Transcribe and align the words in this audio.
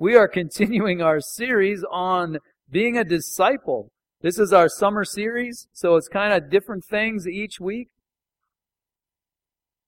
We 0.00 0.14
are 0.14 0.28
continuing 0.28 1.02
our 1.02 1.20
series 1.20 1.84
on 1.90 2.38
being 2.70 2.96
a 2.96 3.02
disciple. 3.02 3.90
This 4.20 4.38
is 4.38 4.52
our 4.52 4.68
summer 4.68 5.04
series, 5.04 5.66
so 5.72 5.96
it's 5.96 6.06
kind 6.06 6.32
of 6.32 6.50
different 6.50 6.84
things 6.84 7.26
each 7.26 7.58
week 7.58 7.88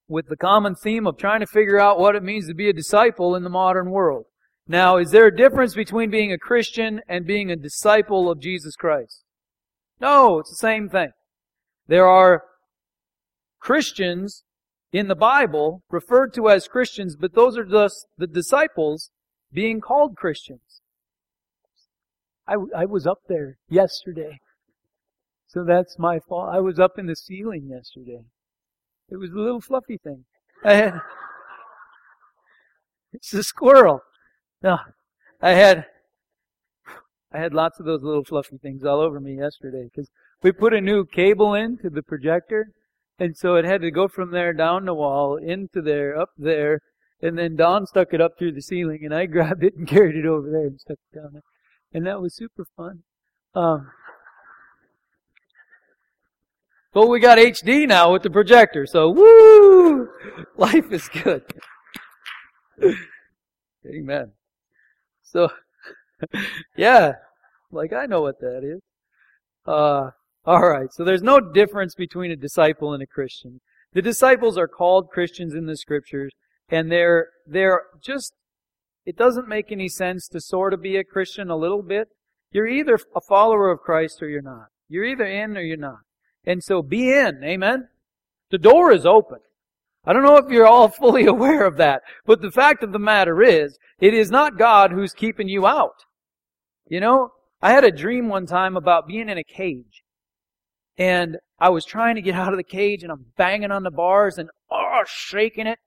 with 0.09 0.27
the 0.27 0.37
common 0.37 0.75
theme 0.75 1.07
of 1.07 1.17
trying 1.17 1.39
to 1.39 1.47
figure 1.47 1.79
out 1.79 2.01
what 2.01 2.17
it 2.17 2.25
means 2.25 2.49
to 2.49 2.55
be 2.55 2.69
a 2.69 2.73
disciple 2.73 3.37
in 3.37 3.45
the 3.45 3.51
modern 3.51 3.91
world. 3.91 4.25
Now, 4.67 4.97
is 4.97 5.13
there 5.13 5.27
a 5.27 5.37
difference 5.37 5.77
between 5.77 6.11
being 6.11 6.33
a 6.33 6.39
Christian 6.39 7.01
and 7.09 7.25
being 7.25 7.49
a 7.49 7.57
disciple 7.57 8.29
of 8.29 8.41
Jesus 8.41 8.75
Christ? 8.75 9.23
No, 10.01 10.41
it's 10.41 10.51
the 10.51 10.57
same 10.57 10.89
thing. 10.89 11.11
There 11.87 12.09
are 12.09 12.43
Christians 13.61 14.43
in 14.93 15.07
the 15.07 15.15
Bible 15.15 15.85
referred 15.89 16.35
to 16.35 16.49
as 16.49 16.67
Christians, 16.67 17.15
but 17.15 17.35
those 17.35 17.57
are 17.57 17.65
just 17.65 18.09
the 18.19 18.27
disciples 18.27 19.13
being 19.53 19.81
called 19.81 20.17
Christians. 20.17 20.83
I, 22.47 22.57
I 22.77 22.85
was 22.85 23.07
up 23.07 23.21
there 23.29 23.59
yesterday. 23.69 24.41
So 25.47 25.65
that's 25.65 25.99
my 25.99 26.21
fault. 26.21 26.51
I 26.53 26.61
was 26.61 26.79
up 26.79 26.99
in 26.99 27.07
the 27.07 27.17
ceiling 27.17 27.69
yesterday. 27.69 28.25
It 29.11 29.17
was 29.17 29.31
a 29.31 29.39
little 29.39 29.61
fluffy 29.61 29.99
thing. 29.99 30.25
I 30.65 30.75
had, 30.75 31.01
it's 33.13 33.33
a 33.35 33.43
squirrel. 33.43 34.03
No, 34.63 34.79
I 35.41 35.51
had, 35.51 35.87
I 37.33 37.39
had 37.39 37.55
lots 37.55 37.81
of 37.81 37.87
those 37.87 38.03
little 38.03 38.25
fluffy 38.25 38.59
things 38.59 38.85
all 38.85 39.01
over 39.01 39.21
me 39.21 39.39
yesterday 39.39 39.85
because 39.85 40.11
we 40.43 40.53
put 40.53 40.75
a 40.75 40.81
new 40.81 41.05
cable 41.05 41.55
into 41.55 41.91
the 41.91 42.03
projector 42.03 42.73
and 43.21 43.37
so 43.37 43.57
it 43.57 43.67
had 43.67 43.83
to 43.83 43.91
go 43.91 44.09
from 44.09 44.31
there 44.31 44.55
down 44.55 44.87
the 44.87 44.95
wall, 44.95 45.37
into 45.37 45.83
there, 45.83 46.19
up 46.19 46.31
there, 46.39 46.81
and 47.23 47.39
then 47.39 47.57
Don 47.57 47.87
stuck 47.87 48.13
it 48.13 48.21
up 48.21 48.39
through 48.39 48.53
the 48.53 48.63
ceiling, 48.63 49.01
and 49.05 49.15
I 49.15 49.27
grabbed 49.27 49.65
it 49.65 49.77
and 49.77 49.87
carried 49.87 50.17
it 50.17 50.27
over 50.27 50.51
there 50.51 50.67
and 50.67 50.81
stuck 50.81 50.99
it 51.13 51.17
down 51.17 51.31
there. 51.33 51.43
And 51.93 52.07
that 52.07 52.21
was 52.21 52.35
super 52.35 52.67
fun. 52.77 53.03
Um, 53.55 53.91
but 56.93 57.09
we 57.09 57.21
got 57.21 57.39
HD 57.39 57.87
now 57.87 58.13
with 58.13 58.23
the 58.23 58.31
projector, 58.31 58.87
so 58.87 59.11
woo! 59.11 60.09
Life 60.57 60.91
is 60.93 61.09
good. 61.09 61.45
Amen. 63.87 64.33
So, 65.23 65.51
yeah, 66.77 67.13
like 67.71 67.93
I 67.93 68.07
know 68.07 68.23
what 68.23 68.41
that 68.41 68.63
is. 68.65 68.81
Uh, 69.67 70.11
all 70.45 70.69
right, 70.69 70.93
so 70.93 71.05
there's 71.05 71.23
no 71.23 71.39
difference 71.39 71.95
between 71.95 72.31
a 72.31 72.37
disciple 72.37 72.93
and 72.93 73.03
a 73.03 73.07
Christian. 73.07 73.61
The 73.93 74.03
disciples 74.03 74.57
are 74.57 74.69
called 74.69 75.11
Christians 75.11 75.55
in 75.55 75.67
the 75.67 75.77
scriptures, 75.77 76.33
and 76.71 76.91
they're 76.91 77.29
they're 77.47 77.83
just 78.01 78.33
it 79.05 79.17
doesn't 79.17 79.49
make 79.49 79.73
any 79.73 79.89
sense 79.89 80.29
to 80.29 80.41
sort 80.41 80.73
of 80.73 80.83
be 80.83 80.97
a 80.97 81.05
Christian 81.05 81.51
a 81.51 81.57
little 81.57 81.83
bit. 81.83 82.09
You're 82.53 82.69
either 82.69 82.99
a 83.15 83.21
follower 83.21 83.71
of 83.71 83.81
Christ 83.81 84.23
or 84.23 84.29
you're 84.29 84.43
not. 84.43 84.67
You're 84.89 85.05
either 85.05 85.25
in 85.25 85.57
or 85.57 85.63
you're 85.63 85.77
not. 85.77 86.01
And 86.45 86.63
so 86.63 86.83
be 86.83 87.13
in, 87.13 87.43
amen? 87.45 87.89
The 88.51 88.59
door 88.59 88.93
is 88.93 89.07
open. 89.07 89.39
I 90.05 90.13
don't 90.13 90.23
know 90.23 90.37
if 90.37 90.51
you're 90.51 90.67
all 90.67 90.89
fully 90.89 91.27
aware 91.27 91.65
of 91.65 91.77
that, 91.77 92.03
but 92.27 92.41
the 92.41 92.51
fact 92.51 92.83
of 92.83 92.93
the 92.93 92.99
matter 92.99 93.43
is, 93.43 93.79
it 94.01 94.15
is 94.15 94.31
not 94.31 94.59
God 94.59 94.93
who's 94.93 95.13
keeping 95.13 95.49
you 95.49 95.67
out. 95.67 96.05
You 96.89 97.01
know, 97.01 97.31
I 97.63 97.73
had 97.73 97.85
a 97.85 97.91
dream 97.91 98.29
one 98.29 98.47
time 98.47 98.77
about 98.77 99.07
being 99.07 99.29
in 99.29 99.39
a 99.39 99.45
cage. 99.45 100.03
And 100.97 101.39
I 101.59 101.69
was 101.69 101.85
trying 101.85 102.17
to 102.17 102.23
get 102.23 102.35
out 102.35 102.53
of 102.53 102.57
the 102.57 102.65
cage 102.65 103.03
and 103.03 103.13
I'm 103.13 103.27
banging 103.37 103.71
on 103.71 103.85
the 103.85 103.91
bars 103.91 104.39
and 104.39 104.51
oh, 104.71 105.03
shaking 105.07 105.67
it. 105.67 105.79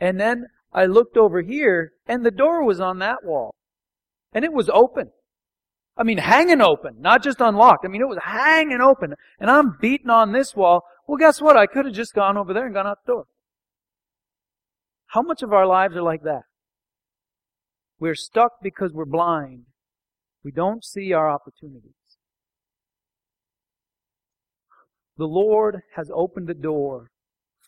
And 0.00 0.18
then 0.18 0.46
I 0.72 0.86
looked 0.86 1.16
over 1.16 1.42
here 1.42 1.92
and 2.06 2.24
the 2.24 2.30
door 2.30 2.64
was 2.64 2.80
on 2.80 2.98
that 2.98 3.24
wall. 3.24 3.54
And 4.32 4.44
it 4.44 4.52
was 4.52 4.68
open. 4.68 5.10
I 5.96 6.04
mean, 6.04 6.18
hanging 6.18 6.60
open, 6.60 6.96
not 7.00 7.24
just 7.24 7.40
unlocked. 7.40 7.84
I 7.84 7.88
mean, 7.88 8.02
it 8.02 8.08
was 8.08 8.18
hanging 8.22 8.80
open. 8.80 9.14
And 9.40 9.50
I'm 9.50 9.76
beating 9.80 10.10
on 10.10 10.32
this 10.32 10.54
wall. 10.54 10.82
Well, 11.06 11.18
guess 11.18 11.40
what? 11.40 11.56
I 11.56 11.66
could 11.66 11.86
have 11.86 11.94
just 11.94 12.14
gone 12.14 12.36
over 12.36 12.52
there 12.52 12.66
and 12.66 12.74
gone 12.74 12.86
out 12.86 12.98
the 13.04 13.12
door. 13.12 13.24
How 15.06 15.22
much 15.22 15.42
of 15.42 15.52
our 15.52 15.66
lives 15.66 15.96
are 15.96 16.02
like 16.02 16.22
that? 16.22 16.42
We're 17.98 18.14
stuck 18.14 18.52
because 18.62 18.92
we're 18.92 19.06
blind. 19.06 19.64
We 20.44 20.52
don't 20.52 20.84
see 20.84 21.12
our 21.12 21.28
opportunities. 21.28 21.92
The 25.16 25.26
Lord 25.26 25.80
has 25.96 26.10
opened 26.14 26.46
the 26.46 26.54
door 26.54 27.10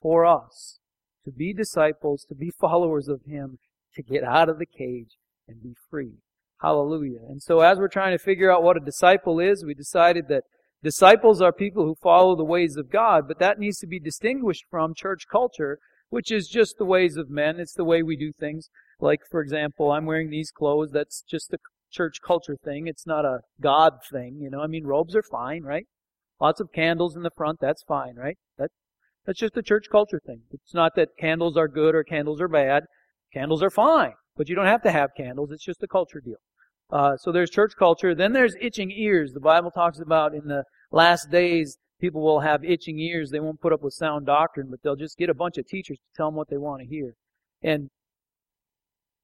for 0.01 0.25
us 0.25 0.80
to 1.25 1.31
be 1.31 1.53
disciples, 1.53 2.25
to 2.29 2.35
be 2.35 2.51
followers 2.61 3.09
of 3.09 3.23
Him, 3.27 3.59
to 3.95 4.03
get 4.03 4.25
out 4.25 4.49
of 4.49 4.59
the 4.59 4.67
cage 4.67 5.17
and 5.49 5.63
be 5.63 5.75
free. 5.91 6.15
Hallelujah. 6.61 7.21
And 7.29 7.43
so 7.43 7.61
as 7.61 7.79
we're 7.79 7.89
trying 7.89 8.17
to 8.17 8.23
figure 8.23 8.53
out 8.53 8.63
what 8.63 8.77
a 8.77 8.85
disciple 8.85 9.41
is, 9.41 9.65
we 9.65 9.75
decided 9.75 10.29
that 10.29 10.45
disciples 10.83 11.41
are 11.41 11.53
people 11.53 11.85
who 11.85 11.95
follow 11.95 12.37
the 12.37 12.45
ways 12.45 12.77
of 12.77 12.91
God, 12.91 13.27
but 13.27 13.39
that 13.39 13.59
needs 13.59 13.79
to 13.79 13.87
be 13.87 13.99
distinguished 13.99 14.65
from 14.71 14.95
church 14.95 15.25
culture, 15.31 15.79
which 16.11 16.31
is 16.31 16.49
just 16.49 16.77
the 16.79 16.85
ways 16.85 17.17
of 17.17 17.31
men. 17.31 17.59
It's 17.59 17.75
the 17.75 17.85
way 17.85 18.03
we 18.03 18.17
do 18.17 18.33
things. 18.39 18.69
Like, 19.01 19.21
for 19.31 19.41
example, 19.41 19.91
I'm 19.91 20.05
wearing 20.05 20.31
these 20.31 20.51
clothes. 20.51 20.91
That's 20.93 21.23
just 21.23 21.53
a 21.55 21.59
church 21.91 22.19
culture 22.25 22.57
thing. 22.63 22.87
It's 22.87 23.07
not 23.07 23.25
a 23.25 23.41
God 23.61 23.95
thing. 24.11 24.39
You 24.41 24.51
know, 24.51 24.61
I 24.61 24.67
mean, 24.67 24.85
robes 24.85 25.17
are 25.17 25.23
fine, 25.23 25.63
right? 25.63 25.87
Lots 26.41 26.61
of 26.61 26.73
candles 26.73 27.17
in 27.17 27.23
the 27.23 27.31
front, 27.31 27.59
that's 27.61 27.83
fine, 27.83 28.17
right? 28.17 28.37
That, 28.59 28.71
that's 29.27 29.39
just 29.39 29.57
a 29.57 29.63
church 29.63 29.87
culture 29.91 30.21
thing. 30.25 30.43
It's 30.51 30.75
not 30.75 30.93
that 30.97 31.09
candles 31.19 31.57
are 31.57 31.69
good 31.69 31.95
or 31.95 32.05
candles 32.05 32.41
are 32.41 32.49
bad. 32.49 32.85
Candles 33.33 33.63
are 33.63 33.71
fine, 33.71 34.13
but 34.37 34.49
you 34.49 34.55
don't 34.55 34.67
have 34.67 34.83
to 34.83 34.91
have 34.91 35.11
candles. 35.17 35.51
It's 35.53 35.65
just 35.65 35.83
a 35.83 35.89
culture 35.89 36.21
deal. 36.21 36.39
Uh, 36.91 37.17
so 37.17 37.31
there's 37.31 37.51
church 37.51 37.75
culture. 37.79 38.15
Then 38.15 38.33
there's 38.33 38.57
itching 38.61 38.91
ears. 38.91 39.33
The 39.33 39.41
Bible 39.41 39.71
talks 39.71 40.01
about 40.01 40.35
in 40.35 40.49
the 40.49 40.65
last 40.91 41.31
days, 41.31 41.79
people 42.01 42.23
will 42.23 42.41
have 42.41 42.65
itching 42.65 42.99
ears. 42.99 43.31
They 43.31 43.41
won't 43.41 43.61
put 43.61 43.73
up 43.73 43.83
with 43.83 43.95
sound 43.95 44.27
doctrine, 44.27 44.69
but 44.71 44.81
they'll 44.83 44.97
just 44.97 45.17
get 45.17 45.31
a 45.31 45.35
bunch 45.35 45.59
of 45.59 45.67
teachers 45.67 45.99
to 45.99 46.17
tell 46.17 46.29
them 46.29 46.35
what 46.35 46.49
they 46.49 46.57
want 46.57 46.81
to 46.81 46.89
hear. 46.89 47.15
And 47.63 47.91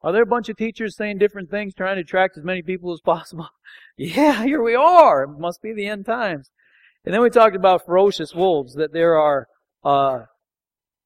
are 0.02 0.12
there 0.12 0.22
a 0.22 0.26
bunch 0.26 0.48
of 0.48 0.56
teachers 0.56 0.96
saying 0.96 1.18
different 1.18 1.50
things, 1.50 1.74
trying 1.74 1.96
to 1.96 2.02
attract 2.02 2.38
as 2.38 2.44
many 2.44 2.62
people 2.62 2.92
as 2.92 3.00
possible? 3.00 3.48
yeah, 3.96 4.44
here 4.44 4.62
we 4.62 4.74
are. 4.74 5.24
It 5.24 5.40
must 5.40 5.62
be 5.62 5.72
the 5.72 5.88
end 5.88 6.06
times. 6.06 6.50
And 7.04 7.14
then 7.14 7.22
we 7.22 7.30
talked 7.30 7.56
about 7.56 7.86
ferocious 7.86 8.34
wolves, 8.34 8.74
that 8.74 8.92
there 8.92 9.16
are 9.16 9.46
uh, 9.86 10.26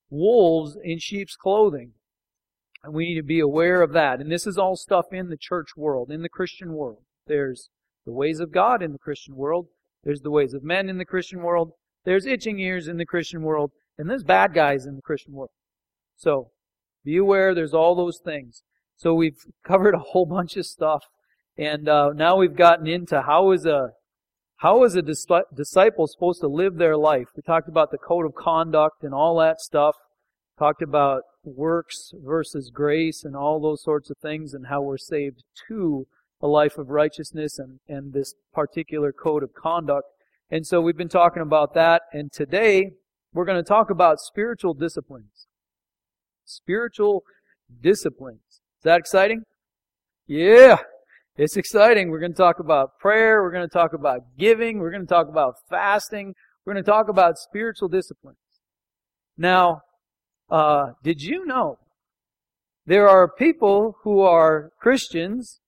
wolves 0.08 0.76
in 0.82 0.98
sheep's 0.98 1.36
clothing. 1.36 1.92
And 2.82 2.94
we 2.94 3.08
need 3.08 3.16
to 3.16 3.22
be 3.22 3.41
aware 3.41 3.82
of 3.82 3.92
that. 3.92 4.20
And 4.20 4.32
this 4.32 4.46
is 4.46 4.56
all 4.56 4.74
stuff 4.74 5.12
in 5.12 5.28
the 5.28 5.36
church 5.36 5.76
world, 5.76 6.10
in 6.10 6.22
the 6.22 6.30
Christian 6.30 6.72
world. 6.72 7.02
There's 7.26 7.68
the 8.06 8.12
ways 8.12 8.41
of 8.41 8.52
God 8.52 8.82
in 8.82 8.92
the 8.92 8.98
Christian 8.98 9.36
world. 9.36 9.66
There's 10.02 10.22
the 10.22 10.30
ways 10.30 10.54
of 10.54 10.64
men 10.64 10.88
in 10.88 10.96
the 10.96 11.04
Christian 11.04 11.42
world. 11.42 11.72
There's 12.06 12.24
itching 12.24 12.58
ears 12.58 12.88
in 12.88 12.96
the 12.96 13.04
Christian 13.04 13.42
world. 13.42 13.72
And 13.98 14.08
there's 14.08 14.24
bad 14.24 14.54
guys 14.54 14.86
in 14.86 14.97
the 14.97 15.02
Christian 15.02 15.34
world. 15.34 15.50
So, 16.16 16.50
be 17.04 17.18
aware 17.18 17.54
there's 17.54 17.74
all 17.74 17.94
those 17.94 18.18
things. 18.24 18.62
So 18.97 19.12
we've 19.12 19.44
covered 19.66 19.94
a 19.94 19.98
whole 19.98 20.24
bunch 20.24 20.56
of 20.56 20.64
stuff. 20.64 21.04
And 21.58 21.86
uh, 21.86 22.12
now 22.14 22.36
we've 22.36 22.56
gotten 22.56 22.86
into 22.86 23.20
how 23.20 23.50
is 23.50 23.66
a 23.66 23.91
how 24.60 24.84
is 24.84 24.94
a 24.94 25.00
disciple 25.00 26.06
supposed 26.06 26.41
to 26.43 26.47
live 26.47 26.76
their 26.76 26.94
life? 26.94 27.28
We 27.34 27.41
talked 27.41 27.66
about 27.66 27.91
the 27.91 27.97
code 27.97 28.26
of 28.26 28.34
conduct 28.34 29.03
and 29.03 29.15
all 29.15 29.38
that 29.38 29.59
stuff. 29.59 29.97
Talked 30.59 30.82
about 30.82 31.22
works 31.44 32.12
versus 32.22 32.71
grace 32.71 33.25
and 33.25 33.34
all 33.34 33.59
those 33.59 33.82
sorts 33.82 34.10
of 34.10 34.19
things 34.19 34.53
and 34.53 34.66
how 34.66 34.82
we're 34.82 34.98
saved 34.98 35.44
to 35.69 36.06
a 36.43 36.47
life 36.47 36.76
of 36.76 36.91
righteousness 36.91 37.59
and, 37.59 37.81
and 37.88 38.12
this 38.12 38.34
particular 38.53 39.12
code 39.12 39.43
of 39.43 39.54
conduct. 39.54 40.09
And 40.50 40.66
so 40.66 40.82
we've 40.82 40.94
been 40.94 41.09
talking 41.09 41.42
about 41.42 41.72
that. 41.72 42.03
And 42.12 42.31
today 42.31 42.91
we're 43.32 43.47
going 43.47 43.65
to 43.65 43.66
talk 43.66 43.88
about 43.88 44.21
spiritual 44.21 44.75
disciplines. 44.75 45.47
Spiritual 46.44 47.25
disciplines. 47.81 48.42
Is 48.50 48.84
that 48.84 48.98
exciting? 48.98 49.44
Yeah. 50.27 50.81
It's 51.36 51.56
exciting. 51.56 52.10
We're 52.10 52.21
going 52.21 52.32
to 52.32 52.38
talk 52.38 52.59
about 52.59 52.98
prayer. 52.98 53.42
We're 53.42 53.53
going 53.53 53.68
to 53.68 53.72
talk 53.72 53.92
about 53.92 54.21
giving. 54.38 54.78
We're 54.78 54.91
going 54.91 55.06
to 55.06 55.12
talk 55.12 55.28
about 55.28 55.54
fasting. 55.68 56.34
We're 56.65 56.74
going 56.74 56.84
to 56.84 56.91
talk 56.91 57.09
about 57.09 57.38
spiritual 57.38 57.88
disciplines. 57.88 58.38
Now, 59.38 59.80
uh, 60.50 60.88
did 61.03 61.22
you 61.22 61.47
know 61.47 61.78
there 62.84 63.09
are 63.09 63.28
people 63.28 63.97
who 64.03 64.21
are 64.21 64.71
Christians 64.80 65.60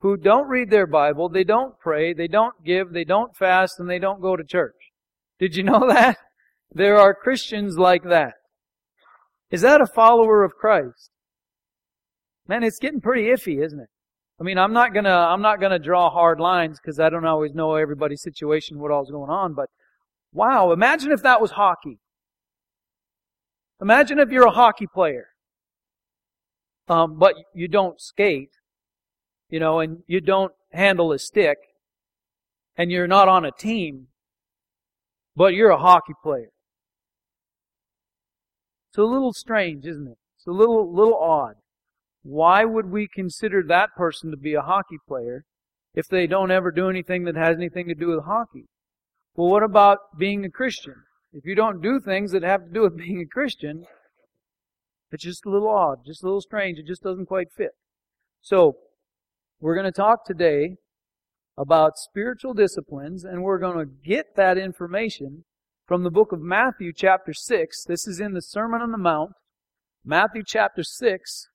who 0.00 0.16
don't 0.16 0.48
read 0.48 0.70
their 0.70 0.86
Bible, 0.86 1.30
they 1.30 1.44
don't 1.44 1.78
pray, 1.78 2.12
they 2.12 2.28
don't 2.28 2.54
give, 2.62 2.92
they 2.92 3.04
don't 3.04 3.34
fast, 3.34 3.80
and 3.80 3.88
they 3.88 3.98
don't 3.98 4.20
go 4.20 4.36
to 4.36 4.44
church? 4.44 4.74
Did 5.38 5.56
you 5.56 5.62
know 5.62 5.88
that? 5.88 6.18
There 6.70 6.98
are 6.98 7.14
Christians 7.14 7.78
like 7.78 8.02
that. 8.04 8.34
Is 9.50 9.62
that 9.62 9.80
a 9.80 9.86
follower 9.86 10.44
of 10.44 10.56
Christ? 10.56 11.10
Man, 12.46 12.62
it's 12.62 12.78
getting 12.78 13.00
pretty 13.00 13.28
iffy, 13.28 13.64
isn't 13.64 13.80
it? 13.80 13.88
I 14.40 14.44
mean, 14.44 14.58
I'm 14.58 14.72
not 14.72 14.92
gonna 14.94 15.10
I'm 15.10 15.42
not 15.42 15.60
gonna 15.60 15.78
draw 15.78 16.10
hard 16.10 16.40
lines 16.40 16.78
because 16.80 16.98
I 17.00 17.10
don't 17.10 17.26
always 17.26 17.54
know 17.54 17.74
everybody's 17.76 18.22
situation, 18.22 18.78
what 18.78 18.90
all's 18.90 19.10
going 19.10 19.30
on. 19.30 19.54
But 19.54 19.68
wow, 20.32 20.72
imagine 20.72 21.12
if 21.12 21.22
that 21.22 21.40
was 21.40 21.52
hockey. 21.52 21.98
Imagine 23.80 24.18
if 24.18 24.30
you're 24.30 24.46
a 24.46 24.50
hockey 24.50 24.86
player, 24.92 25.28
um, 26.88 27.18
but 27.18 27.34
you 27.54 27.68
don't 27.68 28.00
skate. 28.00 28.50
you 29.50 29.60
know, 29.60 29.80
and 29.80 30.02
you 30.06 30.20
don't 30.20 30.52
handle 30.72 31.12
a 31.12 31.18
stick, 31.18 31.58
and 32.76 32.90
you're 32.90 33.06
not 33.06 33.28
on 33.28 33.44
a 33.44 33.52
team, 33.52 34.08
but 35.36 35.54
you're 35.54 35.70
a 35.70 35.78
hockey 35.78 36.14
player. 36.22 36.50
It's 38.90 38.98
a 38.98 39.02
little 39.04 39.32
strange, 39.32 39.86
isn't 39.86 40.08
it? 40.08 40.18
It's 40.36 40.46
a 40.46 40.50
little, 40.52 40.92
little 40.92 41.16
odd. 41.18 41.54
Why 42.24 42.64
would 42.64 42.90
we 42.90 43.06
consider 43.06 43.62
that 43.68 43.94
person 43.94 44.30
to 44.30 44.36
be 44.36 44.54
a 44.54 44.62
hockey 44.62 44.96
player 45.06 45.44
if 45.94 46.08
they 46.08 46.26
don't 46.26 46.50
ever 46.50 46.70
do 46.70 46.88
anything 46.88 47.24
that 47.24 47.36
has 47.36 47.56
anything 47.56 47.86
to 47.88 47.94
do 47.94 48.08
with 48.08 48.24
hockey? 48.24 48.64
Well, 49.36 49.50
what 49.50 49.62
about 49.62 50.18
being 50.18 50.42
a 50.44 50.50
Christian? 50.50 50.94
If 51.34 51.44
you 51.44 51.54
don't 51.54 51.82
do 51.82 52.00
things 52.00 52.32
that 52.32 52.42
have 52.42 52.64
to 52.64 52.72
do 52.72 52.82
with 52.82 52.96
being 52.98 53.20
a 53.20 53.26
Christian, 53.26 53.84
it's 55.12 55.22
just 55.22 55.44
a 55.44 55.50
little 55.50 55.68
odd, 55.68 55.98
just 56.06 56.22
a 56.22 56.26
little 56.26 56.40
strange. 56.40 56.78
It 56.78 56.86
just 56.86 57.02
doesn't 57.02 57.26
quite 57.26 57.52
fit. 57.54 57.72
So, 58.40 58.76
we're 59.60 59.74
going 59.74 59.84
to 59.84 59.92
talk 59.92 60.24
today 60.24 60.76
about 61.58 61.98
spiritual 61.98 62.54
disciplines, 62.54 63.22
and 63.22 63.42
we're 63.42 63.58
going 63.58 63.78
to 63.78 63.92
get 64.04 64.34
that 64.36 64.58
information 64.58 65.44
from 65.86 66.02
the 66.02 66.10
book 66.10 66.32
of 66.32 66.40
Matthew, 66.40 66.92
chapter 66.94 67.34
6. 67.34 67.84
This 67.84 68.06
is 68.08 68.18
in 68.18 68.32
the 68.32 68.42
Sermon 68.42 68.80
on 68.80 68.92
the 68.92 68.98
Mount, 68.98 69.32
Matthew, 70.04 70.42
chapter 70.44 70.82
6, 70.82 71.48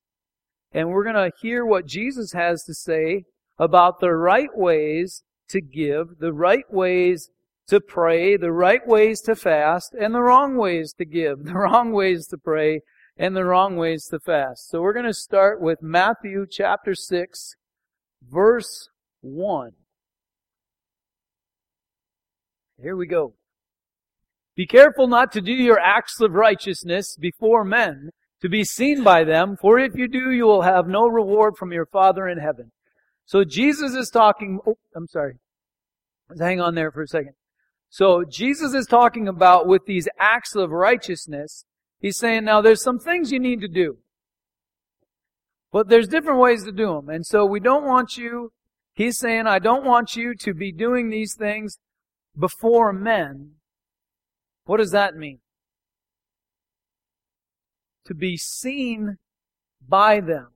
and 0.71 0.89
we're 0.89 1.03
going 1.03 1.15
to 1.15 1.31
hear 1.41 1.65
what 1.65 1.85
Jesus 1.85 2.33
has 2.33 2.63
to 2.63 2.73
say 2.73 3.23
about 3.57 3.99
the 3.99 4.13
right 4.13 4.49
ways 4.55 5.23
to 5.49 5.61
give, 5.61 6.19
the 6.19 6.33
right 6.33 6.71
ways 6.71 7.29
to 7.67 7.79
pray, 7.79 8.37
the 8.37 8.51
right 8.51 8.85
ways 8.87 9.21
to 9.21 9.35
fast, 9.35 9.93
and 9.93 10.13
the 10.13 10.21
wrong 10.21 10.57
ways 10.57 10.93
to 10.93 11.05
give, 11.05 11.43
the 11.43 11.53
wrong 11.53 11.91
ways 11.91 12.27
to 12.27 12.37
pray, 12.37 12.81
and 13.17 13.35
the 13.35 13.45
wrong 13.45 13.75
ways 13.75 14.05
to 14.07 14.19
fast. 14.19 14.69
So 14.69 14.81
we're 14.81 14.93
going 14.93 15.05
to 15.05 15.13
start 15.13 15.61
with 15.61 15.81
Matthew 15.81 16.45
chapter 16.49 16.95
6, 16.95 17.55
verse 18.29 18.89
1. 19.21 19.71
Here 22.81 22.95
we 22.95 23.07
go. 23.07 23.33
Be 24.55 24.65
careful 24.65 25.07
not 25.07 25.31
to 25.33 25.41
do 25.41 25.51
your 25.51 25.79
acts 25.79 26.19
of 26.21 26.33
righteousness 26.33 27.15
before 27.19 27.63
men, 27.63 28.11
to 28.41 28.49
be 28.49 28.63
seen 28.63 29.03
by 29.03 29.23
them, 29.23 29.57
for 29.57 29.79
if 29.79 29.95
you 29.95 30.07
do, 30.07 30.31
you 30.31 30.45
will 30.45 30.61
have 30.61 30.87
no 30.87 31.07
reward 31.07 31.57
from 31.57 31.71
your 31.71 31.85
Father 31.85 32.27
in 32.27 32.37
heaven. 32.37 32.71
So 33.25 33.43
Jesus 33.43 33.93
is 33.93 34.09
talking, 34.09 34.59
oh, 34.65 34.77
I'm 34.95 35.07
sorry. 35.07 35.35
Let's 36.29 36.41
hang 36.41 36.61
on 36.61 36.75
there 36.75 36.91
for 36.91 37.03
a 37.03 37.07
second. 37.07 37.33
So 37.89 38.23
Jesus 38.23 38.73
is 38.73 38.85
talking 38.85 39.27
about 39.27 39.67
with 39.67 39.85
these 39.85 40.07
acts 40.19 40.55
of 40.55 40.69
righteousness, 40.71 41.65
he's 41.99 42.17
saying 42.17 42.45
now 42.45 42.61
there's 42.61 42.83
some 42.83 42.99
things 42.99 43.31
you 43.31 43.39
need 43.39 43.61
to 43.61 43.67
do. 43.67 43.97
But 45.71 45.89
there's 45.89 46.07
different 46.07 46.39
ways 46.39 46.63
to 46.63 46.71
do 46.71 46.95
them. 46.95 47.09
And 47.09 47.25
so 47.25 47.45
we 47.45 47.59
don't 47.59 47.85
want 47.85 48.17
you, 48.17 48.51
he's 48.93 49.19
saying, 49.19 49.47
I 49.47 49.59
don't 49.59 49.85
want 49.85 50.15
you 50.15 50.33
to 50.35 50.53
be 50.53 50.71
doing 50.71 51.09
these 51.09 51.35
things 51.37 51.77
before 52.37 52.93
men. 52.93 53.51
What 54.65 54.77
does 54.77 54.91
that 54.91 55.15
mean? 55.15 55.39
To 58.05 58.13
be 58.13 58.37
seen 58.37 59.17
by 59.87 60.19
them. 60.19 60.49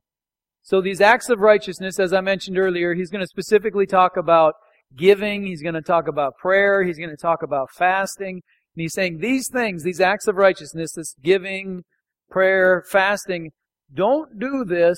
So 0.62 0.82
these 0.82 1.02
acts 1.02 1.30
of 1.30 1.40
righteousness, 1.40 2.00
as 2.00 2.14
I 2.14 2.22
mentioned 2.22 2.58
earlier, 2.58 2.94
he's 2.94 3.10
going 3.10 3.24
to 3.24 3.28
specifically 3.28 3.86
talk 3.86 4.16
about 4.18 4.54
giving. 4.96 5.46
He's 5.46 5.62
going 5.62 5.76
to 5.76 5.82
talk 5.82 6.08
about 6.08 6.38
prayer. 6.38 6.84
He's 6.84 6.98
going 6.98 7.10
to 7.10 7.18
talk 7.18 7.44
about 7.44 7.70
fasting. 7.72 8.42
And 8.76 8.82
he's 8.82 8.94
saying 8.94 9.20
these 9.20 9.50
things, 9.52 9.84
these 9.84 10.00
acts 10.00 10.28
of 10.28 10.36
righteousness, 10.36 10.94
this 10.94 11.16
giving, 11.22 11.84
prayer, 12.30 12.84
fasting, 12.90 13.52
don't 13.94 14.40
do 14.40 14.64
this 14.66 14.98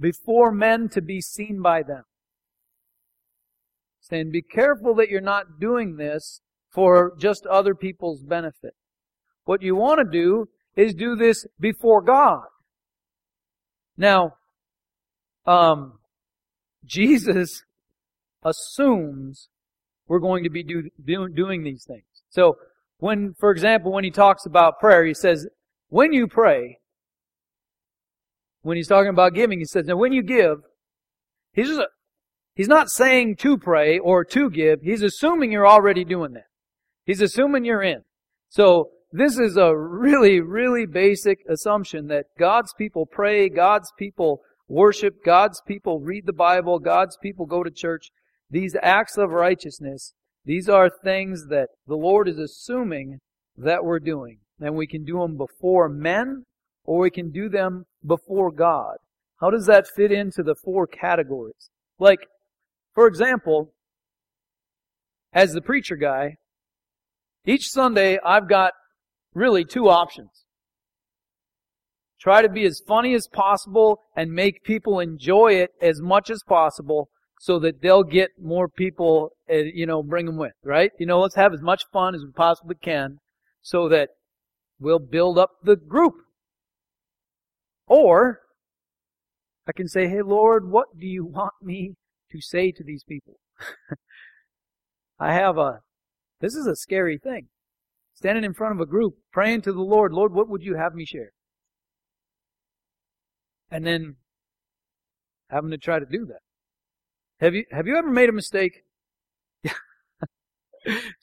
before 0.00 0.52
men 0.52 0.88
to 0.90 1.02
be 1.02 1.20
seen 1.20 1.60
by 1.60 1.82
them. 1.82 2.04
Saying, 4.00 4.30
be 4.30 4.42
careful 4.42 4.94
that 4.94 5.10
you're 5.10 5.20
not 5.20 5.60
doing 5.60 5.96
this 5.96 6.40
for 6.72 7.12
just 7.18 7.46
other 7.46 7.74
people's 7.74 8.22
benefit. 8.22 8.74
What 9.44 9.62
you 9.62 9.76
want 9.76 9.98
to 9.98 10.04
do 10.10 10.46
is 10.76 10.94
do 10.94 11.16
this 11.16 11.46
before 11.60 12.02
God. 12.02 12.44
Now, 13.96 14.32
um, 15.46 15.98
Jesus 16.84 17.62
assumes 18.42 19.48
we're 20.08 20.18
going 20.18 20.44
to 20.44 20.50
be 20.50 20.62
do, 20.62 20.88
do, 21.04 21.28
doing 21.28 21.62
these 21.62 21.84
things. 21.86 22.04
So, 22.30 22.56
when, 22.98 23.34
for 23.38 23.50
example, 23.50 23.92
when 23.92 24.04
he 24.04 24.10
talks 24.10 24.46
about 24.46 24.78
prayer, 24.78 25.04
he 25.04 25.14
says, 25.14 25.46
when 25.88 26.12
you 26.12 26.28
pray, 26.28 26.78
when 28.62 28.76
he's 28.76 28.88
talking 28.88 29.10
about 29.10 29.34
giving, 29.34 29.58
he 29.58 29.64
says, 29.64 29.86
now 29.86 29.96
when 29.96 30.12
you 30.12 30.22
give, 30.22 30.58
he's 31.52 31.68
just, 31.68 31.82
he's 32.54 32.68
not 32.68 32.90
saying 32.90 33.36
to 33.36 33.58
pray 33.58 33.98
or 33.98 34.24
to 34.26 34.48
give, 34.48 34.82
he's 34.82 35.02
assuming 35.02 35.50
you're 35.50 35.66
already 35.66 36.04
doing 36.04 36.32
that. 36.34 36.46
He's 37.04 37.20
assuming 37.20 37.64
you're 37.64 37.82
in. 37.82 38.02
So, 38.48 38.90
this 39.12 39.38
is 39.38 39.56
a 39.56 39.76
really, 39.76 40.40
really 40.40 40.86
basic 40.86 41.40
assumption 41.48 42.08
that 42.08 42.26
God's 42.38 42.72
people 42.78 43.04
pray, 43.04 43.48
God's 43.48 43.92
people 43.98 44.40
worship, 44.68 45.22
God's 45.24 45.60
people 45.66 46.00
read 46.00 46.24
the 46.24 46.32
Bible, 46.32 46.78
God's 46.78 47.18
people 47.22 47.44
go 47.44 47.62
to 47.62 47.70
church. 47.70 48.08
These 48.50 48.74
acts 48.82 49.18
of 49.18 49.30
righteousness, 49.30 50.14
these 50.44 50.68
are 50.68 50.90
things 50.90 51.48
that 51.48 51.68
the 51.86 51.96
Lord 51.96 52.26
is 52.26 52.38
assuming 52.38 53.20
that 53.56 53.84
we're 53.84 54.00
doing. 54.00 54.38
And 54.60 54.74
we 54.74 54.86
can 54.86 55.04
do 55.04 55.18
them 55.18 55.36
before 55.36 55.88
men 55.88 56.44
or 56.84 57.00
we 57.00 57.10
can 57.10 57.30
do 57.30 57.48
them 57.48 57.84
before 58.06 58.50
God. 58.50 58.96
How 59.40 59.50
does 59.50 59.66
that 59.66 59.86
fit 59.94 60.10
into 60.10 60.42
the 60.42 60.54
four 60.54 60.86
categories? 60.86 61.70
Like, 61.98 62.20
for 62.94 63.06
example, 63.06 63.72
as 65.32 65.52
the 65.52 65.60
preacher 65.60 65.96
guy, 65.96 66.36
each 67.44 67.68
Sunday 67.68 68.18
I've 68.24 68.48
got 68.48 68.72
really 69.34 69.64
two 69.64 69.88
options. 69.88 70.44
Try 72.20 72.42
to 72.42 72.48
be 72.48 72.64
as 72.64 72.80
funny 72.86 73.14
as 73.14 73.26
possible 73.26 73.98
and 74.16 74.30
make 74.30 74.62
people 74.62 75.00
enjoy 75.00 75.54
it 75.54 75.70
as 75.80 76.00
much 76.00 76.30
as 76.30 76.42
possible 76.46 77.08
so 77.40 77.58
that 77.58 77.82
they'll 77.82 78.04
get 78.04 78.30
more 78.40 78.68
people, 78.68 79.30
uh, 79.50 79.56
you 79.56 79.84
know, 79.84 80.04
bring 80.04 80.26
them 80.26 80.36
with, 80.36 80.52
right? 80.62 80.92
You 81.00 81.06
know, 81.06 81.18
let's 81.18 81.34
have 81.34 81.52
as 81.52 81.60
much 81.60 81.82
fun 81.92 82.14
as 82.14 82.22
we 82.24 82.30
possibly 82.30 82.76
can 82.80 83.18
so 83.62 83.88
that 83.88 84.10
we'll 84.78 85.00
build 85.00 85.38
up 85.38 85.50
the 85.64 85.74
group. 85.74 86.14
Or, 87.88 88.38
I 89.66 89.72
can 89.72 89.88
say, 89.88 90.06
hey 90.06 90.22
Lord, 90.22 90.70
what 90.70 90.96
do 90.96 91.06
you 91.06 91.24
want 91.24 91.54
me 91.60 91.94
to 92.30 92.40
say 92.40 92.70
to 92.70 92.84
these 92.84 93.02
people? 93.02 93.40
I 95.18 95.32
have 95.34 95.58
a, 95.58 95.80
this 96.40 96.54
is 96.54 96.68
a 96.68 96.76
scary 96.76 97.18
thing. 97.18 97.48
Standing 98.14 98.44
in 98.44 98.54
front 98.54 98.74
of 98.74 98.80
a 98.80 98.86
group, 98.86 99.14
praying 99.32 99.62
to 99.62 99.72
the 99.72 99.80
Lord, 99.80 100.12
Lord, 100.12 100.32
what 100.32 100.48
would 100.48 100.62
you 100.62 100.76
have 100.76 100.94
me 100.94 101.04
share? 101.04 101.32
And 103.70 103.86
then 103.86 104.16
having 105.50 105.70
to 105.70 105.78
try 105.78 105.98
to 105.98 106.06
do 106.06 106.26
that. 106.26 106.40
Have 107.40 107.54
you 107.54 107.64
have 107.70 107.86
you 107.86 107.96
ever 107.96 108.10
made 108.10 108.28
a 108.28 108.32
mistake? 108.32 108.84
Do 109.64 109.70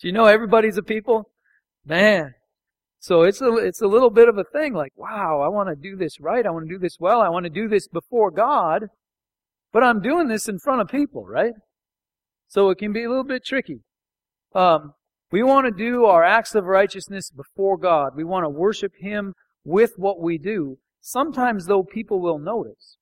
you 0.01 0.12
know 0.12 0.25
everybody's 0.25 0.77
a 0.77 0.84
people? 0.84 1.31
Man. 1.86 2.34
So 3.00 3.22
it's 3.22 3.41
a 3.41 3.55
it's 3.55 3.81
a 3.81 3.88
little 3.88 4.10
bit 4.10 4.27
of 4.27 4.38
a 4.38 4.43
thing 4.43 4.74
like, 4.74 4.91
wow, 4.96 5.41
I 5.41 5.48
want 5.48 5.69
to 5.69 5.75
do 5.75 5.96
this 5.96 6.19
right. 6.19 6.46
I 6.46 6.50
want 6.50 6.67
to 6.67 6.74
do 6.74 6.79
this 6.79 6.98
well. 7.00 7.22
I 7.22 7.29
want 7.29 7.46
to 7.46 7.50
do 7.50 7.67
this 7.69 7.88
before 7.88 8.31
God. 8.31 8.88
But 9.72 9.84
I'm 9.84 10.01
doing 10.01 10.27
this 10.27 10.50
in 10.50 10.60
front 10.60 10.81
of 10.81 10.88
people, 10.88 11.25
right? 11.25 11.53
So 12.48 12.69
it 12.69 12.79
can 12.79 12.91
be 12.91 13.03
a 13.03 13.10
little 13.10 13.24
bit 13.24 13.46
tricky. 13.46 13.81
Um, 14.53 14.93
we 15.31 15.43
want 15.43 15.65
to 15.65 15.71
do 15.71 16.05
our 16.05 16.24
acts 16.24 16.55
of 16.55 16.65
righteousness 16.65 17.29
before 17.29 17.77
God. 17.77 18.13
We 18.15 18.24
want 18.24 18.45
to 18.45 18.50
worship 18.50 18.93
Him 19.00 19.33
with 19.63 19.93
what 19.98 20.19
we 20.19 20.38
do. 20.38 20.77
Sometimes, 21.01 21.65
though, 21.65 21.83
people 21.83 22.19
will 22.19 22.39
notice. 22.39 22.98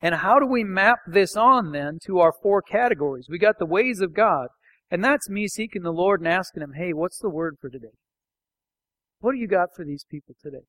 And 0.00 0.14
how 0.16 0.38
do 0.38 0.46
we 0.46 0.64
map 0.64 0.98
this 1.06 1.36
on 1.36 1.72
then 1.72 1.98
to 2.06 2.20
our 2.20 2.32
four 2.42 2.62
categories? 2.62 3.26
We 3.28 3.38
got 3.38 3.58
the 3.58 3.66
ways 3.66 4.00
of 4.00 4.14
God. 4.14 4.48
And 4.90 5.04
that's 5.04 5.28
me 5.28 5.46
seeking 5.46 5.82
the 5.82 5.92
Lord 5.92 6.20
and 6.20 6.28
asking 6.28 6.62
Him, 6.62 6.72
hey, 6.76 6.92
what's 6.92 7.18
the 7.18 7.28
word 7.28 7.56
for 7.60 7.68
today? 7.68 7.94
What 9.20 9.32
do 9.32 9.38
you 9.38 9.48
got 9.48 9.68
for 9.74 9.84
these 9.84 10.04
people 10.08 10.34
today? 10.42 10.64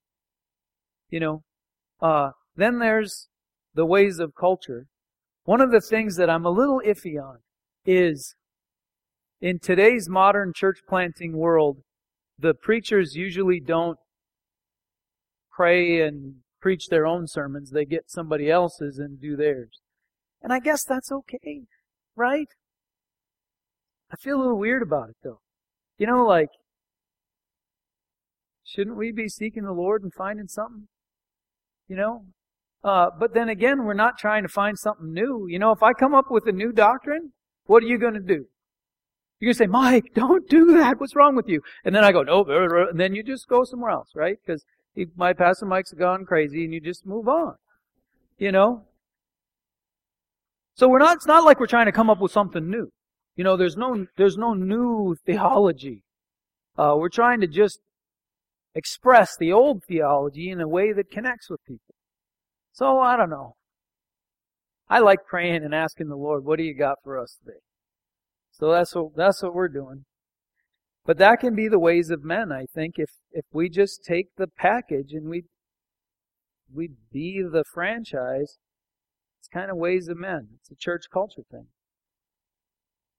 You 1.09 1.19
know, 1.19 1.43
uh, 2.01 2.31
then 2.55 2.79
there's 2.79 3.29
the 3.73 3.85
ways 3.85 4.19
of 4.19 4.33
culture. 4.35 4.87
One 5.43 5.61
of 5.61 5.71
the 5.71 5.81
things 5.81 6.17
that 6.17 6.29
I'm 6.29 6.45
a 6.45 6.51
little 6.51 6.81
iffy 6.85 7.21
on 7.21 7.37
is 7.85 8.35
in 9.41 9.57
today's 9.59 10.07
modern 10.07 10.53
church 10.55 10.79
planting 10.87 11.35
world, 11.35 11.77
the 12.37 12.53
preachers 12.53 13.15
usually 13.15 13.59
don't 13.59 13.97
pray 15.51 16.01
and 16.01 16.35
preach 16.61 16.87
their 16.87 17.07
own 17.07 17.27
sermons. 17.27 17.71
They 17.71 17.85
get 17.85 18.09
somebody 18.09 18.49
else's 18.49 18.99
and 18.99 19.19
do 19.19 19.35
theirs. 19.35 19.79
And 20.41 20.53
I 20.53 20.59
guess 20.59 20.83
that's 20.83 21.11
okay, 21.11 21.63
right? 22.15 22.47
I 24.11 24.15
feel 24.17 24.37
a 24.37 24.41
little 24.41 24.59
weird 24.59 24.83
about 24.83 25.09
it 25.09 25.15
though. 25.23 25.39
You 25.97 26.07
know, 26.07 26.25
like, 26.25 26.49
shouldn't 28.63 28.97
we 28.97 29.11
be 29.11 29.27
seeking 29.27 29.63
the 29.63 29.71
Lord 29.71 30.03
and 30.03 30.13
finding 30.13 30.47
something? 30.47 30.87
You 31.87 31.95
know? 31.95 32.25
Uh, 32.83 33.07
but 33.19 33.33
then 33.33 33.49
again, 33.49 33.83
we're 33.85 33.93
not 33.93 34.17
trying 34.17 34.43
to 34.43 34.49
find 34.49 34.77
something 34.77 35.13
new. 35.13 35.45
You 35.47 35.59
know, 35.59 35.71
if 35.71 35.83
I 35.83 35.93
come 35.93 36.15
up 36.15 36.25
with 36.29 36.47
a 36.47 36.51
new 36.51 36.71
doctrine, 36.71 37.33
what 37.65 37.83
are 37.83 37.87
you 37.87 37.97
going 37.97 38.15
to 38.15 38.19
do? 38.19 38.45
You're 39.41 39.47
going 39.47 39.55
to 39.55 39.57
say, 39.57 39.67
Mike, 39.67 40.13
don't 40.13 40.47
do 40.47 40.77
that. 40.77 40.99
What's 40.99 41.15
wrong 41.15 41.35
with 41.35 41.49
you? 41.49 41.61
And 41.83 41.95
then 41.95 42.03
I 42.03 42.11
go, 42.11 42.21
no, 42.21 42.43
and 42.43 42.99
then 42.99 43.15
you 43.15 43.23
just 43.23 43.47
go 43.47 43.63
somewhere 43.63 43.89
else, 43.89 44.09
right? 44.13 44.37
Because 44.45 44.63
my 45.15 45.33
pastor 45.33 45.65
Mike's 45.65 45.93
gone 45.93 46.25
crazy 46.25 46.63
and 46.63 46.71
you 46.71 46.79
just 46.79 47.07
move 47.07 47.27
on. 47.27 47.55
You 48.37 48.51
know? 48.51 48.83
So 50.75 50.87
we're 50.87 50.99
not, 50.99 51.17
it's 51.17 51.25
not 51.25 51.43
like 51.43 51.59
we're 51.59 51.65
trying 51.65 51.87
to 51.87 51.91
come 51.91 52.07
up 52.07 52.19
with 52.19 52.31
something 52.31 52.69
new. 52.69 52.91
You 53.35 53.43
know, 53.43 53.57
there's 53.57 53.75
no, 53.75 54.05
there's 54.15 54.37
no 54.37 54.53
new 54.53 55.15
theology. 55.25 56.03
Uh, 56.77 56.93
we're 56.97 57.09
trying 57.09 57.41
to 57.41 57.47
just 57.47 57.79
express 58.75 59.35
the 59.35 59.51
old 59.51 59.83
theology 59.85 60.51
in 60.51 60.61
a 60.61 60.67
way 60.67 60.93
that 60.93 61.09
connects 61.09 61.49
with 61.49 61.65
people. 61.65 61.95
So 62.73 62.99
I 62.99 63.17
don't 63.17 63.31
know. 63.31 63.55
I 64.87 64.99
like 64.99 65.25
praying 65.27 65.63
and 65.63 65.73
asking 65.73 66.09
the 66.09 66.15
Lord, 66.15 66.45
what 66.45 66.57
do 66.57 66.63
you 66.63 66.77
got 66.77 66.99
for 67.03 67.17
us 67.17 67.37
today? 67.43 67.57
So 68.51 68.71
that's 68.71 68.93
what, 68.95 69.15
that's 69.15 69.41
what 69.41 69.53
we're 69.53 69.67
doing. 69.67 70.05
But 71.05 71.17
that 71.17 71.39
can 71.39 71.55
be 71.55 71.67
the 71.67 71.79
ways 71.79 72.11
of 72.11 72.23
men, 72.23 72.51
I 72.51 72.65
think, 72.73 72.95
if, 72.97 73.09
if 73.31 73.45
we 73.51 73.69
just 73.69 74.03
take 74.03 74.27
the 74.37 74.47
package 74.47 75.13
and 75.13 75.27
we, 75.27 75.43
we 76.71 76.89
be 77.11 77.41
the 77.41 77.63
franchise, 77.73 78.57
it's 79.39 79.47
kind 79.51 79.71
of 79.71 79.77
ways 79.77 80.07
of 80.07 80.17
men. 80.17 80.49
It's 80.59 80.69
a 80.69 80.75
church 80.75 81.05
culture 81.11 81.41
thing. 81.49 81.67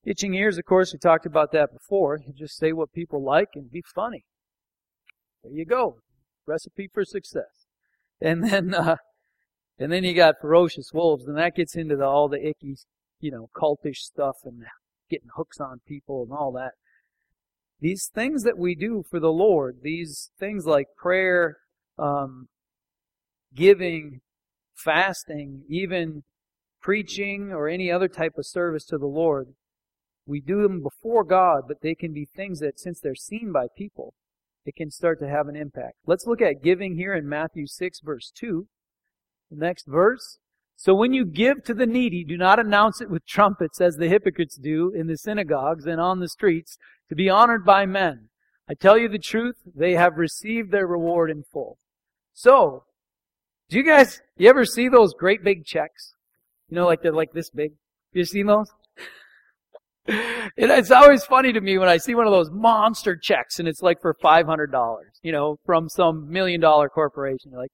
Itching 0.05 0.35
ears, 0.35 0.59
of 0.59 0.65
course, 0.65 0.93
we 0.93 0.99
talked 0.99 1.27
about 1.27 1.53
that 1.53 1.73
before. 1.73 2.19
You 2.25 2.33
just 2.33 2.57
say 2.57 2.73
what 2.73 2.93
people 2.93 3.25
like 3.25 3.51
and 3.55 3.71
be 3.71 3.83
funny. 3.95 4.25
There 5.43 5.53
you 5.53 5.65
go. 5.65 5.99
Recipe 6.47 6.89
for 6.93 7.05
success. 7.05 7.67
And 8.21 8.45
then, 8.45 8.75
uh, 8.79 8.97
and 9.79 9.91
then 9.91 10.05
you 10.05 10.15
got 10.15 10.37
ferocious 10.41 10.91
wolves, 10.93 11.27
and 11.27 11.37
that 11.37 11.57
gets 11.57 11.75
into 11.75 11.97
the, 11.97 12.05
all 12.05 12.29
the 12.29 12.47
icky, 12.47 12.77
you 13.21 13.33
know, 13.33 13.49
cultish 13.57 13.99
stuff 13.99 14.37
and 14.45 14.63
getting 15.13 15.29
hooks 15.37 15.61
on 15.61 15.81
people 15.87 16.23
and 16.23 16.33
all 16.33 16.53
that. 16.53 16.73
These 17.81 18.11
things 18.15 18.43
that 18.45 18.59
we 18.59 18.75
do 18.75 19.05
for 19.09 19.21
the 19.21 19.33
Lord, 19.33 19.79
these 19.83 20.31
things 20.39 20.67
like 20.67 20.87
prayer, 20.97 21.59
um, 21.99 22.49
giving, 23.55 24.21
fasting, 24.75 25.65
even 25.69 26.23
preaching 26.81 27.53
or 27.53 27.69
any 27.69 27.91
other 27.91 28.09
type 28.09 28.35
of 28.39 28.47
service 28.47 28.85
to 28.87 28.99
the 28.99 29.07
Lord, 29.07 29.49
we 30.27 30.41
do 30.41 30.63
them 30.63 30.83
before 30.83 31.25
God, 31.25 31.63
but 31.67 31.83
they 31.83 31.95
can 31.95 32.13
be 32.13 32.25
things 32.25 32.61
that, 32.61 32.79
since 32.79 33.01
they're 33.01 33.15
seen 33.15 33.53
by 33.53 33.67
people, 33.77 34.15
it 34.65 34.77
can 34.77 34.91
start 34.91 35.19
to 35.21 35.29
have 35.29 35.49
an 35.49 35.57
impact. 35.57 35.97
Let's 36.07 36.27
look 36.27 36.41
at 36.41 36.63
giving 36.63 36.97
here 36.97 37.15
in 37.15 37.29
Matthew 37.29 37.67
6, 37.67 38.01
verse 38.01 38.33
2. 38.35 38.67
The 39.51 39.57
next 39.57 39.87
verse. 39.87 40.39
So 40.83 40.97
when 40.97 41.13
you 41.13 41.25
give 41.25 41.63
to 41.67 41.75
the 41.75 41.87
needy, 41.87 42.25
do 42.25 42.37
not 42.37 42.59
announce 42.59 43.01
it 43.01 43.09
with 43.09 43.25
trumpets 43.25 43.81
as 43.81 43.95
the 43.95 44.09
hypocrites 44.09 44.57
do 44.57 44.91
in 44.93 45.07
the 45.07 45.17
synagogues 45.17 45.87
and 45.87 46.01
on 46.01 46.19
the 46.19 46.29
streets 46.29 46.77
to 47.09 47.15
be 47.15 47.31
honored 47.31 47.65
by 47.65 47.87
men. 47.87 48.31
I 48.69 48.75
tell 48.75 48.99
you 48.99 49.09
the 49.09 49.17
truth, 49.17 49.55
they 49.77 49.93
have 49.93 50.17
received 50.17 50.73
their 50.73 50.89
reward 50.89 51.31
in 51.31 51.45
full. 51.45 51.79
So, 52.33 52.83
do 53.69 53.77
you 53.77 53.85
guys, 53.85 54.23
you 54.37 54.49
ever 54.49 54.65
see 54.65 54.89
those 54.89 55.15
great 55.15 55.45
big 55.45 55.65
checks? 55.65 56.15
You 56.69 56.75
know, 56.75 56.87
like 56.87 57.01
they're 57.01 57.13
like 57.13 57.31
this 57.33 57.51
big. 57.51 57.75
You 58.13 58.25
seen 58.25 58.47
those? 58.47 58.69
it's 60.57 60.91
always 60.91 61.25
funny 61.25 61.53
to 61.53 61.61
me 61.61 61.79
when 61.79 61.89
I 61.89 61.99
see 61.99 62.17
one 62.17 62.27
of 62.27 62.33
those 62.33 62.51
monster 62.51 63.15
checks 63.15 63.61
and 63.61 63.69
it's 63.69 63.83
like 63.83 64.01
for 64.01 64.17
$500, 64.21 64.95
you 65.23 65.31
know, 65.31 65.59
from 65.65 65.89
some 65.89 66.29
million 66.29 66.61
dollar 66.61 66.89
corporation. 66.89 67.53
You're 67.53 67.61
like, 67.61 67.71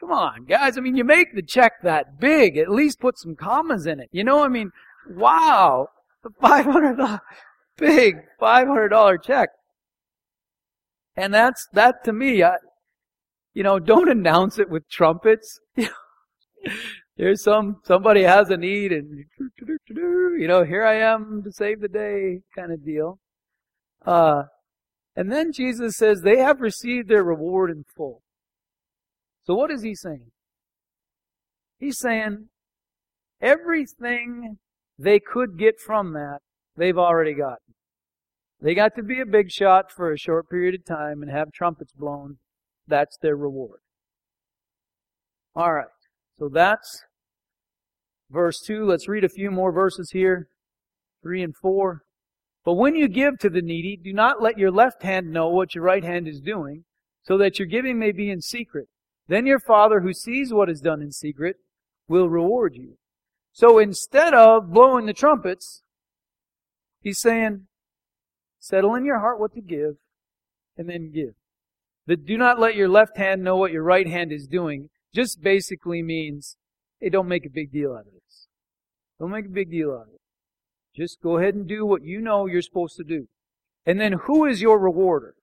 come 0.00 0.10
on, 0.10 0.44
guys. 0.46 0.76
I 0.76 0.80
mean, 0.80 0.96
you 0.96 1.04
make 1.04 1.34
the 1.34 1.42
check 1.42 1.74
that 1.82 2.18
big. 2.18 2.56
At 2.56 2.70
least 2.70 3.00
put 3.00 3.18
some 3.18 3.36
commas 3.36 3.86
in 3.86 4.00
it. 4.00 4.08
You 4.10 4.24
know, 4.24 4.42
I 4.42 4.48
mean, 4.48 4.70
wow. 5.08 5.88
The 6.22 6.30
$500, 6.42 7.20
big 7.76 8.16
$500 8.40 9.22
check. 9.22 9.50
And 11.16 11.32
that's, 11.32 11.66
that 11.72 12.04
to 12.04 12.12
me, 12.12 12.42
I, 12.42 12.54
you 13.54 13.62
know, 13.62 13.78
don't 13.78 14.10
announce 14.10 14.58
it 14.58 14.70
with 14.70 14.88
trumpets. 14.90 15.60
There's 17.16 17.42
some, 17.42 17.76
somebody 17.84 18.22
has 18.22 18.48
a 18.50 18.56
need 18.56 18.92
and, 18.92 19.24
you 19.98 20.48
know, 20.48 20.64
here 20.64 20.84
I 20.84 20.96
am 20.96 21.42
to 21.44 21.52
save 21.52 21.80
the 21.80 21.88
day 21.88 22.40
kind 22.54 22.72
of 22.72 22.84
deal. 22.84 23.18
Uh, 24.06 24.44
and 25.16 25.30
then 25.30 25.52
Jesus 25.52 25.96
says 25.96 26.20
they 26.20 26.38
have 26.38 26.60
received 26.60 27.08
their 27.08 27.24
reward 27.24 27.70
in 27.70 27.84
full. 27.96 28.22
So 29.44 29.54
what 29.54 29.70
is 29.70 29.82
he 29.82 29.94
saying? 29.94 30.30
He's 31.78 31.98
saying 31.98 32.48
everything 33.40 34.58
they 34.98 35.18
could 35.18 35.58
get 35.58 35.80
from 35.80 36.12
that, 36.12 36.40
they've 36.76 36.98
already 36.98 37.34
gotten. 37.34 37.74
They 38.60 38.74
got 38.74 38.94
to 38.96 39.02
be 39.02 39.20
a 39.20 39.26
big 39.26 39.50
shot 39.50 39.90
for 39.90 40.12
a 40.12 40.18
short 40.18 40.50
period 40.50 40.74
of 40.74 40.84
time 40.84 41.22
and 41.22 41.30
have 41.30 41.50
trumpets 41.52 41.92
blown. 41.92 42.36
That's 42.86 43.16
their 43.22 43.36
reward. 43.36 43.80
Alright. 45.58 45.86
So 46.38 46.50
that's 46.52 47.02
verse 48.30 48.60
2. 48.66 48.84
Let's 48.84 49.08
read 49.08 49.24
a 49.24 49.30
few 49.30 49.50
more 49.50 49.72
verses 49.72 50.10
here 50.12 50.48
3 51.22 51.42
and 51.42 51.56
4. 51.56 52.02
But 52.64 52.74
when 52.74 52.94
you 52.94 53.08
give 53.08 53.38
to 53.38 53.48
the 53.48 53.62
needy, 53.62 53.98
do 54.02 54.12
not 54.12 54.42
let 54.42 54.58
your 54.58 54.70
left 54.70 55.02
hand 55.02 55.30
know 55.30 55.48
what 55.48 55.74
your 55.74 55.84
right 55.84 56.04
hand 56.04 56.28
is 56.28 56.40
doing, 56.40 56.84
so 57.22 57.38
that 57.38 57.58
your 57.58 57.66
giving 57.66 57.98
may 57.98 58.12
be 58.12 58.30
in 58.30 58.42
secret. 58.42 58.88
Then 59.30 59.46
your 59.46 59.60
Father 59.60 60.00
who 60.00 60.12
sees 60.12 60.52
what 60.52 60.68
is 60.68 60.80
done 60.80 61.00
in 61.00 61.12
secret 61.12 61.58
will 62.08 62.28
reward 62.28 62.74
you. 62.74 62.98
So 63.52 63.78
instead 63.78 64.34
of 64.34 64.72
blowing 64.72 65.06
the 65.06 65.12
trumpets, 65.12 65.84
he's 67.00 67.20
saying, 67.20 67.68
settle 68.58 68.96
in 68.96 69.04
your 69.04 69.20
heart 69.20 69.38
what 69.38 69.54
to 69.54 69.60
give, 69.60 69.98
and 70.76 70.88
then 70.88 71.12
give. 71.12 71.34
The 72.08 72.16
do 72.16 72.36
not 72.36 72.58
let 72.58 72.74
your 72.74 72.88
left 72.88 73.18
hand 73.18 73.44
know 73.44 73.56
what 73.56 73.70
your 73.70 73.84
right 73.84 74.08
hand 74.08 74.32
is 74.32 74.48
doing 74.48 74.90
just 75.14 75.40
basically 75.40 76.02
means, 76.02 76.56
hey, 76.98 77.08
don't 77.08 77.28
make 77.28 77.46
a 77.46 77.50
big 77.50 77.70
deal 77.70 77.92
out 77.92 78.08
of 78.08 78.12
this. 78.12 78.48
Don't 79.20 79.30
make 79.30 79.46
a 79.46 79.50
big 79.50 79.70
deal 79.70 79.92
out 79.92 80.08
of 80.08 80.14
it. 80.14 80.20
Just 80.96 81.22
go 81.22 81.38
ahead 81.38 81.54
and 81.54 81.68
do 81.68 81.86
what 81.86 82.02
you 82.02 82.20
know 82.20 82.46
you're 82.46 82.62
supposed 82.62 82.96
to 82.96 83.04
do. 83.04 83.28
And 83.86 84.00
then 84.00 84.14
who 84.24 84.44
is 84.44 84.60
your 84.60 84.80
rewarder? 84.80 85.36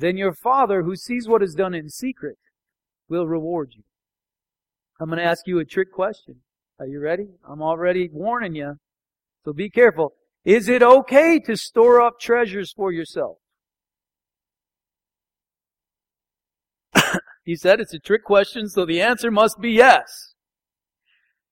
Then 0.00 0.16
your 0.16 0.32
Father, 0.32 0.82
who 0.82 0.96
sees 0.96 1.28
what 1.28 1.42
is 1.42 1.54
done 1.54 1.74
in 1.74 1.90
secret, 1.90 2.38
will 3.10 3.26
reward 3.26 3.72
you. 3.76 3.82
I'm 4.98 5.08
going 5.08 5.18
to 5.18 5.24
ask 5.24 5.46
you 5.46 5.58
a 5.58 5.64
trick 5.66 5.92
question. 5.92 6.36
Are 6.78 6.86
you 6.86 7.00
ready? 7.00 7.26
I'm 7.46 7.60
already 7.60 8.08
warning 8.10 8.54
you. 8.54 8.76
So 9.44 9.52
be 9.52 9.68
careful. 9.68 10.14
Is 10.42 10.70
it 10.70 10.82
okay 10.82 11.38
to 11.40 11.54
store 11.54 12.00
up 12.00 12.18
treasures 12.18 12.72
for 12.74 12.90
yourself? 12.90 13.36
he 17.44 17.54
said 17.54 17.78
it's 17.78 17.92
a 17.92 17.98
trick 17.98 18.24
question, 18.24 18.70
so 18.70 18.86
the 18.86 19.02
answer 19.02 19.30
must 19.30 19.60
be 19.60 19.72
yes. 19.72 20.32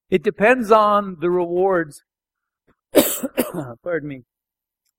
It 0.08 0.22
depends 0.22 0.72
on 0.72 1.18
the 1.20 1.30
rewards. 1.30 2.02
Pardon 3.84 4.08
me. 4.08 4.22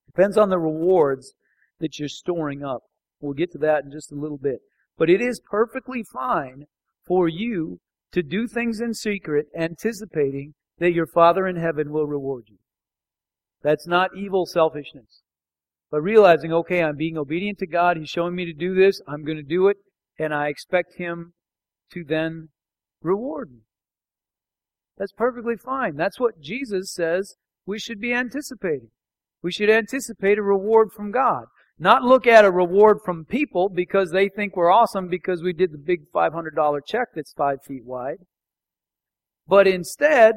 Depends 0.05 0.37
on 0.37 0.49
the 0.49 0.59
rewards 0.59 1.33
that 1.79 1.97
you're 1.97 2.09
storing 2.09 2.63
up. 2.63 2.83
We'll 3.19 3.33
get 3.33 3.51
to 3.53 3.57
that 3.59 3.83
in 3.83 3.91
just 3.91 4.11
a 4.11 4.15
little 4.15 4.37
bit. 4.37 4.59
But 4.97 5.09
it 5.09 5.21
is 5.21 5.41
perfectly 5.49 6.03
fine 6.03 6.65
for 7.05 7.27
you 7.27 7.79
to 8.11 8.23
do 8.23 8.47
things 8.47 8.79
in 8.81 8.93
secret, 8.93 9.47
anticipating 9.55 10.53
that 10.79 10.93
your 10.93 11.07
Father 11.07 11.47
in 11.47 11.55
heaven 11.55 11.91
will 11.91 12.07
reward 12.07 12.45
you. 12.47 12.57
That's 13.61 13.87
not 13.87 14.15
evil 14.15 14.45
selfishness. 14.45 15.21
But 15.91 16.01
realizing, 16.01 16.53
okay, 16.53 16.83
I'm 16.83 16.95
being 16.95 17.17
obedient 17.17 17.57
to 17.59 17.67
God. 17.67 17.97
He's 17.97 18.09
showing 18.09 18.35
me 18.35 18.45
to 18.45 18.53
do 18.53 18.75
this. 18.75 19.01
I'm 19.07 19.23
going 19.23 19.37
to 19.37 19.43
do 19.43 19.67
it. 19.67 19.77
And 20.17 20.33
I 20.33 20.47
expect 20.47 20.97
Him 20.97 21.33
to 21.91 22.03
then 22.03 22.49
reward 23.01 23.51
me. 23.51 23.61
That's 24.97 25.13
perfectly 25.13 25.55
fine. 25.55 25.95
That's 25.95 26.19
what 26.19 26.41
Jesus 26.41 26.93
says 26.93 27.35
we 27.65 27.79
should 27.79 27.99
be 27.99 28.13
anticipating. 28.13 28.91
We 29.41 29.51
should 29.51 29.69
anticipate 29.69 30.37
a 30.37 30.43
reward 30.43 30.89
from 30.91 31.11
God. 31.11 31.45
Not 31.79 32.03
look 32.03 32.27
at 32.27 32.43
a 32.43 32.51
reward 32.51 32.99
from 33.03 33.23
people 33.23 33.69
because 33.69 34.11
they 34.11 34.27
think 34.27 34.55
we're 34.55 34.71
awesome 34.71 35.07
because 35.07 35.41
we 35.41 35.53
did 35.53 35.71
the 35.71 35.77
big 35.77 36.11
$500 36.13 36.79
check 36.85 37.07
that's 37.15 37.33
five 37.33 37.63
feet 37.63 37.85
wide. 37.85 38.17
But 39.47 39.65
instead, 39.65 40.35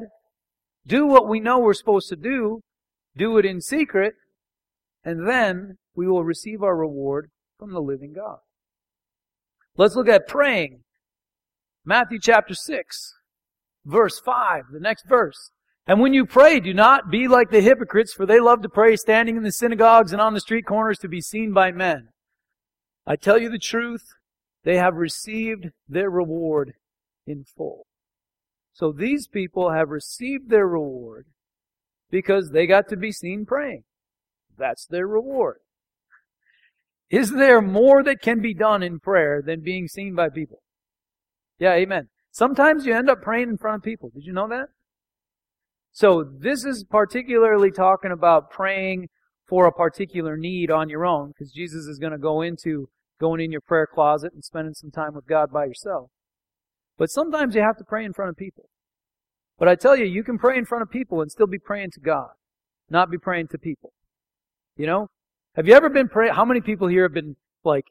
do 0.87 1.05
what 1.05 1.27
we 1.27 1.41
know 1.41 1.59
we're 1.59 1.73
supposed 1.73 2.07
to 2.09 2.15
do, 2.15 2.61
do 3.15 3.37
it 3.37 3.45
in 3.45 3.59
secret, 3.59 4.13
and 5.03 5.27
then 5.27 5.75
we 5.93 6.07
will 6.07 6.23
receive 6.23 6.63
our 6.63 6.77
reward 6.77 7.29
from 7.59 7.73
the 7.73 7.81
living 7.81 8.13
God. 8.13 8.37
Let's 9.75 9.95
look 9.95 10.07
at 10.07 10.27
praying. 10.27 10.79
Matthew 11.85 12.19
chapter 12.21 12.55
6 12.55 13.13
verse 13.85 14.19
5, 14.19 14.65
the 14.71 14.79
next 14.79 15.07
verse. 15.07 15.51
And 15.85 15.99
when 15.99 16.13
you 16.13 16.25
pray, 16.25 16.59
do 16.59 16.73
not 16.73 17.09
be 17.09 17.27
like 17.27 17.49
the 17.49 17.61
hypocrites, 17.61 18.13
for 18.13 18.25
they 18.25 18.39
love 18.39 18.61
to 18.61 18.69
pray 18.69 18.95
standing 18.95 19.35
in 19.35 19.43
the 19.43 19.51
synagogues 19.51 20.13
and 20.13 20.21
on 20.21 20.33
the 20.33 20.39
street 20.39 20.65
corners 20.65 20.97
to 20.99 21.09
be 21.09 21.19
seen 21.19 21.51
by 21.51 21.71
men. 21.71 22.09
I 23.05 23.17
tell 23.17 23.37
you 23.37 23.49
the 23.49 23.59
truth, 23.59 24.03
they 24.63 24.77
have 24.77 24.95
received 24.95 25.71
their 25.89 26.09
reward 26.09 26.73
in 27.27 27.43
full. 27.43 27.85
So 28.71 28.93
these 28.93 29.27
people 29.27 29.71
have 29.71 29.89
received 29.89 30.49
their 30.49 30.67
reward 30.67 31.25
because 32.09 32.51
they 32.51 32.65
got 32.65 32.87
to 32.89 32.97
be 32.97 33.11
seen 33.11 33.45
praying. 33.45 33.83
That's 34.57 34.85
their 34.85 35.07
reward. 35.07 35.57
Is 37.09 37.31
there 37.31 37.61
more 37.61 38.03
that 38.03 38.21
can 38.21 38.41
be 38.41 38.53
done 38.53 38.81
in 38.81 38.99
prayer 38.99 39.41
than 39.45 39.61
being 39.61 39.87
seen 39.87 40.15
by 40.15 40.29
people? 40.29 40.61
Yeah, 41.59 41.73
amen. 41.73 42.07
Sometimes 42.31 42.85
you 42.85 42.95
end 42.95 43.09
up 43.09 43.21
praying 43.21 43.49
in 43.49 43.57
front 43.57 43.77
of 43.77 43.83
people. 43.83 44.09
Did 44.13 44.25
you 44.25 44.33
know 44.33 44.47
that? 44.47 44.69
So 45.93 46.23
this 46.23 46.65
is 46.65 46.83
particularly 46.89 47.71
talking 47.71 48.11
about 48.11 48.49
praying 48.49 49.09
for 49.47 49.67
a 49.67 49.71
particular 49.71 50.35
need 50.35 50.71
on 50.71 50.89
your 50.89 51.05
own, 51.05 51.29
because 51.29 51.51
Jesus 51.51 51.85
is 51.85 51.99
going 51.99 52.11
to 52.11 52.17
go 52.17 52.41
into 52.41 52.89
going 53.19 53.39
in 53.39 53.51
your 53.51 53.61
prayer 53.61 53.87
closet 53.87 54.33
and 54.33 54.43
spending 54.43 54.73
some 54.73 54.89
time 54.89 55.13
with 55.13 55.27
God 55.27 55.51
by 55.51 55.65
yourself. 55.65 56.09
But 56.97 57.11
sometimes 57.11 57.53
you 57.53 57.61
have 57.61 57.77
to 57.77 57.83
pray 57.83 58.03
in 58.03 58.13
front 58.13 58.29
of 58.29 58.37
people. 58.37 58.65
But 59.59 59.67
I 59.67 59.75
tell 59.75 59.95
you, 59.95 60.05
you 60.05 60.23
can 60.23 60.39
pray 60.39 60.57
in 60.57 60.65
front 60.65 60.81
of 60.81 60.89
people 60.89 61.21
and 61.21 61.31
still 61.31 61.45
be 61.45 61.59
praying 61.59 61.91
to 61.91 61.99
God, 61.99 62.31
not 62.89 63.11
be 63.11 63.19
praying 63.19 63.49
to 63.49 63.59
people. 63.59 63.93
You 64.75 64.87
know? 64.87 65.07
Have 65.55 65.67
you 65.67 65.75
ever 65.75 65.89
been 65.89 66.09
praying? 66.09 66.33
How 66.33 66.45
many 66.45 66.61
people 66.61 66.87
here 66.87 67.03
have 67.03 67.13
been, 67.13 67.35
like, 67.63 67.85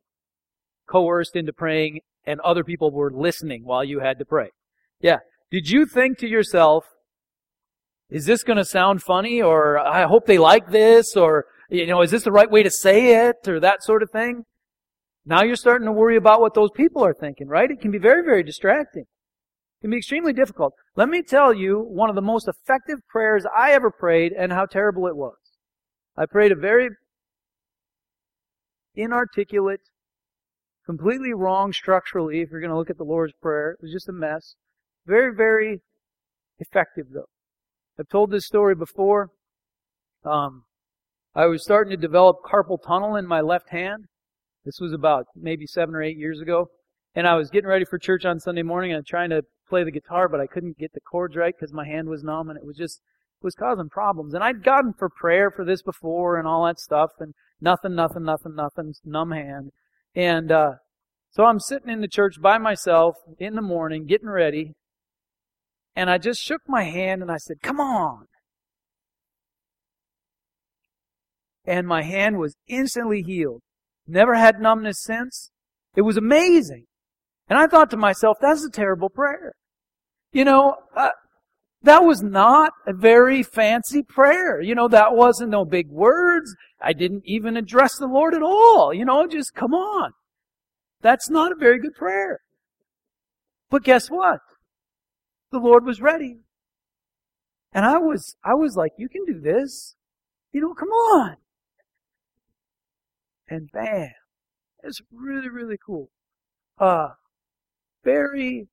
coerced 0.89 1.37
into 1.37 1.53
praying 1.53 2.01
and 2.25 2.41
other 2.41 2.65
people 2.65 2.91
were 2.91 3.13
listening 3.13 3.63
while 3.65 3.85
you 3.85 4.01
had 4.01 4.19
to 4.19 4.25
pray? 4.25 4.49
Yeah. 5.01 5.19
Did 5.53 5.71
you 5.71 5.87
think 5.87 6.19
to 6.19 6.27
yourself, 6.27 6.87
is 8.13 8.27
this 8.27 8.45
going 8.45 8.59
to 8.59 8.65
sound 8.65 9.03
funny 9.03 9.41
or 9.41 9.79
I 9.79 10.03
hope 10.03 10.27
they 10.27 10.37
like 10.37 10.71
this 10.71 11.17
or, 11.17 11.47
you 11.71 11.87
know, 11.87 12.03
is 12.03 12.11
this 12.11 12.25
the 12.25 12.31
right 12.31 12.51
way 12.51 12.63
to 12.63 12.71
say 12.71 13.27
it 13.27 13.49
or 13.49 13.59
that 13.59 13.83
sort 13.83 14.03
of 14.03 14.11
thing? 14.11 14.45
Now 15.25 15.43
you're 15.43 15.57
starting 15.57 15.87
to 15.87 15.93
worry 15.93 16.17
about 16.17 16.43
what 16.43 16.53
those 16.53 16.71
people 16.77 17.03
are 17.03 17.15
thinking, 17.15 17.49
right? 17.49 17.71
It 17.71 17.81
can 17.81 17.91
be 17.91 17.99
very, 17.99 18.23
very 18.23 18.43
distracting. 18.43 19.05
It 19.05 19.81
can 19.81 19.91
be 19.91 19.97
extremely 19.97 20.35
difficult. 20.35 20.75
Let 20.95 21.09
me 21.09 21.23
tell 21.23 21.55
you 21.55 21.81
one 21.81 22.11
of 22.11 22.15
the 22.15 22.21
most 22.21 22.49
effective 22.49 22.99
prayers 23.09 23.47
I 23.57 23.73
ever 23.73 23.91
prayed 23.91 24.33
and 24.33 24.53
how 24.53 24.67
terrible 24.67 25.07
it 25.07 25.17
was. 25.17 25.37
I 26.15 26.27
prayed 26.27 26.53
a 26.53 26.57
very 26.57 26.91
inarticulate, 28.95 29.81
completely 30.85 31.33
wrong 31.33 31.73
structurally, 31.73 32.43
if 32.43 32.51
you're 32.51 32.61
going 32.61 32.71
to 32.71 32.77
look 32.77 32.91
at 32.91 32.99
the 32.99 33.05
Lord's 33.05 33.33
Prayer. 33.41 33.71
It 33.71 33.79
was 33.81 33.93
just 33.93 34.11
a 34.11 34.13
mess. 34.13 34.57
Very, 35.07 35.35
very 35.35 35.81
effective 36.59 37.07
though. 37.15 37.32
I've 38.03 38.09
told 38.09 38.33
this 38.33 38.47
story 38.47 38.75
before. 38.75 39.31
Um, 40.25 40.65
I 41.37 41.47
was 41.47 41.63
starting 41.63 41.93
to 41.93 41.97
develop 41.97 42.39
carpal 42.45 42.83
tunnel 42.85 43.15
in 43.15 43.29
my 43.29 43.41
left 43.41 43.71
hand. 43.71 44.07
This 44.65 44.81
was 44.81 44.93
about 44.93 45.27
maybe 45.37 45.69
seven 45.69 45.95
or 45.95 46.03
eight 46.03 46.19
years 46.19 46.41
ago. 46.41 46.67
And 47.15 47.29
I 47.29 47.37
was 47.37 47.49
getting 47.49 47.69
ready 47.69 47.85
for 47.85 48.01
church 48.01 48.25
on 48.25 48.41
Sunday 48.41 48.63
morning 48.65 48.93
and 48.93 49.07
trying 49.07 49.31
to 49.31 49.45
play 49.69 49.85
the 49.85 49.93
guitar, 49.93 50.29
but 50.29 50.41
I 50.41 50.49
couldn't 50.49 50.79
get 50.79 50.95
the 50.95 51.01
chords 51.01 51.37
right 51.37 51.55
because 51.57 51.73
my 51.73 51.87
hand 51.87 52.09
was 52.09 52.25
numb 52.25 52.51
and 52.51 52.59
it 52.59 52.67
was 52.67 52.77
just, 52.77 53.03
it 53.41 53.45
was 53.45 53.55
causing 53.55 53.89
problems. 53.89 54.35
And 54.35 54.43
I'd 54.43 54.65
gotten 54.65 54.95
for 54.99 55.09
prayer 55.09 55.53
for 55.53 55.65
this 55.65 55.83
before 55.83 56.39
and 56.39 56.49
all 56.49 56.67
that 56.67 56.81
stuff 56.81 57.11
and 57.21 57.35
nothing, 57.61 57.95
nothing, 57.95 58.25
nothing, 58.25 58.57
nothing, 58.57 58.95
numb 59.05 59.31
hand. 59.31 59.71
And, 60.17 60.51
uh, 60.51 60.73
so 61.31 61.45
I'm 61.45 61.61
sitting 61.61 61.89
in 61.89 62.01
the 62.01 62.09
church 62.09 62.43
by 62.43 62.59
myself 62.59 63.15
in 63.39 63.55
the 63.55 63.63
morning, 63.63 64.07
getting 64.07 64.29
ready, 64.29 64.73
and 65.95 66.11
I 66.11 66.19
just 66.19 66.41
shook 66.43 66.63
my 66.67 66.85
hand 66.85 67.23
and 67.23 67.31
I 67.31 67.37
said, 67.37 67.63
come 67.63 67.81
on. 67.81 68.27
And 71.65 71.87
my 71.87 72.03
hand 72.03 72.39
was 72.39 72.57
instantly 72.67 73.23
healed. 73.23 73.63
Never 74.07 74.35
had 74.35 74.61
numbness 74.61 75.01
since. 75.03 75.51
It 75.95 76.03
was 76.03 76.17
amazing. 76.17 76.87
And 77.49 77.59
I 77.59 77.67
thought 77.67 77.91
to 77.91 77.97
myself, 77.97 78.39
that's 78.41 78.65
a 78.65 78.71
terrible 78.71 79.11
prayer. 79.11 79.53
You 80.33 80.45
know, 80.45 80.77
uh, 80.97 81.11
that 81.83 82.05
was 82.05 82.23
not 82.23 82.73
a 82.87 82.93
very 82.93 83.43
fancy 83.43 84.03
prayer. 84.03 84.61
You 84.61 84.75
know, 84.75 84.89
that 84.89 85.15
wasn't 85.15 85.51
no 85.51 85.65
big 85.65 85.89
words. 85.89 86.55
I 86.81 86.93
didn't 86.93 87.23
even 87.27 87.57
address 87.57 87.97
the 87.97 88.07
Lord 88.07 88.35
at 88.35 88.43
all. 88.43 88.95
You 88.95 89.05
know, 89.05 89.27
just 89.27 89.55
come 89.55 89.75
on. 89.75 90.13
That's 91.01 91.29
not 91.29 91.53
a 91.53 91.57
very 91.57 91.81
good 91.81 91.95
prayer. 91.95 92.39
But 93.71 93.85
guess 93.85 94.09
what? 94.09 94.39
The 95.53 95.59
Lord 95.59 95.85
was 95.85 96.01
ready. 96.01 96.39
And 97.73 97.85
I 97.85 97.99
was, 97.99 98.37
I 98.45 98.55
was 98.55 98.75
like, 98.75 98.93
you 98.97 99.09
can 99.09 99.25
do 99.25 99.39
this. 99.39 99.95
You 100.53 100.61
know, 100.61 100.75
come 100.75 100.89
on 100.89 101.37
and 103.49 103.71
bam. 103.73 104.11
It's 104.83 105.01
really, 105.13 105.49
really 105.49 105.77
cool. 105.85 106.11
Uh, 106.79 107.11
very, 108.03 108.69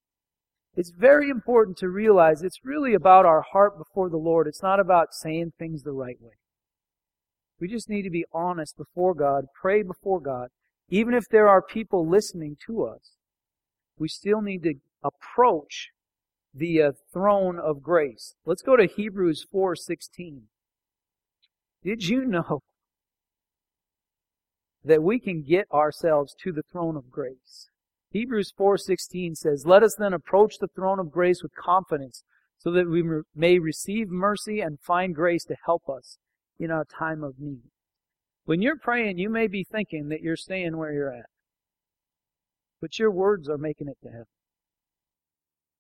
it's 0.76 0.92
very 0.92 1.30
important 1.30 1.78
to 1.78 1.90
realize 1.90 2.42
it's 2.42 2.64
really 2.64 2.94
about 2.94 3.26
our 3.26 3.42
heart 3.42 3.78
before 3.78 4.10
the 4.10 4.18
Lord. 4.18 4.48
It's 4.48 4.64
not 4.64 4.80
about 4.80 5.14
saying 5.14 5.54
things 5.60 5.84
the 5.84 5.92
right 5.92 6.18
way. 6.20 6.34
We 7.60 7.68
just 7.68 7.90
need 7.90 8.04
to 8.04 8.10
be 8.10 8.26
honest 8.34 8.78
before 8.78 9.14
God, 9.14 9.46
pray 9.60 9.84
before 9.84 10.22
God. 10.22 10.48
Even 10.90 11.14
if 11.14 11.26
there 11.30 11.48
are 11.48 11.62
people 11.62 12.10
listening 12.10 12.56
to 12.66 12.86
us, 12.86 13.18
we 13.98 14.08
still 14.08 14.42
need 14.42 14.64
to 14.64 14.76
approach 15.04 15.90
the 16.60 16.82
uh, 16.82 16.92
throne 17.12 17.58
of 17.58 17.82
grace. 17.82 18.36
Let's 18.46 18.62
go 18.62 18.76
to 18.76 18.86
Hebrews 18.86 19.46
4:16. 19.52 20.44
Did 21.82 22.04
you 22.04 22.26
know 22.26 22.62
that 24.84 25.04
we 25.04 25.20
can 25.20 25.44
get 25.44 25.66
ourselves 25.72 26.34
to 26.44 26.52
the 26.52 26.64
throne 26.72 26.96
of 26.96 27.12
grace. 27.12 27.70
Hebrews 28.12 28.52
4:16 28.58 29.36
says, 29.36 29.66
"Let 29.66 29.84
us 29.84 29.96
then 29.96 30.14
approach 30.14 30.58
the 30.58 30.68
throne 30.68 31.00
of 31.00 31.12
grace 31.12 31.44
with 31.44 31.54
confidence, 31.54 32.24
so 32.58 32.72
that 32.72 32.88
we 32.88 33.04
may 33.36 33.60
receive 33.60 34.10
mercy 34.10 34.62
and 34.62 34.80
find 34.80 35.14
grace 35.14 35.46
to 35.46 35.56
help 35.66 35.88
us 35.90 36.18
in 36.58 36.72
our 36.72 36.86
time 36.86 37.24
of 37.24 37.40
need." 37.40 37.70
When 38.46 38.62
you're 38.62 38.80
praying, 38.80 39.20
you 39.20 39.30
may 39.30 39.48
be 39.48 39.64
thinking 39.64 40.08
that 40.10 40.22
you're 40.22 40.36
staying 40.36 40.78
where 40.78 40.92
you're 40.92 41.14
at. 41.14 41.30
But 42.82 42.98
your 42.98 43.12
words 43.12 43.48
are 43.48 43.58
making 43.58 43.90
it 43.90 43.98
to 44.02 44.10
heaven. 44.10 44.26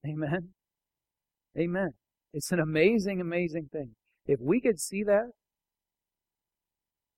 Amen. 0.06 0.54
Amen. 1.58 1.92
It's 2.34 2.52
an 2.52 2.60
amazing, 2.60 3.20
amazing 3.20 3.70
thing. 3.72 3.96
If 4.26 4.40
we 4.40 4.62
could 4.62 4.80
see 4.80 5.04
that, 5.04 5.32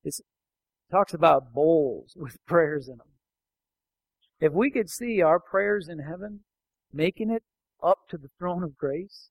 it's 0.04 0.20
talks 0.90 1.14
about 1.14 1.52
bowls 1.54 2.12
with 2.16 2.36
prayers 2.46 2.88
in 2.88 2.98
them. 2.98 3.06
If 4.40 4.52
we 4.52 4.70
could 4.70 4.90
see 4.90 5.22
our 5.22 5.38
prayers 5.38 5.88
in 5.88 6.00
heaven 6.00 6.40
making 6.92 7.30
it 7.30 7.42
up 7.82 7.98
to 8.10 8.18
the 8.18 8.28
throne 8.38 8.62
of 8.62 8.76
grace, 8.76 9.30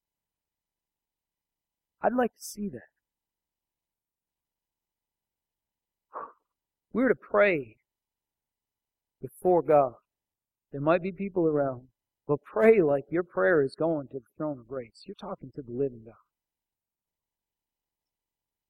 I'd 2.02 2.14
like 2.14 2.34
to 2.36 2.44
see 2.44 2.70
that. 2.70 2.90
We're 6.94 7.10
to 7.10 7.16
pray 7.16 7.78
before 9.22 9.62
God. 9.62 9.94
There 10.72 10.82
might 10.82 11.04
be 11.04 11.12
people 11.12 11.46
around, 11.48 11.88
but 12.32 12.46
pray 12.46 12.82
like 12.82 13.04
your 13.10 13.24
prayer 13.24 13.62
is 13.62 13.76
going 13.76 14.08
to 14.08 14.14
the 14.14 14.26
throne 14.38 14.58
of 14.58 14.66
grace. 14.66 15.04
You're 15.06 15.16
talking 15.16 15.52
to 15.54 15.62
the 15.62 15.74
living 15.74 16.04
God. 16.06 16.14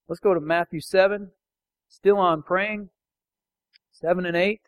Let's 0.08 0.18
go 0.18 0.34
to 0.34 0.40
Matthew 0.40 0.80
7. 0.80 1.30
Still 1.88 2.18
on 2.18 2.42
praying. 2.42 2.88
7 3.92 4.26
and 4.26 4.36
8. 4.36 4.60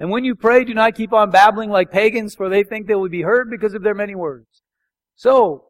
And 0.00 0.10
when 0.10 0.24
you 0.24 0.34
pray, 0.34 0.64
do 0.64 0.74
not 0.74 0.96
keep 0.96 1.12
on 1.12 1.30
babbling 1.30 1.70
like 1.70 1.92
pagans, 1.92 2.34
for 2.34 2.48
they 2.48 2.64
think 2.64 2.88
they 2.88 2.96
will 2.96 3.08
be 3.08 3.22
heard 3.22 3.50
because 3.50 3.72
of 3.72 3.84
their 3.84 3.94
many 3.94 4.16
words. 4.16 4.62
So, 5.14 5.66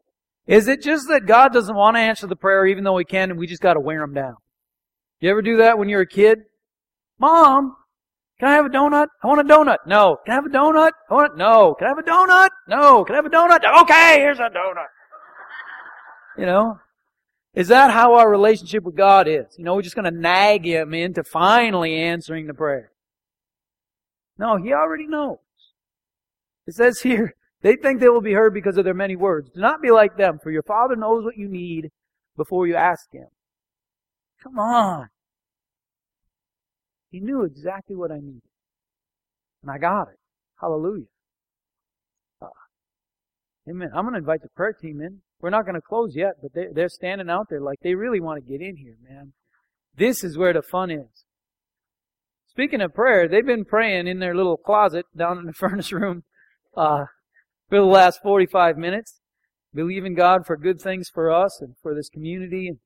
is 0.47 0.67
it 0.67 0.81
just 0.81 1.07
that 1.09 1.27
God 1.27 1.53
doesn't 1.53 1.75
want 1.75 1.97
to 1.97 2.01
answer 2.01 2.25
the 2.25 2.35
prayer 2.35 2.65
even 2.65 2.83
though 2.83 2.97
He 2.97 3.05
can 3.05 3.29
and 3.29 3.39
we 3.39 3.45
just 3.45 3.61
gotta 3.61 3.79
wear 3.79 4.01
Him 4.01 4.15
down? 4.15 4.37
You 5.19 5.29
ever 5.29 5.43
do 5.43 5.57
that 5.57 5.77
when 5.77 5.87
you're 5.87 6.01
a 6.01 6.07
kid? 6.07 6.39
Mom, 7.19 7.75
can 8.39 8.49
I 8.49 8.53
have 8.53 8.65
a 8.65 8.69
donut? 8.69 9.07
I 9.23 9.27
want 9.27 9.49
a 9.49 9.53
donut. 9.53 9.77
No. 9.87 10.17
Can 10.25 10.33
I 10.33 10.35
have 10.35 10.45
a 10.45 10.49
donut? 10.49 10.91
I 11.09 11.13
want 11.13 11.37
no. 11.37 11.73
Can 11.75 11.87
I 11.87 11.89
have 11.89 11.97
a 11.97 12.03
donut? 12.03 12.49
No. 12.67 13.05
Can 13.05 13.15
I 13.15 13.17
have 13.17 13.25
a 13.25 13.29
donut? 13.29 13.81
Okay, 13.83 14.19
here's 14.19 14.39
a 14.39 14.49
donut. 14.49 14.87
You 16.37 16.45
know? 16.45 16.79
Is 17.53 17.69
that 17.69 17.91
how 17.91 18.15
our 18.15 18.29
relationship 18.29 18.83
with 18.83 18.95
God 18.95 19.29
is? 19.29 19.45
You 19.57 19.63
know, 19.63 19.75
we're 19.75 19.81
just 19.81 19.95
going 19.95 20.11
to 20.11 20.19
nag 20.19 20.65
Him 20.65 20.93
into 20.93 21.23
finally 21.23 21.95
answering 21.95 22.47
the 22.47 22.53
prayer. 22.53 22.91
No, 24.37 24.57
He 24.57 24.73
already 24.73 25.07
knows. 25.07 25.37
It 26.67 26.75
says 26.75 26.99
here, 26.99 27.35
they 27.61 27.77
think 27.77 28.01
they 28.01 28.09
will 28.09 28.19
be 28.19 28.33
heard 28.33 28.53
because 28.53 28.75
of 28.75 28.83
their 28.83 28.93
many 28.93 29.15
words. 29.15 29.49
Do 29.51 29.61
not 29.61 29.81
be 29.81 29.91
like 29.91 30.17
them, 30.17 30.39
for 30.43 30.51
your 30.51 30.63
Father 30.63 30.97
knows 30.97 31.23
what 31.23 31.37
you 31.37 31.47
need 31.47 31.91
before 32.35 32.67
you 32.67 32.75
ask 32.75 33.09
Him. 33.13 33.27
Come 34.43 34.59
on. 34.59 35.07
He 37.15 37.21
knew 37.21 37.45
exactly 37.45 37.95
what 37.95 38.11
I 38.11 38.15
needed. 38.15 38.41
And 39.63 39.71
I 39.71 39.77
got 39.77 40.09
it. 40.09 40.19
Hallelujah. 40.59 41.05
Uh, 42.41 42.47
amen. 43.69 43.91
I'm 43.95 44.03
going 44.03 44.15
to 44.15 44.19
invite 44.19 44.41
the 44.41 44.49
prayer 44.53 44.73
team 44.73 44.99
in. 44.99 45.21
We're 45.39 45.49
not 45.49 45.63
going 45.63 45.75
to 45.75 45.81
close 45.81 46.13
yet, 46.13 46.33
but 46.41 46.51
they're, 46.53 46.73
they're 46.73 46.89
standing 46.89 47.29
out 47.29 47.47
there 47.49 47.61
like 47.61 47.79
they 47.81 47.95
really 47.95 48.19
want 48.19 48.43
to 48.43 48.51
get 48.51 48.59
in 48.59 48.75
here, 48.75 48.97
man. 49.01 49.31
This 49.95 50.25
is 50.25 50.37
where 50.37 50.51
the 50.51 50.61
fun 50.61 50.91
is. 50.91 51.23
Speaking 52.49 52.81
of 52.81 52.93
prayer, 52.93 53.29
they've 53.29 53.45
been 53.45 53.63
praying 53.63 54.07
in 54.07 54.19
their 54.19 54.35
little 54.35 54.57
closet 54.57 55.05
down 55.15 55.37
in 55.37 55.45
the 55.45 55.53
furnace 55.57 55.93
room 55.93 56.23
uh, 56.75 57.05
for 57.69 57.77
the 57.77 57.85
last 57.85 58.19
45 58.23 58.77
minutes, 58.77 59.21
believing 59.73 60.15
God 60.15 60.45
for 60.45 60.57
good 60.57 60.81
things 60.81 61.07
for 61.07 61.31
us 61.31 61.61
and 61.61 61.75
for 61.81 61.95
this 61.95 62.09
community. 62.09 62.67
And 62.67 62.79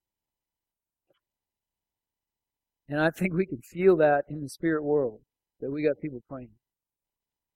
I 2.98 3.10
think 3.12 3.34
we 3.34 3.46
can 3.46 3.62
feel 3.62 3.98
that 3.98 4.24
in 4.30 4.42
the 4.42 4.50
spirit 4.50 4.84
world, 4.84 5.20
that 5.62 5.72
we 5.72 5.84
got 5.84 6.00
people 6.02 6.24
praying. 6.30 6.50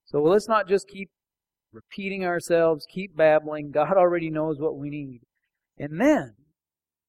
So 0.06 0.22
let's 0.22 0.48
not 0.48 0.68
just 0.68 0.88
keep 0.88 1.10
repeating 1.72 2.24
ourselves, 2.24 2.86
keep 2.94 3.16
babbling. 3.16 3.72
God 3.72 3.94
already 3.98 4.30
knows 4.30 4.60
what 4.60 4.78
we 4.78 4.90
need. 4.90 5.22
And 5.78 6.00
then, 6.00 6.36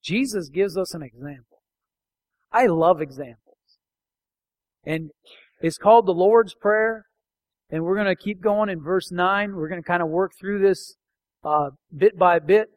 Jesus 0.03 0.49
gives 0.49 0.77
us 0.77 0.95
an 0.95 1.03
example. 1.03 1.63
I 2.51 2.67
love 2.67 3.03
examples. 3.03 3.59
And 4.85 5.11
it's 5.61 5.79
called 5.79 6.07
the 6.07 6.13
Lord's 6.13 6.55
Prayer. 6.55 7.07
And 7.71 7.83
we're 7.83 7.97
going 7.97 8.15
to 8.15 8.17
keep 8.17 8.41
going 8.41 8.69
in 8.69 8.81
verse 8.81 9.11
9. 9.11 9.55
We're 9.55 9.69
going 9.69 9.83
to 9.83 9.87
kind 9.87 10.03
of 10.03 10.09
work 10.09 10.33
through 10.39 10.61
this 10.61 10.95
uh, 11.45 11.71
bit 11.95 12.17
by 12.17 12.39
bit. 12.39 12.69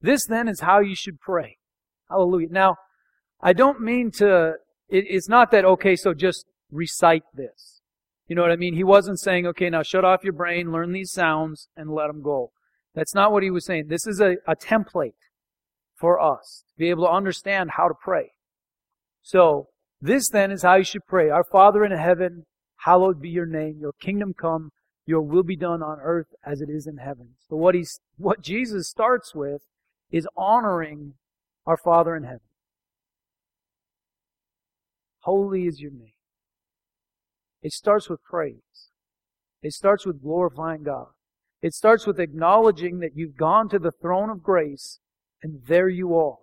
This 0.00 0.26
then 0.26 0.48
is 0.48 0.60
how 0.60 0.80
you 0.80 0.94
should 0.94 1.18
pray. 1.20 1.56
Hallelujah. 2.10 2.48
Now, 2.50 2.76
I 3.40 3.52
don't 3.52 3.80
mean 3.80 4.10
to, 4.12 4.54
it, 4.88 5.04
it's 5.08 5.28
not 5.28 5.50
that, 5.50 5.64
okay, 5.64 5.96
so 5.96 6.14
just 6.14 6.46
recite 6.70 7.24
this. 7.34 7.80
You 8.26 8.36
know 8.36 8.42
what 8.42 8.52
I 8.52 8.56
mean? 8.56 8.74
He 8.74 8.84
wasn't 8.84 9.20
saying, 9.20 9.46
okay, 9.46 9.70
now 9.70 9.82
shut 9.82 10.04
off 10.04 10.24
your 10.24 10.32
brain, 10.32 10.72
learn 10.72 10.92
these 10.92 11.12
sounds, 11.12 11.68
and 11.76 11.90
let 11.90 12.08
them 12.08 12.22
go. 12.22 12.52
That's 12.94 13.14
not 13.14 13.32
what 13.32 13.42
he 13.42 13.50
was 13.50 13.64
saying. 13.64 13.86
This 13.88 14.06
is 14.06 14.20
a, 14.20 14.36
a 14.46 14.54
template 14.54 15.12
for 15.94 16.20
us 16.20 16.64
to 16.68 16.78
be 16.78 16.90
able 16.90 17.04
to 17.04 17.12
understand 17.12 17.72
how 17.76 17.88
to 17.88 17.94
pray. 17.94 18.32
So, 19.22 19.68
this 20.00 20.28
then 20.28 20.52
is 20.52 20.62
how 20.62 20.76
you 20.76 20.84
should 20.84 21.06
pray. 21.06 21.28
Our 21.28 21.44
Father 21.44 21.84
in 21.84 21.92
heaven, 21.92 22.46
hallowed 22.78 23.20
be 23.20 23.30
your 23.30 23.46
name. 23.46 23.78
Your 23.80 23.92
kingdom 23.92 24.32
come. 24.32 24.70
Your 25.06 25.22
will 25.22 25.42
be 25.42 25.56
done 25.56 25.82
on 25.82 25.98
earth 26.00 26.28
as 26.44 26.60
it 26.60 26.68
is 26.68 26.86
in 26.86 26.98
heaven. 26.98 27.30
So 27.48 27.56
what 27.56 27.74
he's, 27.74 28.00
what 28.16 28.42
Jesus 28.42 28.88
starts 28.88 29.34
with 29.34 29.62
is 30.10 30.28
honoring 30.36 31.14
our 31.66 31.78
Father 31.78 32.14
in 32.14 32.24
heaven. 32.24 32.40
Holy 35.20 35.66
is 35.66 35.80
your 35.80 35.90
name. 35.90 36.12
It 37.62 37.72
starts 37.72 38.08
with 38.08 38.22
praise. 38.22 38.90
It 39.62 39.72
starts 39.72 40.06
with 40.06 40.22
glorifying 40.22 40.84
God. 40.84 41.08
It 41.60 41.74
starts 41.74 42.06
with 42.06 42.20
acknowledging 42.20 43.00
that 43.00 43.16
you've 43.16 43.36
gone 43.36 43.68
to 43.70 43.78
the 43.78 43.90
throne 43.90 44.30
of 44.30 44.42
grace 44.42 45.00
and 45.42 45.60
there 45.66 45.88
you 45.88 46.16
are 46.16 46.38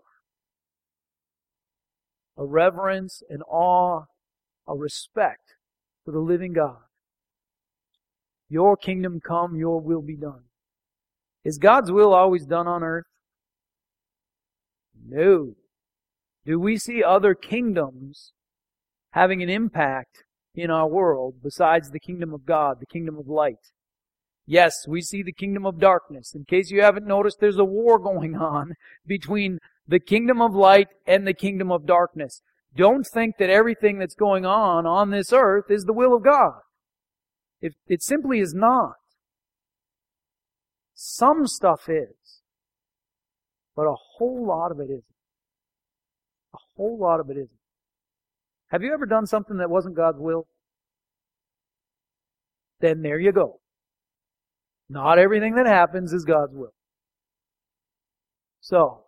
a 2.37 2.45
reverence, 2.45 3.23
an 3.29 3.41
awe, 3.43 4.03
a 4.67 4.75
respect 4.75 5.55
for 6.03 6.11
the 6.11 6.19
living 6.19 6.53
God. 6.53 6.77
Your 8.49 8.75
kingdom 8.77 9.21
come, 9.25 9.55
your 9.55 9.79
will 9.79 10.01
be 10.01 10.15
done. 10.15 10.43
Is 11.43 11.57
God's 11.57 11.91
will 11.91 12.13
always 12.13 12.45
done 12.45 12.67
on 12.67 12.83
earth? 12.83 13.05
No. 15.07 15.55
Do 16.45 16.59
we 16.59 16.77
see 16.77 17.03
other 17.03 17.33
kingdoms 17.33 18.33
having 19.15 19.41
an 19.41 19.49
impact 19.49 20.25
in 20.53 20.69
our 20.69 20.87
world 20.87 21.35
besides 21.41 21.89
the 21.89 21.99
kingdom 21.99 22.33
of 22.33 22.45
God, 22.45 22.79
the 22.79 22.85
kingdom 22.85 23.17
of 23.17 23.27
light? 23.27 23.71
Yes, 24.45 24.85
we 24.87 25.01
see 25.01 25.23
the 25.23 25.31
kingdom 25.31 25.65
of 25.65 25.79
darkness. 25.79 26.35
In 26.35 26.43
case 26.43 26.69
you 26.69 26.81
haven't 26.81 27.07
noticed, 27.07 27.37
there's 27.39 27.57
a 27.57 27.65
war 27.65 27.97
going 28.11 28.35
on 28.35 28.75
between 29.07 29.59
the 29.87 29.99
kingdom 29.99 30.41
of 30.41 30.53
light 30.53 30.89
and 31.07 31.25
the 31.25 31.33
kingdom 31.33 31.71
of 31.71 31.85
darkness. 31.85 32.41
Don't 32.75 33.07
think 33.13 33.37
that 33.39 33.49
everything 33.49 33.99
that's 33.99 34.15
going 34.15 34.45
on 34.45 34.85
on 34.85 35.09
this 35.09 35.31
earth 35.31 35.71
is 35.71 35.85
the 35.85 35.93
will 35.93 36.13
of 36.13 36.23
God. 36.23 36.59
It, 37.61 37.73
it 37.87 38.03
simply 38.03 38.39
is 38.39 38.53
not. 38.53 38.95
Some 40.93 41.47
stuff 41.47 41.87
is, 41.87 42.41
but 43.75 43.83
a 43.83 43.95
whole 44.17 44.45
lot 44.45 44.71
of 44.71 44.79
it 44.79 44.89
isn't. 44.89 45.03
A 46.53 46.57
whole 46.75 46.97
lot 46.99 47.19
of 47.21 47.29
it 47.29 47.37
isn't. 47.37 47.49
Have 48.69 48.83
you 48.83 48.93
ever 48.93 49.05
done 49.05 49.25
something 49.25 49.57
that 49.57 49.69
wasn't 49.69 49.95
God's 49.95 50.19
will? 50.19 50.47
Then 52.79 53.01
there 53.01 53.19
you 53.19 53.31
go. 53.31 53.59
Not 54.89 55.17
everything 55.17 55.55
that 55.55 55.65
happens 55.65 56.13
is 56.13 56.25
God's 56.25 56.53
will. 56.53 56.73
So, 58.59 59.05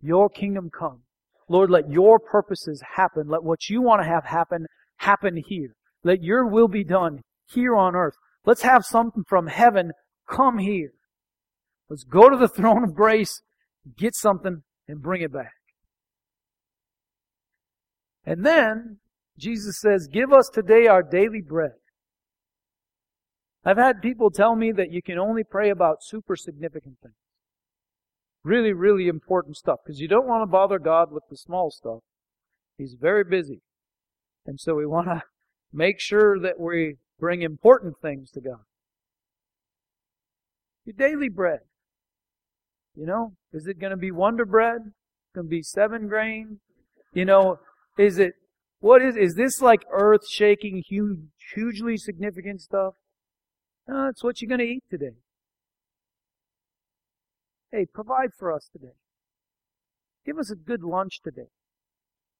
your 0.00 0.28
kingdom 0.28 0.70
come. 0.70 1.02
Lord, 1.48 1.70
let 1.70 1.90
your 1.90 2.18
purposes 2.18 2.82
happen. 2.96 3.28
Let 3.28 3.42
what 3.42 3.68
you 3.68 3.82
want 3.82 4.02
to 4.02 4.08
have 4.08 4.24
happen, 4.24 4.66
happen 4.98 5.42
here. 5.46 5.74
Let 6.02 6.22
your 6.22 6.46
will 6.46 6.68
be 6.68 6.84
done 6.84 7.20
here 7.46 7.76
on 7.76 7.94
earth. 7.94 8.14
Let's 8.46 8.62
have 8.62 8.84
something 8.84 9.24
from 9.28 9.46
heaven 9.46 9.92
come 10.28 10.58
here. 10.58 10.92
Let's 11.88 12.04
go 12.04 12.28
to 12.28 12.36
the 12.36 12.48
throne 12.56 12.84
of 12.84 12.94
grace, 12.94 13.42
get 13.96 14.14
something, 14.14 14.62
and 14.88 15.02
bring 15.02 15.22
it 15.22 15.32
back. 15.32 15.52
And 18.26 18.44
then, 18.44 18.98
Jesus 19.38 19.80
says, 19.80 20.08
give 20.10 20.32
us 20.32 20.48
today 20.52 20.86
our 20.86 21.02
daily 21.02 21.42
bread. 21.42 21.72
I've 23.64 23.78
had 23.78 24.02
people 24.02 24.30
tell 24.30 24.56
me 24.56 24.72
that 24.72 24.92
you 24.92 25.02
can 25.02 25.18
only 25.18 25.42
pray 25.42 25.70
about 25.70 26.02
super 26.02 26.36
significant 26.36 26.98
things. 27.02 27.14
Really, 28.42 28.72
really 28.72 29.08
important 29.08 29.56
stuff. 29.56 29.80
Because 29.84 30.00
you 30.00 30.08
don't 30.08 30.26
want 30.26 30.42
to 30.42 30.46
bother 30.46 30.78
God 30.78 31.10
with 31.10 31.24
the 31.30 31.36
small 31.36 31.70
stuff. 31.70 32.00
He's 32.76 32.96
very 33.00 33.24
busy. 33.24 33.62
And 34.46 34.60
so 34.60 34.74
we 34.74 34.86
want 34.86 35.06
to 35.06 35.22
make 35.72 35.98
sure 35.98 36.38
that 36.38 36.60
we 36.60 36.96
bring 37.18 37.42
important 37.42 37.94
things 38.02 38.30
to 38.32 38.40
God. 38.40 38.64
Your 40.84 40.94
daily 40.94 41.30
bread. 41.30 41.60
You 42.94 43.06
know, 43.06 43.32
is 43.52 43.66
it 43.66 43.80
going 43.80 43.90
to 43.90 43.96
be 43.96 44.10
Wonder 44.10 44.44
Bread? 44.44 44.80
It's 44.84 45.34
Going 45.34 45.46
to 45.46 45.50
be 45.50 45.62
seven 45.62 46.06
grain? 46.06 46.60
You 47.12 47.24
know, 47.24 47.58
is 47.98 48.18
it, 48.18 48.34
what 48.80 49.02
is, 49.02 49.16
is 49.16 49.34
this 49.34 49.60
like 49.60 49.84
earth 49.90 50.28
shaking, 50.28 50.82
huge, 50.86 51.18
hugely 51.54 51.96
significant 51.96 52.60
stuff? 52.60 52.94
No, 53.88 54.08
it's 54.08 54.22
what 54.22 54.40
you're 54.40 54.48
going 54.48 54.60
to 54.60 54.64
eat 54.66 54.84
today. 54.90 55.16
Hey, 57.70 57.86
provide 57.92 58.30
for 58.38 58.52
us 58.52 58.68
today. 58.72 58.94
Give 60.24 60.38
us 60.38 60.50
a 60.50 60.56
good 60.56 60.82
lunch 60.82 61.20
today. 61.22 61.48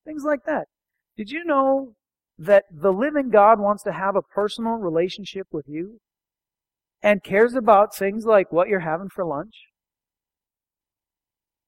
Things 0.04 0.22
like 0.24 0.44
that. 0.46 0.66
Did 1.16 1.30
you 1.30 1.44
know 1.44 1.94
that 2.38 2.64
the 2.70 2.92
living 2.92 3.30
God 3.30 3.60
wants 3.60 3.82
to 3.84 3.92
have 3.92 4.16
a 4.16 4.22
personal 4.22 4.74
relationship 4.74 5.46
with 5.52 5.66
you 5.68 6.00
and 7.02 7.22
cares 7.22 7.54
about 7.54 7.94
things 7.94 8.24
like 8.24 8.52
what 8.52 8.68
you're 8.68 8.80
having 8.80 9.08
for 9.08 9.24
lunch? 9.24 9.54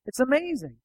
It's 0.06 0.20
amazing. 0.20 0.76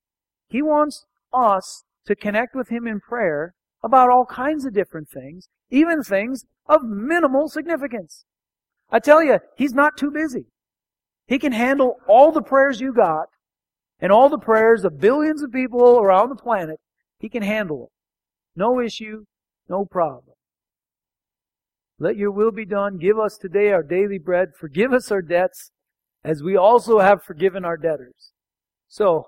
He 0.48 0.62
wants 0.62 1.06
us 1.34 1.84
to 2.06 2.16
connect 2.16 2.56
with 2.56 2.70
Him 2.70 2.88
in 2.88 3.00
prayer 3.00 3.54
about 3.84 4.10
all 4.10 4.26
kinds 4.26 4.66
of 4.66 4.74
different 4.74 5.10
things, 5.10 5.48
even 5.70 6.04
things 6.04 6.46
of 6.68 6.84
minimal 6.84 7.50
significance. 7.50 8.26
I 8.90 9.00
tell 9.00 9.24
you, 9.24 9.40
He's 9.58 9.74
not 9.74 9.98
too 9.98 10.12
busy. 10.12 10.46
He 11.28 11.40
can 11.40 11.52
handle 11.52 11.96
all 12.08 12.32
the 12.32 12.42
prayers 12.42 12.82
you 12.82 12.94
got 12.94 13.28
and 14.00 14.12
all 14.12 14.30
the 14.30 14.38
prayers 14.38 14.84
of 14.84 15.00
billions 15.00 15.42
of 15.42 15.52
people 15.52 16.00
around 16.00 16.30
the 16.30 16.36
planet. 16.36 16.80
He 17.20 17.30
can 17.30 17.44
handle 17.44 17.86
it. 17.86 17.92
No 18.60 18.82
issue, 18.82 19.26
no 19.70 19.86
problem. 19.86 20.36
Let 22.00 22.18
your 22.18 22.32
will 22.32 22.52
be 22.52 22.66
done. 22.66 22.98
Give 22.98 23.20
us 23.20 23.38
today 23.38 23.72
our 23.72 23.84
daily 23.84 24.18
bread. 24.18 24.50
Forgive 24.60 24.92
us 24.92 25.12
our 25.12 25.22
debts 25.22 25.72
as 26.24 26.42
we 26.44 26.58
also 26.58 27.00
have 27.00 27.24
forgiven 27.24 27.64
our 27.64 27.78
debtors. 27.78 28.32
So, 28.88 29.28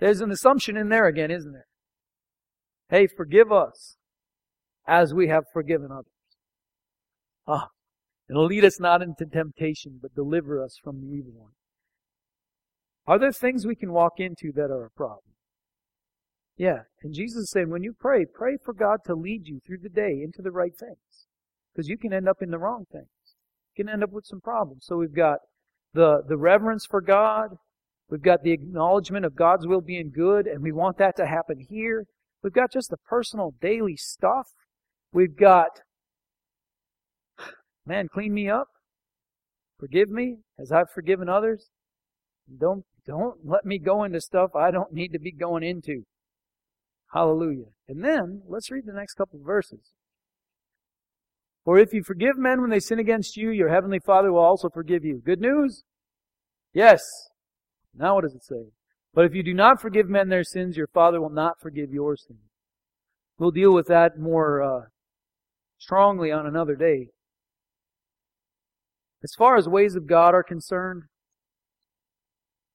there's 0.00 0.20
an 0.20 0.30
assumption 0.30 0.76
in 0.76 0.88
there 0.88 1.06
again, 1.06 1.30
isn't 1.30 1.52
there? 1.52 1.66
Hey, 2.90 3.06
forgive 3.06 3.52
us 3.52 3.96
as 4.86 5.14
we 5.14 5.28
have 5.28 5.44
forgiven 5.52 5.92
others. 5.92 6.06
Ah, 7.46 7.68
and 8.28 8.38
lead 8.38 8.64
us 8.64 8.80
not 8.80 9.00
into 9.00 9.24
temptation, 9.24 9.98
but 10.02 10.14
deliver 10.14 10.62
us 10.62 10.76
from 10.82 11.00
the 11.00 11.06
evil 11.06 11.32
one. 11.32 11.52
Are 13.06 13.18
there 13.18 13.32
things 13.32 13.66
we 13.66 13.76
can 13.76 13.92
walk 13.92 14.14
into 14.18 14.52
that 14.52 14.70
are 14.70 14.84
a 14.84 14.90
problem? 14.90 15.34
Yeah. 16.56 16.82
And 17.02 17.14
Jesus 17.14 17.44
is 17.44 17.50
saying, 17.50 17.70
when 17.70 17.82
you 17.82 17.94
pray, 17.98 18.26
pray 18.26 18.56
for 18.62 18.74
God 18.74 18.98
to 19.06 19.14
lead 19.14 19.46
you 19.46 19.60
through 19.66 19.78
the 19.82 19.88
day 19.88 20.20
into 20.22 20.42
the 20.42 20.50
right 20.50 20.76
things. 20.78 21.26
Because 21.72 21.88
you 21.88 21.96
can 21.96 22.12
end 22.12 22.28
up 22.28 22.42
in 22.42 22.50
the 22.50 22.58
wrong 22.58 22.84
things. 22.92 23.08
You 23.74 23.84
can 23.84 23.92
end 23.92 24.04
up 24.04 24.10
with 24.10 24.26
some 24.26 24.40
problems. 24.40 24.84
So 24.84 24.96
we've 24.96 25.14
got 25.14 25.38
the, 25.94 26.22
the 26.28 26.36
reverence 26.36 26.86
for 26.86 27.00
God. 27.00 27.50
We've 28.10 28.22
got 28.22 28.42
the 28.42 28.52
acknowledgement 28.52 29.24
of 29.24 29.36
God's 29.36 29.66
will 29.66 29.80
being 29.80 30.10
good, 30.14 30.46
and 30.46 30.62
we 30.62 30.72
want 30.72 30.98
that 30.98 31.16
to 31.16 31.26
happen 31.26 31.64
here. 31.70 32.06
We've 32.42 32.52
got 32.52 32.72
just 32.72 32.90
the 32.90 32.96
personal 32.96 33.54
daily 33.60 33.96
stuff. 33.96 34.48
We've 35.12 35.36
got 35.36 35.80
Man, 37.86 38.06
clean 38.06 38.32
me 38.32 38.48
up. 38.48 38.68
Forgive 39.78 40.10
me 40.10 40.36
as 40.60 40.70
I've 40.70 40.90
forgiven 40.94 41.28
others. 41.28 41.70
Don't, 42.60 42.84
don't 43.06 43.38
let 43.44 43.64
me 43.64 43.78
go 43.80 44.04
into 44.04 44.20
stuff 44.20 44.50
I 44.54 44.70
don't 44.70 44.92
need 44.92 45.12
to 45.12 45.18
be 45.18 45.32
going 45.32 45.62
into. 45.62 46.04
Hallelujah. 47.12 47.70
And 47.88 48.04
then, 48.04 48.42
let's 48.46 48.70
read 48.70 48.84
the 48.86 48.92
next 48.92 49.14
couple 49.14 49.40
verses. 49.42 49.92
For 51.64 51.78
if 51.78 51.92
you 51.92 52.04
forgive 52.04 52.38
men 52.38 52.60
when 52.60 52.70
they 52.70 52.78
sin 52.78 52.98
against 52.98 53.36
you, 53.36 53.50
your 53.50 53.70
heavenly 53.70 53.98
Father 53.98 54.32
will 54.32 54.38
also 54.38 54.68
forgive 54.68 55.04
you. 55.04 55.20
Good 55.24 55.40
news? 55.40 55.82
Yes. 56.72 57.02
Now 57.92 58.14
what 58.14 58.22
does 58.22 58.34
it 58.34 58.44
say? 58.44 58.70
But 59.12 59.24
if 59.24 59.34
you 59.34 59.42
do 59.42 59.54
not 59.54 59.80
forgive 59.80 60.08
men 60.08 60.28
their 60.28 60.44
sins, 60.44 60.76
your 60.76 60.86
Father 60.86 61.20
will 61.20 61.30
not 61.30 61.60
forgive 61.60 61.92
your 61.92 62.16
sins. 62.16 62.38
We'll 63.38 63.50
deal 63.50 63.72
with 63.72 63.86
that 63.86 64.18
more 64.18 64.62
uh, 64.62 64.80
strongly 65.78 66.30
on 66.30 66.46
another 66.46 66.76
day. 66.76 67.08
As 69.22 69.34
far 69.36 69.56
as 69.56 69.68
ways 69.68 69.96
of 69.96 70.06
God 70.06 70.34
are 70.34 70.42
concerned, 70.42 71.04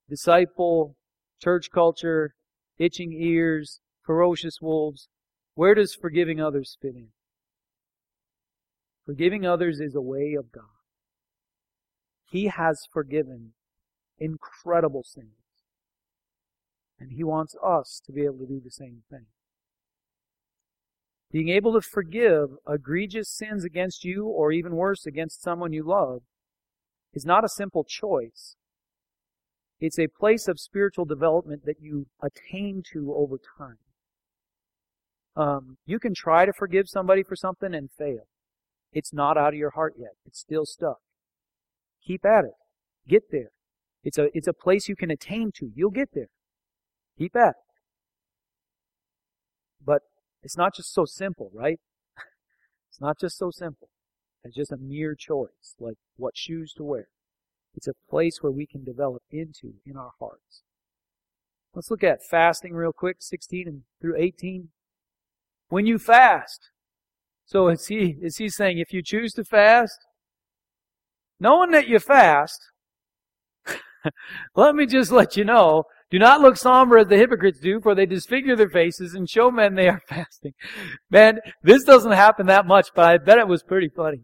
disciple, 0.09 0.95
church 1.41 1.69
culture, 1.73 2.35
itching 2.77 3.13
ears, 3.13 3.79
ferocious 4.03 4.57
wolves, 4.61 5.07
where 5.55 5.73
does 5.73 5.95
forgiving 5.95 6.41
others 6.41 6.77
fit 6.81 6.95
in? 6.95 7.07
Forgiving 9.05 9.45
others 9.45 9.79
is 9.79 9.95
a 9.95 10.01
way 10.01 10.35
of 10.37 10.51
God. 10.51 10.63
He 12.29 12.47
has 12.47 12.87
forgiven 12.91 13.53
incredible 14.19 15.03
sins. 15.03 15.44
And 16.99 17.11
He 17.11 17.23
wants 17.23 17.55
us 17.63 18.01
to 18.05 18.11
be 18.11 18.23
able 18.23 18.39
to 18.39 18.45
do 18.45 18.61
the 18.63 18.71
same 18.71 19.03
thing. 19.09 19.25
Being 21.31 21.49
able 21.49 21.73
to 21.73 21.81
forgive 21.81 22.51
egregious 22.67 23.29
sins 23.29 23.65
against 23.65 24.05
you, 24.05 24.25
or 24.25 24.51
even 24.51 24.75
worse, 24.75 25.05
against 25.05 25.41
someone 25.41 25.73
you 25.73 25.83
love, 25.83 26.21
is 27.13 27.25
not 27.25 27.43
a 27.43 27.49
simple 27.49 27.83
choice. 27.83 28.55
It's 29.79 29.99
a 29.99 30.07
place 30.07 30.47
of 30.47 30.59
spiritual 30.59 31.05
development 31.05 31.65
that 31.65 31.81
you 31.81 32.07
attain 32.23 32.83
to 32.93 33.13
over 33.13 33.37
time. 33.57 33.77
Um, 35.35 35.77
you 35.85 35.99
can 35.99 36.13
try 36.13 36.45
to 36.45 36.53
forgive 36.53 36.87
somebody 36.87 37.23
for 37.23 37.35
something 37.35 37.73
and 37.73 37.89
fail. 37.97 38.27
It's 38.93 39.13
not 39.13 39.37
out 39.37 39.53
of 39.53 39.59
your 39.59 39.71
heart 39.71 39.95
yet. 39.97 40.11
It's 40.25 40.39
still 40.39 40.65
stuck. 40.65 40.99
Keep 42.05 42.25
at 42.25 42.45
it. 42.45 42.53
Get 43.07 43.23
there. 43.31 43.49
It's 44.03 44.17
a, 44.17 44.29
it's 44.33 44.47
a 44.47 44.53
place 44.53 44.87
you 44.87 44.95
can 44.95 45.11
attain 45.11 45.51
to. 45.55 45.69
You'll 45.75 45.89
get 45.89 46.09
there. 46.13 46.29
Keep 47.17 47.35
at. 47.35 47.55
But 49.83 50.01
it's 50.43 50.57
not 50.57 50.75
just 50.75 50.93
so 50.93 51.05
simple, 51.05 51.51
right? 51.53 51.79
it's 52.89 53.01
not 53.01 53.19
just 53.19 53.37
so 53.37 53.51
simple. 53.51 53.89
It's 54.43 54.55
just 54.55 54.71
a 54.71 54.77
mere 54.77 55.15
choice, 55.15 55.75
like 55.79 55.97
what 56.17 56.37
shoes 56.37 56.73
to 56.73 56.83
wear. 56.83 57.07
It's 57.75 57.87
a 57.87 57.93
place 58.09 58.37
where 58.41 58.51
we 58.51 58.65
can 58.65 58.83
develop 58.83 59.23
into 59.31 59.73
in 59.85 59.97
our 59.97 60.11
hearts. 60.19 60.61
Let's 61.73 61.91
look 61.91 62.03
at 62.03 62.23
fasting 62.23 62.73
real 62.73 62.93
quick, 62.93 63.17
16 63.19 63.67
and 63.67 63.81
through 63.99 64.15
18. 64.17 64.69
When 65.69 65.85
you 65.85 65.99
fast, 65.99 66.69
so 67.45 67.67
is 67.67 67.87
he, 67.87 68.17
is 68.21 68.37
he 68.37 68.49
saying 68.49 68.77
if 68.77 68.93
you 68.93 69.01
choose 69.01 69.33
to 69.33 69.43
fast, 69.43 69.99
knowing 71.39 71.71
that 71.71 71.87
you 71.87 71.99
fast, 71.99 72.61
let 74.55 74.75
me 74.75 74.85
just 74.85 75.11
let 75.11 75.35
you 75.35 75.43
know, 75.43 75.83
do 76.15 76.19
not 76.19 76.39
look 76.39 76.55
somber 76.55 76.97
as 76.97 77.07
the 77.07 77.17
hypocrites 77.17 77.59
do, 77.59 77.81
for 77.81 77.93
they 77.93 78.05
disfigure 78.05 78.55
their 78.55 78.69
faces 78.69 79.15
and 79.15 79.29
show 79.29 79.51
men 79.51 79.75
they 79.75 79.89
are 79.89 79.99
fasting. 80.07 80.53
Man, 81.09 81.39
this 81.61 81.83
doesn't 81.83 82.13
happen 82.13 82.45
that 82.45 82.65
much, 82.65 82.87
but 82.95 83.03
I 83.03 83.17
bet 83.17 83.37
it 83.37 83.49
was 83.49 83.63
pretty 83.63 83.89
funny. 83.93 84.21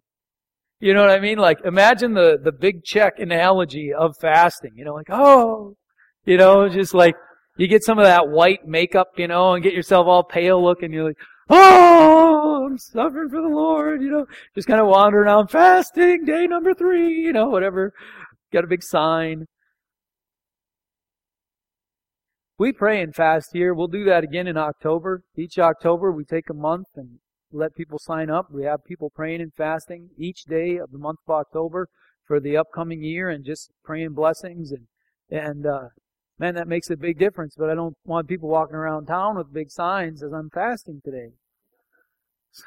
You 0.80 0.94
know 0.94 1.02
what 1.02 1.10
I 1.10 1.20
mean? 1.20 1.38
Like, 1.38 1.58
imagine 1.66 2.14
the, 2.14 2.40
the 2.42 2.54
big 2.54 2.86
check 2.86 3.20
analogy 3.20 3.94
of 3.94 4.16
fasting. 4.22 4.72
You 4.76 4.86
know, 4.86 4.94
like, 4.94 5.10
oh, 5.10 5.76
you 6.24 6.38
know, 6.38 6.70
just 6.70 6.94
like, 6.94 7.16
you 7.58 7.68
get 7.68 7.84
some 7.84 8.00
of 8.00 8.06
that 8.06 8.30
white 8.30 8.66
makeup, 8.66 9.10
you 9.18 9.28
know, 9.28 9.54
and 9.54 9.62
get 9.62 9.74
yourself 9.74 10.08
all 10.08 10.24
pale 10.24 10.64
looking. 10.64 10.94
You're 10.94 11.10
like, 11.10 11.20
oh, 11.50 12.68
I'm 12.70 12.78
suffering 12.78 13.30
for 13.30 13.42
the 13.42 13.50
Lord, 13.54 14.02
you 14.02 14.10
know, 14.10 14.28
just 14.56 14.70
kind 14.70 14.80
of 14.80 14.88
wandering 14.88 15.28
around 15.28 15.50
fasting, 15.50 16.24
day 16.24 16.48
number 16.48 16.74
three, 16.74 17.16
you 17.16 17.34
know, 17.34 17.50
whatever. 17.50 17.92
Got 18.54 18.64
a 18.64 18.68
big 18.68 18.82
sign. 18.82 19.46
We 22.62 22.72
pray 22.72 23.02
and 23.02 23.16
fast 23.16 23.54
here. 23.54 23.74
We'll 23.74 23.88
do 23.88 24.04
that 24.04 24.24
again 24.24 24.46
in 24.46 24.56
October. 24.56 25.24
Each 25.36 25.58
October, 25.58 26.12
we 26.12 26.24
take 26.24 26.48
a 26.48 26.54
month 26.54 26.90
and 26.96 27.18
let 27.52 27.74
people 27.74 27.98
sign 27.98 28.30
up. 28.30 28.52
We 28.52 28.66
have 28.66 28.86
people 28.86 29.10
praying 29.10 29.42
and 29.42 29.52
fasting 29.52 30.12
each 30.16 30.44
day 30.44 30.78
of 30.78 30.92
the 30.92 31.00
month 31.00 31.22
of 31.28 31.34
October 31.34 31.90
for 32.24 32.40
the 32.40 32.58
upcoming 32.58 33.02
year 33.02 33.32
and 33.32 33.44
just 33.44 33.72
praying 33.84 34.14
blessings 34.14 34.72
and 34.72 34.86
and 35.32 35.66
uh, 35.66 35.88
man, 36.38 36.54
that 36.54 36.68
makes 36.68 36.92
a 36.92 36.96
big 36.96 37.18
difference. 37.18 37.56
But 37.58 37.72
I 37.72 37.74
don't 37.74 37.98
want 38.06 38.28
people 38.28 38.50
walking 38.50 38.76
around 38.76 39.08
town 39.08 39.40
with 39.40 39.52
big 39.52 39.72
signs 39.72 40.22
as 40.22 40.32
I'm 40.32 40.52
fasting 40.52 41.02
today. 41.04 41.32
So, 42.52 42.66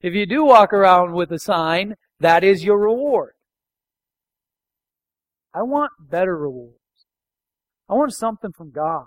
if 0.00 0.14
you 0.14 0.24
do 0.24 0.46
walk 0.46 0.72
around 0.72 1.12
with 1.12 1.30
a 1.30 1.38
sign, 1.38 1.96
that 2.20 2.42
is 2.42 2.64
your 2.64 2.78
reward. 2.78 3.34
I 5.52 5.62
want 5.62 5.92
better 6.00 6.38
rewards. 6.38 6.81
I 7.92 7.94
want 7.94 8.14
something 8.14 8.52
from 8.52 8.70
God. 8.70 9.04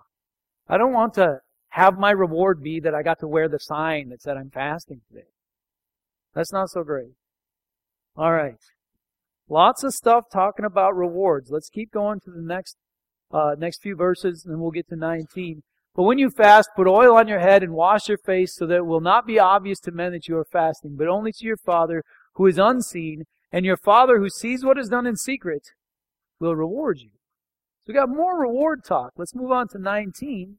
I 0.70 0.78
don't 0.78 0.94
want 0.94 1.16
to 1.16 1.40
have 1.70 1.98
my 1.98 2.12
reward 2.12 2.62
be 2.62 2.80
that 2.82 2.94
I 2.94 3.02
got 3.02 3.18
to 3.22 3.28
wear 3.28 3.50
the 3.50 3.58
sign 3.58 4.10
that 4.10 4.22
said 4.22 4.38
I'm 4.38 4.52
fasting 4.52 5.02
today. 5.08 5.26
That's 6.36 6.54
not 6.54 6.70
so 6.70 6.84
great. 6.84 7.14
All 8.16 8.32
right. 8.32 8.60
Lots 9.50 9.84
of 9.84 9.92
stuff 9.92 10.26
talking 10.32 10.66
about 10.66 10.96
rewards. 10.96 11.50
Let's 11.50 11.70
keep 11.70 11.92
going 11.92 12.20
to 12.26 12.30
the 12.30 12.44
next 12.44 12.78
uh, 13.32 13.56
next 13.58 13.82
few 13.82 13.96
verses, 13.96 14.46
and 14.46 14.62
we'll 14.62 14.70
get 14.70 14.88
to 14.90 14.96
19. 14.96 15.64
But 15.96 16.04
when 16.04 16.20
you 16.20 16.30
fast, 16.30 16.70
put 16.76 16.86
oil 16.86 17.18
on 17.18 17.28
your 17.28 17.40
head 17.40 17.64
and 17.64 17.74
wash 17.74 18.08
your 18.08 18.20
face 18.20 18.56
so 18.56 18.68
that 18.68 18.78
it 18.78 18.86
will 18.86 19.02
not 19.02 19.26
be 19.26 19.40
obvious 19.40 19.80
to 19.80 19.92
men 19.92 20.12
that 20.12 20.28
you 20.28 20.38
are 20.38 20.46
fasting, 20.46 20.96
but 20.96 21.08
only 21.08 21.32
to 21.32 21.46
your 21.46 21.58
Father 21.58 22.04
who 22.36 22.46
is 22.46 22.60
unseen, 22.60 23.24
and 23.52 23.66
your 23.66 23.78
Father 23.78 24.20
who 24.20 24.30
sees 24.30 24.64
what 24.64 24.78
is 24.78 24.90
done 24.90 25.08
in 25.08 25.16
secret 25.16 25.70
will 26.40 26.56
reward 26.56 27.00
you. 27.00 27.15
So 27.86 27.94
we 27.94 28.00
got 28.00 28.10
more 28.10 28.40
reward 28.40 28.84
talk. 28.84 29.12
Let's 29.16 29.36
move 29.36 29.52
on 29.52 29.68
to 29.70 29.78
19. 29.78 30.58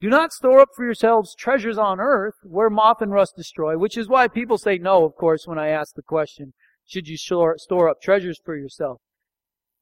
Do 0.00 0.08
not 0.08 0.32
store 0.32 0.60
up 0.60 0.68
for 0.76 0.84
yourselves 0.84 1.34
treasures 1.34 1.78
on 1.78 1.98
earth 1.98 2.34
where 2.42 2.68
moth 2.68 3.00
and 3.00 3.10
rust 3.10 3.36
destroy, 3.36 3.78
which 3.78 3.96
is 3.96 4.08
why 4.08 4.28
people 4.28 4.58
say 4.58 4.76
no, 4.76 5.04
of 5.04 5.14
course, 5.14 5.46
when 5.46 5.58
I 5.58 5.68
ask 5.68 5.94
the 5.94 6.02
question, 6.02 6.52
should 6.86 7.08
you 7.08 7.16
store, 7.16 7.56
up 7.88 8.02
treasures 8.02 8.38
for 8.44 8.54
yourself? 8.54 9.00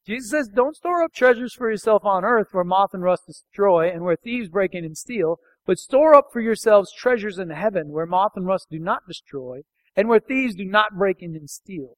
Jesus 0.05 0.31
says, 0.31 0.49
don't 0.53 0.77
store 0.77 1.03
up 1.03 1.13
treasures 1.13 1.53
for 1.53 1.69
yourself 1.69 2.05
on 2.05 2.23
earth 2.23 2.47
where 2.51 2.63
moth 2.63 2.93
and 2.93 3.03
rust 3.03 3.27
destroy 3.27 3.89
and 3.89 4.03
where 4.03 4.15
thieves 4.15 4.49
break 4.49 4.73
in 4.73 4.85
and 4.85 4.97
steal, 4.97 5.39
but 5.65 5.77
store 5.77 6.13
up 6.13 6.27
for 6.31 6.39
yourselves 6.39 6.93
treasures 6.93 7.37
in 7.37 7.49
heaven 7.49 7.89
where 7.89 8.05
moth 8.05 8.31
and 8.35 8.45
rust 8.45 8.67
do 8.71 8.79
not 8.79 9.07
destroy 9.07 9.61
and 9.95 10.07
where 10.07 10.19
thieves 10.19 10.55
do 10.55 10.65
not 10.65 10.97
break 10.97 11.17
in 11.21 11.35
and 11.35 11.49
steal. 11.49 11.95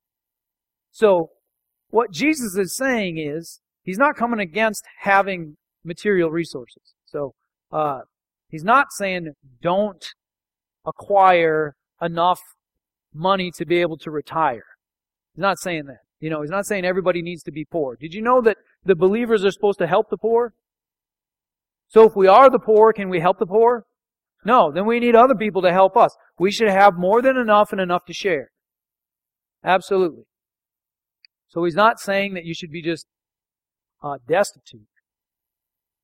So, 0.91 1.29
what 1.91 2.11
Jesus 2.11 2.57
is 2.57 2.75
saying 2.75 3.17
is, 3.17 3.61
he's 3.83 3.97
not 3.97 4.15
coming 4.15 4.39
against 4.39 4.83
having 5.01 5.57
material 5.83 6.31
resources. 6.31 6.93
So, 7.05 7.33
uh, 7.71 8.01
He's 8.51 8.65
not 8.65 8.87
saying 8.91 9.31
don't 9.61 10.05
acquire 10.85 11.75
enough 12.01 12.41
money 13.13 13.49
to 13.55 13.65
be 13.65 13.77
able 13.77 13.97
to 13.99 14.11
retire. 14.11 14.65
He's 15.33 15.41
not 15.41 15.57
saying 15.57 15.85
that. 15.85 15.99
You 16.19 16.29
know, 16.29 16.41
he's 16.41 16.51
not 16.51 16.65
saying 16.65 16.85
everybody 16.85 17.21
needs 17.21 17.43
to 17.43 17.51
be 17.51 17.65
poor. 17.65 17.95
Did 17.95 18.13
you 18.13 18.21
know 18.21 18.41
that 18.41 18.57
the 18.83 18.93
believers 18.93 19.45
are 19.45 19.51
supposed 19.51 19.79
to 19.79 19.87
help 19.87 20.09
the 20.09 20.17
poor? 20.17 20.53
So 21.87 22.05
if 22.05 22.15
we 22.15 22.27
are 22.27 22.49
the 22.49 22.59
poor, 22.59 22.93
can 22.93 23.09
we 23.09 23.21
help 23.21 23.39
the 23.39 23.45
poor? 23.45 23.85
No, 24.43 24.71
then 24.71 24.85
we 24.85 24.99
need 24.99 25.15
other 25.15 25.35
people 25.35 25.61
to 25.61 25.71
help 25.71 25.95
us. 25.95 26.15
We 26.37 26.51
should 26.51 26.69
have 26.69 26.97
more 26.97 27.21
than 27.21 27.37
enough 27.37 27.71
and 27.71 27.79
enough 27.79 28.05
to 28.05 28.13
share. 28.13 28.51
Absolutely. 29.63 30.23
So 31.51 31.65
he's 31.65 31.75
not 31.75 31.99
saying 31.99 32.33
that 32.33 32.45
you 32.45 32.53
should 32.53 32.71
be 32.71 32.81
just 32.81 33.05
uh, 34.01 34.17
destitute. 34.27 34.87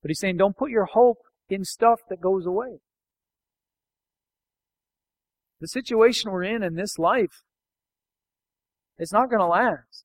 But 0.02 0.10
he's 0.10 0.20
saying 0.20 0.36
don't 0.36 0.56
put 0.56 0.70
your 0.70 0.84
hope 0.84 1.18
in 1.48 1.64
stuff 1.64 2.00
that 2.10 2.20
goes 2.20 2.44
away. 2.44 2.80
The 5.60 5.68
situation 5.68 6.30
we're 6.30 6.44
in 6.44 6.62
in 6.62 6.74
this 6.74 6.98
life, 6.98 7.42
it's 8.98 9.12
not 9.12 9.30
going 9.30 9.40
to 9.40 9.46
last. 9.46 10.04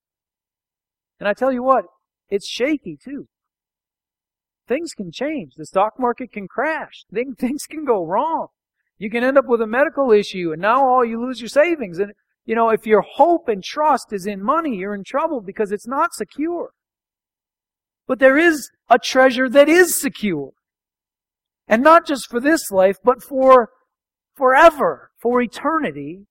And 1.19 1.27
I 1.27 1.33
tell 1.33 1.51
you 1.51 1.61
what, 1.61 1.85
it's 2.29 2.47
shaky 2.47 2.97
too. 3.03 3.27
Things 4.65 4.93
can 4.93 5.11
change. 5.11 5.53
The 5.57 5.65
stock 5.65 5.93
market 5.99 6.31
can 6.31 6.47
crash. 6.47 7.03
Things 7.13 7.65
can 7.69 7.83
go 7.83 8.05
wrong. 8.05 8.47
You 8.97 9.09
can 9.09 9.25
end 9.25 9.37
up 9.37 9.45
with 9.45 9.61
a 9.61 9.67
medical 9.67 10.11
issue 10.11 10.53
and 10.53 10.61
now 10.61 10.87
all 10.87 11.03
you 11.03 11.21
lose 11.21 11.41
your 11.41 11.49
savings. 11.49 11.99
And, 11.99 12.13
you 12.45 12.55
know, 12.55 12.69
if 12.69 12.85
your 12.85 13.01
hope 13.01 13.47
and 13.47 13.63
trust 13.63 14.11
is 14.11 14.25
in 14.25 14.43
money, 14.43 14.75
you're 14.75 14.95
in 14.95 15.03
trouble 15.03 15.41
because 15.41 15.71
it's 15.71 15.87
not 15.87 16.13
secure. 16.13 16.71
But 18.07 18.19
there 18.19 18.37
is 18.37 18.69
a 18.89 18.99
treasure 18.99 19.49
that 19.49 19.69
is 19.69 19.99
secure. 19.99 20.51
And 21.67 21.81
not 21.81 22.05
just 22.05 22.29
for 22.29 22.41
this 22.41 22.69
life, 22.69 22.97
but 23.03 23.23
for 23.23 23.69
forever, 24.35 25.11
for 25.21 25.41
eternity. 25.41 26.25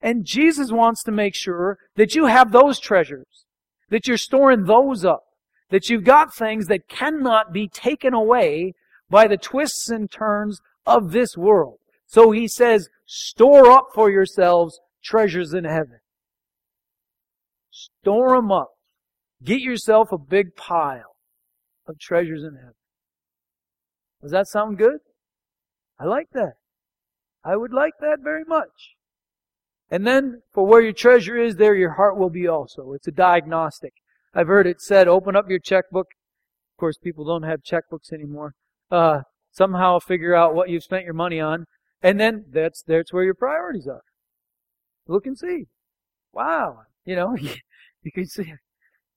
And 0.00 0.24
Jesus 0.24 0.72
wants 0.72 1.02
to 1.04 1.12
make 1.12 1.34
sure 1.34 1.78
that 1.96 2.14
you 2.14 2.26
have 2.26 2.52
those 2.52 2.78
treasures, 2.78 3.44
that 3.90 4.06
you're 4.06 4.16
storing 4.16 4.64
those 4.64 5.04
up, 5.04 5.24
that 5.70 5.90
you've 5.90 6.04
got 6.04 6.34
things 6.34 6.66
that 6.66 6.88
cannot 6.88 7.52
be 7.52 7.68
taken 7.68 8.14
away 8.14 8.74
by 9.10 9.26
the 9.26 9.36
twists 9.36 9.90
and 9.90 10.10
turns 10.10 10.60
of 10.86 11.12
this 11.12 11.36
world. 11.36 11.78
So 12.06 12.30
he 12.30 12.48
says, 12.48 12.88
store 13.04 13.70
up 13.70 13.88
for 13.94 14.10
yourselves 14.10 14.80
treasures 15.08 15.54
in 15.54 15.64
heaven. 15.64 16.00
Store 17.70 18.36
them 18.36 18.52
up. 18.52 18.70
Get 19.42 19.60
yourself 19.60 20.12
a 20.12 20.18
big 20.18 20.56
pile 20.56 21.16
of 21.86 21.98
treasures 21.98 22.42
in 22.42 22.56
heaven. 22.56 22.74
Does 24.20 24.32
that 24.32 24.48
sound 24.48 24.78
good? 24.78 24.98
I 25.98 26.04
like 26.04 26.28
that. 26.32 26.54
I 27.44 27.56
would 27.56 27.72
like 27.72 27.94
that 28.00 28.18
very 28.22 28.44
much. 28.46 28.96
And 29.90 30.06
then, 30.06 30.42
for 30.52 30.66
where 30.66 30.82
your 30.82 30.92
treasure 30.92 31.38
is, 31.38 31.56
there 31.56 31.74
your 31.74 31.94
heart 31.94 32.18
will 32.18 32.30
be 32.30 32.46
also. 32.46 32.92
It's 32.92 33.08
a 33.08 33.12
diagnostic. 33.12 33.94
I've 34.34 34.48
heard 34.48 34.66
it 34.66 34.82
said, 34.82 35.08
open 35.08 35.34
up 35.34 35.48
your 35.48 35.60
checkbook. 35.60 36.08
Of 36.74 36.80
course, 36.80 36.98
people 36.98 37.24
don't 37.24 37.44
have 37.44 37.60
checkbooks 37.62 38.12
anymore. 38.12 38.52
Uh, 38.90 39.20
somehow 39.50 39.98
figure 39.98 40.34
out 40.34 40.54
what 40.54 40.68
you've 40.68 40.82
spent 40.82 41.04
your 41.04 41.14
money 41.14 41.40
on, 41.40 41.64
and 42.02 42.20
then 42.20 42.44
that's 42.52 42.82
that's 42.82 43.12
where 43.12 43.24
your 43.24 43.34
priorities 43.34 43.88
are. 43.88 44.02
Look 45.08 45.26
and 45.26 45.38
see. 45.38 45.66
Wow, 46.32 46.82
you 47.04 47.16
know, 47.16 47.34
you 48.02 48.12
can 48.12 48.26
see 48.26 48.52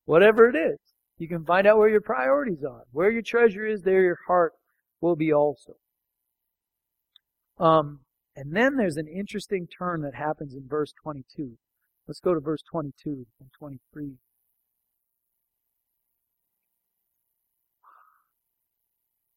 whatever 0.06 0.49
it 0.49 0.56
is. 0.56 0.80
You 1.17 1.27
can 1.27 1.45
find 1.45 1.67
out 1.67 1.77
where 1.77 1.89
your 1.89 2.01
priorities 2.01 2.63
are. 2.63 2.84
Where 2.91 3.12
your 3.12 3.21
treasure 3.21 3.67
is, 3.67 3.84
there 3.84 4.01
your 4.01 4.17
heart 4.25 4.54
will 5.01 5.15
be 5.15 5.32
also. 5.32 5.75
Um, 7.60 7.99
and 8.36 8.56
then 8.56 8.77
there's 8.77 8.97
an 8.97 9.08
interesting 9.08 9.67
turn 9.67 10.01
that 10.01 10.15
happens 10.15 10.56
in 10.56 10.67
verse 10.67 10.93
22. 11.04 11.58
Let's 12.08 12.19
go 12.19 12.34
to 12.34 12.39
verse 12.39 12.63
22 12.71 13.27
and 13.39 13.49
23. 13.58 14.13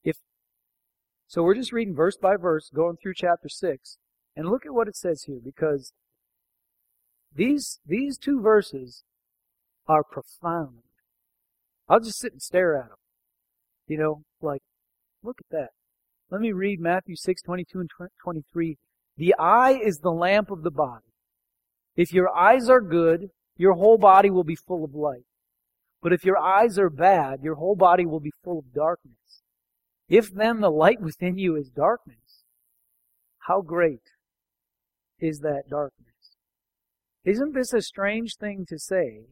If 0.04 0.16
so 1.26 1.42
we're 1.42 1.54
just 1.54 1.72
reading 1.72 1.94
verse 1.94 2.16
by 2.16 2.36
verse, 2.36 2.70
going 2.74 2.96
through 2.96 3.14
chapter 3.14 3.48
6, 3.48 3.98
and 4.36 4.48
look 4.48 4.64
at 4.64 4.72
what 4.72 4.88
it 4.88 4.96
says 4.96 5.24
here 5.24 5.40
because 5.44 5.92
these 7.34 7.80
these 7.86 8.18
two 8.18 8.40
verses 8.40 9.02
are 9.86 10.04
profound. 10.04 10.82
I'll 11.88 12.00
just 12.00 12.18
sit 12.18 12.32
and 12.32 12.42
stare 12.42 12.76
at 12.76 12.88
them. 12.88 12.96
You 13.86 13.98
know, 13.98 14.22
like 14.40 14.62
look 15.22 15.38
at 15.40 15.50
that. 15.50 15.70
Let 16.30 16.40
me 16.40 16.52
read 16.52 16.80
Matthew 16.80 17.16
6, 17.16 17.42
22 17.42 17.80
and 17.80 17.90
23. 18.22 18.78
The 19.16 19.34
eye 19.38 19.78
is 19.84 19.98
the 19.98 20.10
lamp 20.10 20.50
of 20.50 20.62
the 20.62 20.70
body. 20.70 21.12
If 21.96 22.12
your 22.12 22.34
eyes 22.34 22.68
are 22.68 22.80
good, 22.80 23.28
your 23.56 23.74
whole 23.74 23.98
body 23.98 24.30
will 24.30 24.44
be 24.44 24.56
full 24.56 24.84
of 24.84 24.94
light. 24.94 25.26
But 26.02 26.12
if 26.12 26.24
your 26.24 26.38
eyes 26.38 26.78
are 26.78 26.90
bad, 26.90 27.40
your 27.42 27.54
whole 27.54 27.76
body 27.76 28.04
will 28.04 28.20
be 28.20 28.32
full 28.42 28.58
of 28.58 28.74
darkness. 28.74 29.42
If 30.08 30.32
then 30.32 30.60
the 30.60 30.70
light 30.70 31.00
within 31.00 31.38
you 31.38 31.56
is 31.56 31.68
darkness, 31.68 32.42
how 33.46 33.60
great 33.60 34.02
is 35.20 35.40
that 35.40 35.68
darkness? 35.68 36.13
Isn't 37.24 37.54
this 37.54 37.72
a 37.72 37.80
strange 37.80 38.36
thing 38.36 38.66
to 38.68 38.78
say 38.78 39.26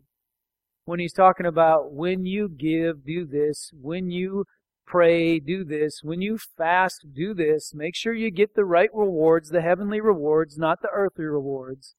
when 0.85 0.99
he's 0.99 1.13
talking 1.13 1.47
about 1.47 1.93
when 1.93 2.25
you 2.25 2.49
give, 2.49 3.05
do 3.05 3.27
this, 3.27 3.71
when 3.79 4.11
you 4.11 4.45
pray, 4.87 5.39
do 5.39 5.65
this. 5.65 6.01
When 6.03 6.21
you 6.21 6.39
fast, 6.39 7.07
do 7.15 7.33
this. 7.35 7.73
Make 7.75 7.97
sure 7.97 8.13
you 8.13 8.31
get 8.31 8.55
the 8.55 8.65
right 8.65 8.91
rewards, 8.93 9.49
the 9.49 9.63
heavenly 9.63 10.01
rewards, 10.01 10.59
not 10.59 10.83
the 10.83 10.91
earthly 10.93 11.25
rewards. 11.25 11.95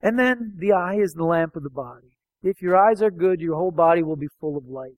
And 0.00 0.18
then 0.18 0.54
the 0.56 0.72
eye 0.72 0.98
is 1.00 1.14
the 1.14 1.24
lamp 1.24 1.56
of 1.56 1.64
the 1.64 1.70
body. 1.70 2.16
If 2.42 2.62
your 2.62 2.76
eyes 2.76 3.02
are 3.02 3.10
good, 3.10 3.40
your 3.40 3.56
whole 3.56 3.72
body 3.72 4.02
will 4.02 4.16
be 4.16 4.28
full 4.40 4.56
of 4.56 4.68
light. 4.68 4.92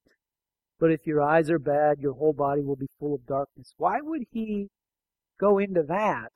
But 0.79 0.91
if 0.91 1.07
your 1.07 1.21
eyes 1.21 1.49
are 1.49 1.59
bad, 1.59 1.99
your 1.99 2.13
whole 2.13 2.33
body 2.33 2.61
will 2.61 2.75
be 2.75 2.89
full 2.99 3.15
of 3.15 3.25
darkness. 3.25 3.73
Why 3.77 3.97
would 4.01 4.23
he 4.31 4.67
go 5.39 5.57
into 5.57 5.81
that 5.83 6.31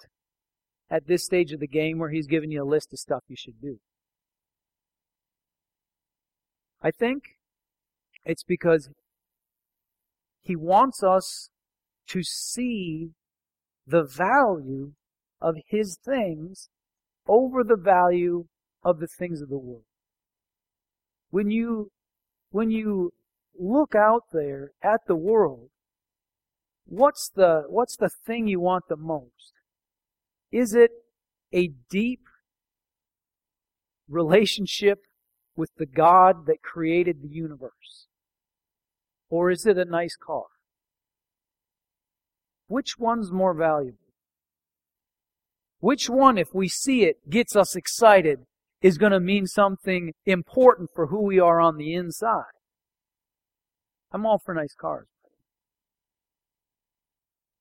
at 0.89 1.07
this 1.07 1.25
stage 1.25 1.51
of 1.51 1.59
the 1.59 1.67
game 1.67 1.97
where 1.97 2.09
he's 2.09 2.27
giving 2.27 2.51
you 2.51 2.63
a 2.63 2.65
list 2.65 2.93
of 2.93 2.99
stuff 2.99 3.23
you 3.27 3.35
should 3.35 3.61
do? 3.61 3.79
I 6.81 6.91
think 6.91 7.23
it's 8.23 8.43
because 8.43 8.89
he 10.41 10.55
wants 10.55 11.01
us 11.03 11.49
to 12.09 12.21
see 12.21 13.09
the 13.87 14.03
value 14.03 14.91
of 15.41 15.55
His 15.67 15.97
things 16.03 16.69
over 17.27 17.63
the 17.63 17.75
value 17.75 18.45
of 18.83 18.99
the 18.99 19.07
things 19.07 19.41
of 19.41 19.49
the 19.49 19.57
world. 19.57 19.85
When 21.31 21.49
you, 21.49 21.89
when 22.51 22.69
you 22.69 23.13
look 23.57 23.95
out 23.95 24.23
there 24.31 24.71
at 24.83 25.01
the 25.07 25.15
world, 25.15 25.69
what's 26.85 27.31
the, 27.35 27.63
what's 27.67 27.97
the 27.97 28.09
thing 28.09 28.47
you 28.47 28.59
want 28.59 28.85
the 28.87 28.95
most? 28.95 29.53
Is 30.55 30.73
it 30.73 30.91
a 31.51 31.71
deep 31.89 32.21
relationship 34.07 34.99
with 35.57 35.69
the 35.75 35.85
God 35.85 36.45
that 36.45 36.61
created 36.61 37.21
the 37.21 37.27
universe? 37.27 38.07
Or 39.29 39.51
is 39.51 39.65
it 39.65 39.77
a 39.77 39.83
nice 39.83 40.15
car? 40.15 40.45
Which 42.67 42.97
one's 42.97 43.33
more 43.33 43.53
valuable? 43.53 43.97
Which 45.81 46.09
one, 46.09 46.37
if 46.37 46.47
we 46.53 46.69
see 46.69 47.03
it, 47.03 47.29
gets 47.29 47.57
us 47.57 47.75
excited, 47.75 48.45
is 48.81 48.97
going 48.97 49.11
to 49.11 49.19
mean 49.19 49.47
something 49.47 50.13
important 50.25 50.89
for 50.95 51.07
who 51.07 51.23
we 51.23 51.37
are 51.37 51.59
on 51.59 51.75
the 51.75 51.93
inside? 51.93 52.55
I'm 54.09 54.25
all 54.25 54.39
for 54.39 54.53
nice 54.53 54.73
cars. 54.73 55.07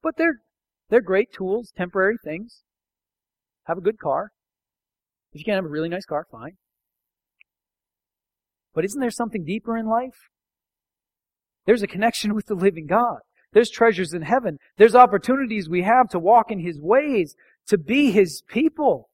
But 0.01 0.15
they're, 0.17 0.43
they're 0.91 1.01
great 1.01 1.33
tools, 1.33 1.73
temporary 1.77 2.19
things. 2.23 2.63
Have 3.65 3.79
a 3.79 3.83
good 3.83 3.99
car. 3.99 4.31
If 5.33 5.41
you 5.41 5.45
can't 5.45 5.57
have 5.57 5.65
a 5.65 5.69
really 5.69 5.89
nice 5.89 6.05
car, 6.05 6.27
fine. 6.31 6.57
But 8.75 8.85
isn't 8.85 9.01
there 9.01 9.11
something 9.11 9.45
deeper 9.45 9.77
in 9.77 9.87
life? 9.87 10.29
There's 11.67 11.83
a 11.83 11.87
connection 11.87 12.35
with 12.35 12.47
the 12.47 12.55
living 12.55 12.87
God. 12.87 13.21
There's 13.53 13.71
treasures 13.71 14.13
in 14.13 14.23
heaven. 14.23 14.59
There's 14.77 14.95
opportunities 14.95 15.69
we 15.69 15.83
have 15.83 16.09
to 16.11 16.19
walk 16.19 16.51
in 16.51 16.59
His 16.59 16.81
ways, 16.81 17.35
to 17.69 17.79
be 17.79 18.11
His 18.11 18.43
people. 18.49 19.09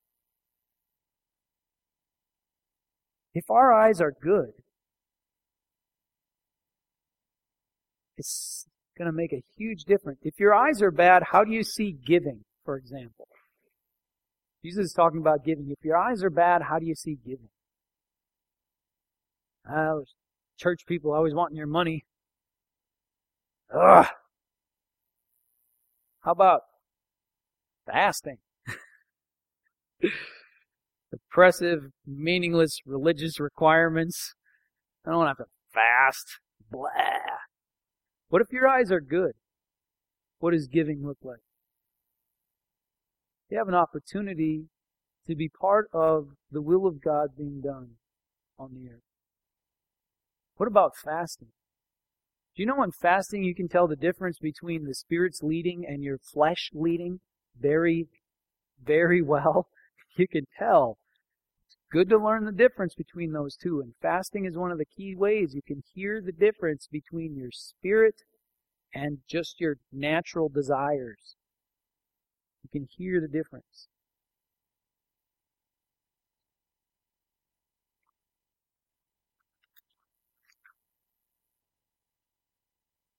If 3.34 3.50
our 3.50 3.72
eyes 3.72 4.00
are 4.00 4.12
good, 4.20 4.50
it's 8.16 8.66
going 8.98 9.06
to 9.06 9.12
make 9.12 9.32
a 9.32 9.42
huge 9.56 9.84
difference. 9.84 10.18
If 10.22 10.40
your 10.40 10.54
eyes 10.54 10.82
are 10.82 10.90
bad, 10.90 11.22
how 11.30 11.44
do 11.44 11.52
you 11.52 11.62
see 11.62 11.92
giving, 11.92 12.44
for 12.64 12.76
example? 12.76 13.28
Jesus 14.64 14.86
is 14.86 14.92
talking 14.92 15.20
about 15.20 15.44
giving. 15.44 15.70
If 15.70 15.84
your 15.84 15.96
eyes 15.96 16.22
are 16.22 16.30
bad, 16.30 16.62
how 16.62 16.78
do 16.78 16.86
you 16.86 16.94
see 16.94 17.18
giving? 17.24 17.48
Uh, 19.70 20.00
church 20.58 20.82
people 20.86 21.12
always 21.12 21.34
wanting 21.34 21.56
your 21.56 21.66
money. 21.66 22.04
Ugh. 23.74 24.06
How 26.20 26.32
about 26.32 26.62
fasting? 27.86 28.38
Oppressive, 31.12 31.90
meaningless 32.06 32.80
religious 32.84 33.40
requirements. 33.40 34.34
I 35.06 35.10
don't 35.10 35.26
have 35.26 35.38
to 35.38 35.46
fast. 35.72 36.38
Blah. 36.70 36.88
What 38.28 38.42
if 38.42 38.52
your 38.52 38.68
eyes 38.68 38.92
are 38.92 39.00
good? 39.00 39.32
What 40.38 40.52
does 40.52 40.68
giving 40.68 41.04
look 41.04 41.18
like? 41.22 41.40
You 43.50 43.58
have 43.58 43.68
an 43.68 43.74
opportunity 43.74 44.66
to 45.26 45.34
be 45.34 45.48
part 45.48 45.88
of 45.92 46.28
the 46.52 46.62
will 46.62 46.86
of 46.86 47.02
God 47.02 47.30
being 47.36 47.60
done 47.60 47.96
on 48.58 48.74
the 48.74 48.88
earth. 48.90 49.02
What 50.56 50.68
about 50.68 50.96
fasting? 50.96 51.48
Do 52.54 52.62
you 52.62 52.66
know 52.66 52.82
in 52.82 52.92
fasting 52.92 53.42
you 53.42 53.54
can 53.54 53.68
tell 53.68 53.88
the 53.88 53.96
difference 53.96 54.38
between 54.38 54.84
the 54.84 54.94
Spirit's 54.94 55.42
leading 55.42 55.84
and 55.84 56.04
your 56.04 56.18
flesh 56.18 56.70
leading 56.72 57.20
very, 57.58 58.08
very 58.82 59.22
well? 59.22 59.68
You 60.16 60.26
can 60.26 60.46
tell. 60.58 60.98
It's 61.66 61.76
good 61.92 62.08
to 62.10 62.18
learn 62.18 62.44
the 62.44 62.52
difference 62.52 62.96
between 62.96 63.32
those 63.32 63.56
two. 63.56 63.80
And 63.80 63.94
fasting 64.02 64.44
is 64.44 64.56
one 64.56 64.72
of 64.72 64.76
the 64.76 64.84
key 64.84 65.14
ways 65.14 65.54
you 65.54 65.62
can 65.62 65.84
hear 65.94 66.20
the 66.20 66.32
difference 66.32 66.88
between 66.90 67.36
your 67.36 67.52
spirit 67.52 68.16
and 68.92 69.18
just 69.28 69.60
your 69.60 69.76
natural 69.92 70.48
desires. 70.48 71.36
You 72.62 72.68
can 72.72 72.88
hear 72.96 73.20
the 73.20 73.28
difference. 73.28 73.88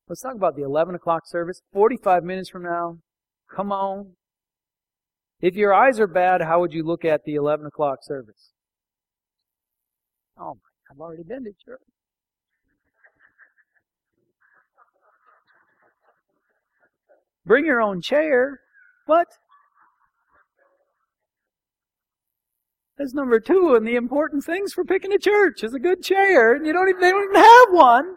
Let's 0.07 0.21
talk 0.21 0.35
about 0.35 0.57
the 0.57 0.63
11 0.63 0.95
o'clock 0.95 1.23
service. 1.25 1.61
45 1.71 2.23
minutes 2.23 2.49
from 2.49 2.63
now. 2.63 2.97
Come 3.55 3.71
on. 3.71 4.13
If 5.39 5.55
your 5.55 5.73
eyes 5.73 5.99
are 5.99 6.07
bad, 6.07 6.41
how 6.41 6.59
would 6.59 6.73
you 6.73 6.83
look 6.83 7.03
at 7.03 7.23
the 7.23 7.35
11 7.35 7.65
o'clock 7.65 7.99
service? 8.03 8.51
Oh 10.37 10.55
my, 10.55 10.91
I've 10.91 10.99
already 10.99 11.23
been 11.23 11.43
to 11.45 11.51
church. 11.65 11.81
Bring 17.45 17.65
your 17.65 17.81
own 17.81 18.01
chair. 18.01 18.60
What? 19.05 19.27
That's 22.97 23.13
number 23.13 23.39
two, 23.39 23.73
and 23.75 23.87
the 23.87 23.95
important 23.95 24.43
things 24.43 24.73
for 24.73 24.83
picking 24.83 25.11
a 25.11 25.17
church 25.17 25.63
is 25.63 25.73
a 25.73 25.79
good 25.79 26.03
chair, 26.03 26.53
and 26.53 26.65
you 26.65 26.73
don't 26.73 26.87
even, 26.87 27.01
they 27.01 27.09
don't 27.09 27.23
even 27.23 27.43
have 27.43 27.67
one. 27.71 28.15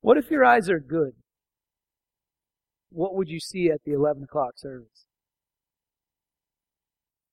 What 0.00 0.16
if 0.16 0.30
your 0.30 0.44
eyes 0.44 0.68
are 0.68 0.80
good? 0.80 1.12
What 2.90 3.14
would 3.14 3.28
you 3.28 3.40
see 3.40 3.68
at 3.70 3.84
the 3.84 3.92
11 3.92 4.24
o'clock 4.24 4.54
service? 4.56 5.06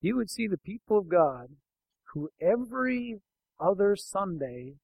You 0.00 0.16
would 0.16 0.30
see 0.30 0.46
the 0.46 0.58
people 0.58 0.98
of 0.98 1.08
God 1.08 1.48
who 2.12 2.28
every 2.40 3.20
other 3.58 3.96
Sunday 3.96 4.74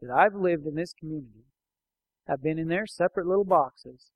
that 0.00 0.10
I've 0.10 0.34
lived 0.34 0.66
in 0.66 0.74
this 0.74 0.92
community 0.92 1.46
have 2.26 2.42
been 2.42 2.58
in 2.58 2.68
their 2.68 2.86
separate 2.86 3.26
little 3.26 3.44
boxes, 3.44 4.10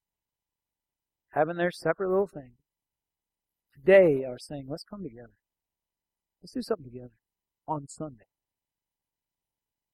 having 1.31 1.57
their 1.57 1.71
separate 1.71 2.11
little 2.11 2.27
things. 2.27 2.57
Today 3.75 4.25
are 4.25 4.39
saying, 4.39 4.67
let's 4.69 4.85
come 4.85 5.03
together. 5.03 5.37
Let's 6.43 6.53
do 6.53 6.63
something 6.63 6.91
together 6.91 7.13
on 7.67 7.87
Sunday. 7.89 8.27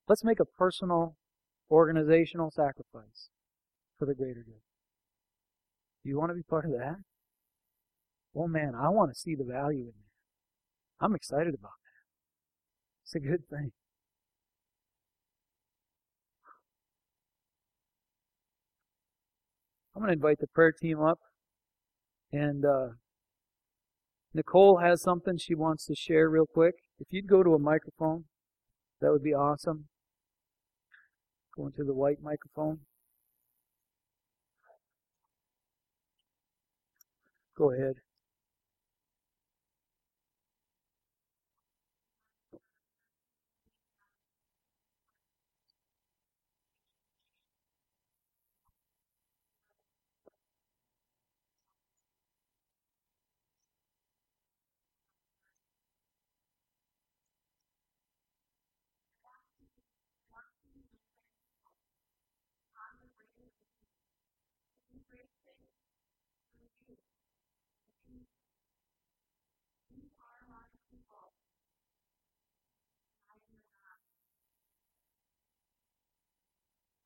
Let's 0.09 0.25
make 0.25 0.41
a 0.41 0.45
personal, 0.45 1.17
organizational 1.71 2.51
sacrifice 2.51 3.31
for 3.99 4.07
the 4.07 4.15
greater 4.15 4.43
good. 4.45 4.63
Do 6.03 6.11
you 6.11 6.19
want 6.19 6.31
to 6.31 6.35
be 6.35 6.43
part 6.43 6.67
of 6.67 6.73
that? 6.73 6.97
Well, 8.33 8.49
man, 8.49 8.75
I 8.75 8.89
want 8.91 9.13
to 9.13 9.19
see 9.19 9.35
the 9.35 9.45
value 9.45 9.81
in 9.81 9.87
that. 9.87 11.05
I'm 11.05 11.15
excited 11.15 11.55
about 11.55 11.73
that. 11.83 13.05
It's 13.05 13.15
a 13.15 13.21
good 13.21 13.49
thing. 13.49 13.73
I'm 19.95 20.03
going 20.03 20.09
to 20.09 20.15
invite 20.15 20.39
the 20.41 20.47
prayer 20.49 20.73
team 20.73 21.01
up. 21.01 21.19
And 22.33 22.65
uh, 22.65 22.89
Nicole 24.35 24.79
has 24.79 25.01
something 25.03 25.39
she 25.39 25.55
wants 25.55 25.87
to 25.87 25.95
share 25.95 26.29
real 26.29 26.47
quick. 26.47 26.75
If 26.99 27.09
you'd 27.11 27.29
go 27.29 27.43
to 27.43 27.55
a 27.55 27.59
microphone, 27.59 28.25
that 29.01 29.13
would 29.13 29.23
be 29.23 29.35
awesome. 29.35 29.87
Go 31.57 31.67
into 31.67 31.85
the 31.85 31.95
white 31.95 32.21
microphone. 32.21 32.81
Go 37.57 37.71
ahead. 37.73 38.04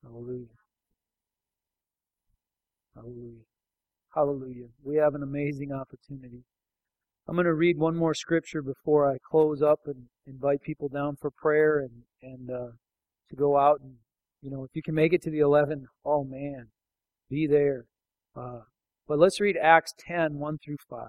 Hallelujah. 0.03 0.45
Hallelujah. 2.95 3.43
Hallelujah. 4.13 4.67
We 4.83 4.95
have 4.95 5.15
an 5.15 5.23
amazing 5.23 5.71
opportunity. 5.71 6.43
I'm 7.27 7.35
going 7.35 7.45
to 7.45 7.53
read 7.53 7.77
one 7.77 7.95
more 7.95 8.15
scripture 8.15 8.61
before 8.61 9.09
I 9.09 9.17
close 9.29 9.61
up 9.61 9.81
and 9.85 10.07
invite 10.25 10.61
people 10.61 10.89
down 10.89 11.15
for 11.15 11.29
prayer 11.29 11.79
and, 11.79 11.91
and 12.23 12.49
uh, 12.49 12.71
to 13.29 13.35
go 13.35 13.57
out 13.57 13.81
and, 13.81 13.93
you 14.41 14.49
know, 14.49 14.63
if 14.63 14.71
you 14.73 14.81
can 14.81 14.95
make 14.95 15.13
it 15.13 15.21
to 15.23 15.29
the 15.29 15.39
11, 15.39 15.85
oh 16.03 16.23
man, 16.23 16.69
be 17.29 17.45
there. 17.45 17.85
Uh, 18.35 18.61
but 19.09 19.17
let's 19.17 19.41
read 19.41 19.57
Acts 19.57 19.95
10, 19.97 20.37
1 20.37 20.57
through 20.63 20.77
5. 20.87 21.07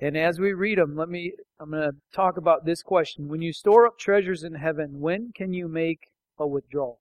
And 0.00 0.18
as 0.18 0.38
we 0.38 0.52
read 0.52 0.76
them, 0.76 0.94
let 0.94 1.08
me, 1.08 1.32
I'm 1.58 1.70
going 1.70 1.82
to 1.82 1.96
talk 2.14 2.36
about 2.36 2.66
this 2.66 2.82
question. 2.82 3.26
When 3.26 3.40
you 3.40 3.54
store 3.54 3.86
up 3.86 3.98
treasures 3.98 4.44
in 4.44 4.56
heaven, 4.56 5.00
when 5.00 5.32
can 5.34 5.54
you 5.54 5.66
make 5.66 6.00
a 6.38 6.46
withdrawal? 6.46 7.00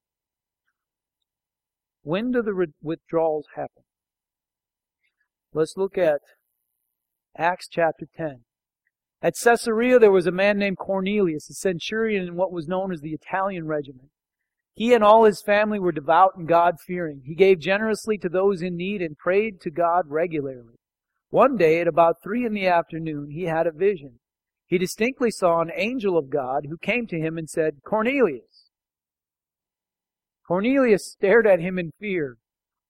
When 2.02 2.32
do 2.32 2.42
the 2.42 2.68
withdrawals 2.82 3.48
happen? 3.56 3.84
Let's 5.54 5.76
look 5.76 5.98
at 5.98 6.22
Acts 7.38 7.68
chapter 7.70 8.06
10. 8.16 8.46
At 9.22 9.36
Caesarea, 9.44 10.00
there 10.00 10.12
was 10.12 10.28
a 10.28 10.32
man 10.32 10.58
named 10.58 10.78
Cornelius, 10.78 11.50
a 11.50 11.54
centurion 11.54 12.26
in 12.26 12.36
what 12.36 12.54
was 12.54 12.70
known 12.70 12.94
as 12.94 13.02
the 13.02 13.14
Italian 13.14 13.68
regiment. 13.68 14.12
He 14.76 14.94
and 14.94 15.04
all 15.04 15.26
his 15.26 15.42
family 15.42 15.80
were 15.80 15.92
devout 15.92 16.36
and 16.36 16.48
God 16.48 16.76
fearing. 16.80 17.22
He 17.26 17.36
gave 17.36 17.60
generously 17.60 18.18
to 18.20 18.30
those 18.30 18.62
in 18.62 18.76
need 18.76 19.02
and 19.02 19.18
prayed 19.18 19.62
to 19.62 19.70
God 19.70 20.06
regularly. 20.08 20.80
One 21.30 21.58
day, 21.58 21.82
at 21.82 21.88
about 21.88 22.24
three 22.24 22.46
in 22.46 22.54
the 22.54 22.68
afternoon, 22.68 23.30
he 23.32 23.44
had 23.44 23.68
a 23.68 23.72
vision. 23.72 24.20
He 24.68 24.78
distinctly 24.78 25.30
saw 25.30 25.62
an 25.62 25.72
angel 25.76 26.18
of 26.18 26.30
God 26.30 26.66
who 26.70 26.78
came 26.78 27.06
to 27.08 27.20
him 27.20 27.38
and 27.38 27.50
said, 27.50 27.82
Cornelius. 27.86 28.70
Cornelius 30.48 31.12
stared 31.12 31.48
at 31.48 31.60
him 31.60 31.78
in 31.78 31.92
fear. 32.00 32.38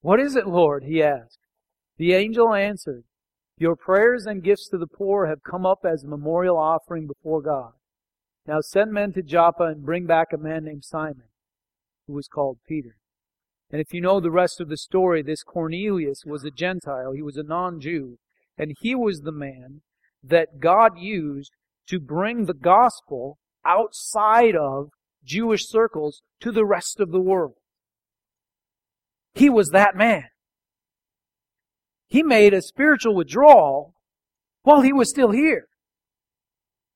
What 0.02 0.20
is 0.20 0.36
it, 0.36 0.48
Lord? 0.48 0.84
he 0.84 1.04
asked. 1.04 1.40
The 1.98 2.14
angel 2.14 2.54
answered, 2.54 3.04
Your 3.58 3.76
prayers 3.76 4.26
and 4.26 4.44
gifts 4.44 4.68
to 4.70 4.78
the 4.78 4.88
poor 4.88 5.28
have 5.28 5.44
come 5.44 5.66
up 5.66 5.86
as 5.86 6.04
a 6.04 6.08
memorial 6.08 6.58
offering 6.58 7.08
before 7.08 7.42
God. 7.42 7.74
Now 8.48 8.62
send 8.62 8.92
men 8.92 9.14
to 9.14 9.22
Joppa 9.22 9.64
and 9.64 9.86
bring 9.86 10.06
back 10.06 10.34
a 10.34 10.38
man 10.38 10.66
named 10.66 10.84
Simon, 10.84 11.28
who 12.08 12.14
was 12.14 12.28
called 12.28 12.58
Peter. 12.68 12.96
And 13.72 13.82
if 13.82 13.94
you 13.94 14.02
know 14.02 14.20
the 14.20 14.32
rest 14.32 14.62
of 14.62 14.70
the 14.70 14.78
story, 14.78 15.24
this 15.24 15.44
Cornelius 15.44 16.24
was 16.26 16.44
a 16.44 16.52
Gentile. 16.52 17.12
He 17.14 17.22
was 17.22 17.38
a 17.38 17.44
non-Jew. 17.44 18.18
And 18.58 18.76
he 18.82 18.94
was 18.94 19.22
the 19.22 19.32
man 19.32 19.82
that 20.24 20.60
God 20.60 21.00
used 21.00 21.52
to 21.88 22.00
bring 22.00 22.46
the 22.46 22.54
gospel 22.54 23.40
outside 23.66 24.56
of 24.56 24.90
Jewish 25.24 25.68
circles 25.68 26.22
to 26.42 26.52
the 26.52 26.66
rest 26.66 27.00
of 27.00 27.12
the 27.12 27.20
world. 27.20 27.56
He 29.34 29.50
was 29.50 29.70
that 29.70 29.96
man. 29.96 30.26
He 32.08 32.22
made 32.22 32.54
a 32.54 32.62
spiritual 32.62 33.16
withdrawal 33.16 33.96
while 34.62 34.82
he 34.82 34.94
was 34.94 35.10
still 35.10 35.32
here. 35.32 35.68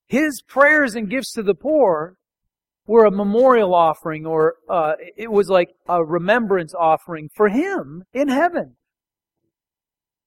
His 0.08 0.42
prayers 0.42 0.96
and 0.96 1.10
gifts 1.10 1.34
to 1.34 1.44
the 1.44 1.56
poor 1.56 2.18
were 2.88 3.06
a 3.06 3.12
memorial 3.12 3.76
offering 3.76 4.26
or 4.26 4.56
uh, 4.70 4.94
it 5.16 5.32
was 5.32 5.50
like 5.50 5.70
a 5.88 6.04
remembrance 6.04 6.74
offering 6.74 7.30
for 7.36 7.50
him 7.50 8.04
in 8.14 8.30
heaven. 8.30 8.78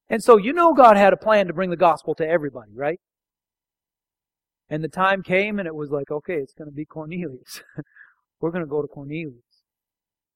And 0.09 0.23
so 0.23 0.37
you 0.37 0.53
know 0.53 0.75
God 0.75 0.97
had 0.97 1.13
a 1.13 1.17
plan 1.17 1.47
to 1.47 1.55
bring 1.55 1.71
the 1.71 1.77
gospel 1.77 2.15
to 2.17 2.29
everybody, 2.29 2.73
right? 2.75 3.01
And 4.69 4.85
the 4.85 4.89
time 4.89 5.23
came 5.23 5.59
and 5.59 5.67
it 5.67 5.75
was 5.75 5.91
like, 5.91 6.11
okay, 6.11 6.35
it's 6.35 6.53
going 6.53 6.69
to 6.69 6.75
be 6.75 6.85
Cornelius. 6.85 7.63
We're 8.41 8.51
going 8.51 8.65
to 8.65 8.71
go 8.71 8.83
to 8.83 8.89
Cornelius. 8.89 9.43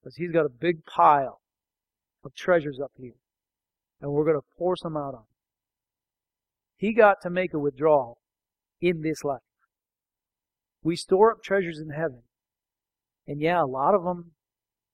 Because 0.01 0.15
he's 0.15 0.31
got 0.31 0.45
a 0.45 0.49
big 0.49 0.85
pile 0.85 1.41
of 2.23 2.33
treasures 2.35 2.79
up 2.83 2.91
here. 2.97 3.15
And 4.01 4.11
we're 4.11 4.25
going 4.25 4.35
to 4.35 4.45
pour 4.57 4.75
some 4.75 4.95
out 4.95 5.15
on 5.15 5.21
him. 5.21 5.35
He 6.77 6.93
got 6.93 7.21
to 7.23 7.29
make 7.29 7.53
a 7.53 7.59
withdrawal 7.59 8.19
in 8.81 9.01
this 9.01 9.23
life. 9.23 9.39
We 10.85 10.95
store 10.95 11.31
up 11.31 11.41
treasures 11.41 11.79
in 11.79 11.89
heaven. 11.89 12.21
And 13.27 13.41
yeah, 13.41 13.63
a 13.63 13.65
lot 13.65 13.95
of 13.95 14.03
them, 14.03 14.33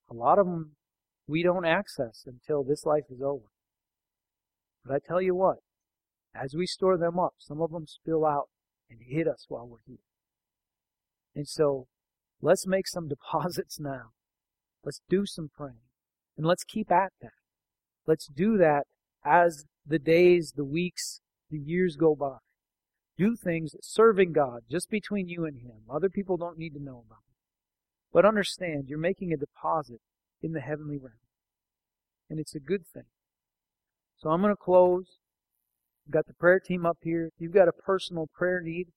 a 0.10 0.14
lot 0.14 0.40
of 0.40 0.46
them 0.46 0.78
we 1.28 1.44
don't 1.44 1.66
access 1.66 2.24
until 2.26 2.64
this 2.64 2.86
life 2.86 3.04
is 3.10 3.22
over. 3.22 3.52
But 4.86 4.96
I 4.96 5.00
tell 5.06 5.22
you 5.22 5.36
what, 5.36 5.58
as 6.34 6.56
we 6.56 6.66
store 6.66 6.98
them 6.98 7.20
up, 7.20 7.34
some 7.40 7.62
of 7.62 7.72
them 7.72 7.88
spill 7.88 8.26
out 8.26 8.48
and 8.90 9.00
hit 9.06 9.28
us 9.28 9.48
while 9.50 9.68
we're 9.68 9.86
here. 9.86 9.98
And 11.36 11.46
so 11.46 11.88
let's 12.42 12.66
make 12.66 12.88
some 12.88 13.10
deposits 13.10 13.78
now. 13.78 14.12
Let's 14.86 15.02
do 15.10 15.26
some 15.26 15.50
praying. 15.54 15.84
And 16.38 16.48
let's 16.48 16.64
keep 16.64 16.90
at 16.90 17.12
that. 17.22 17.34
Let's 18.08 18.28
do 18.28 18.58
that 18.58 18.84
as 19.26 19.66
the 19.86 20.00
days, 20.00 20.54
the 20.56 20.64
weeks, 20.64 21.20
the 21.50 21.60
years 21.60 21.98
go 21.98 22.16
by. 22.16 22.38
Do 23.22 23.36
things 23.36 23.76
serving 23.84 24.32
God 24.32 24.62
just 24.68 24.90
between 24.90 25.28
you 25.28 25.46
and 25.46 25.58
Him. 25.58 25.84
Other 25.88 26.10
people 26.10 26.38
don't 26.38 26.58
need 26.58 26.74
to 26.74 26.82
know 26.82 27.04
about 27.06 27.20
it. 27.30 27.36
But 28.12 28.26
understand, 28.26 28.86
you're 28.88 28.98
making 28.98 29.32
a 29.32 29.38
deposit 29.38 30.02
in 30.42 30.54
the 30.54 30.60
heavenly 30.60 30.98
realm. 30.98 31.14
And 32.32 32.40
it's 32.40 32.56
a 32.56 32.60
good 32.60 32.88
thing. 32.92 33.12
So 34.18 34.32
I'm 34.32 34.42
going 34.42 34.52
to 34.52 34.58
close. 34.58 35.20
We've 36.08 36.14
got 36.14 36.26
the 36.26 36.34
prayer 36.34 36.60
team 36.60 36.84
up 36.84 36.98
here. 37.04 37.28
If 37.28 37.34
you've 37.38 37.54
got 37.54 37.68
a 37.68 37.84
personal 37.86 38.26
prayer 38.34 38.60
need, 38.60 38.88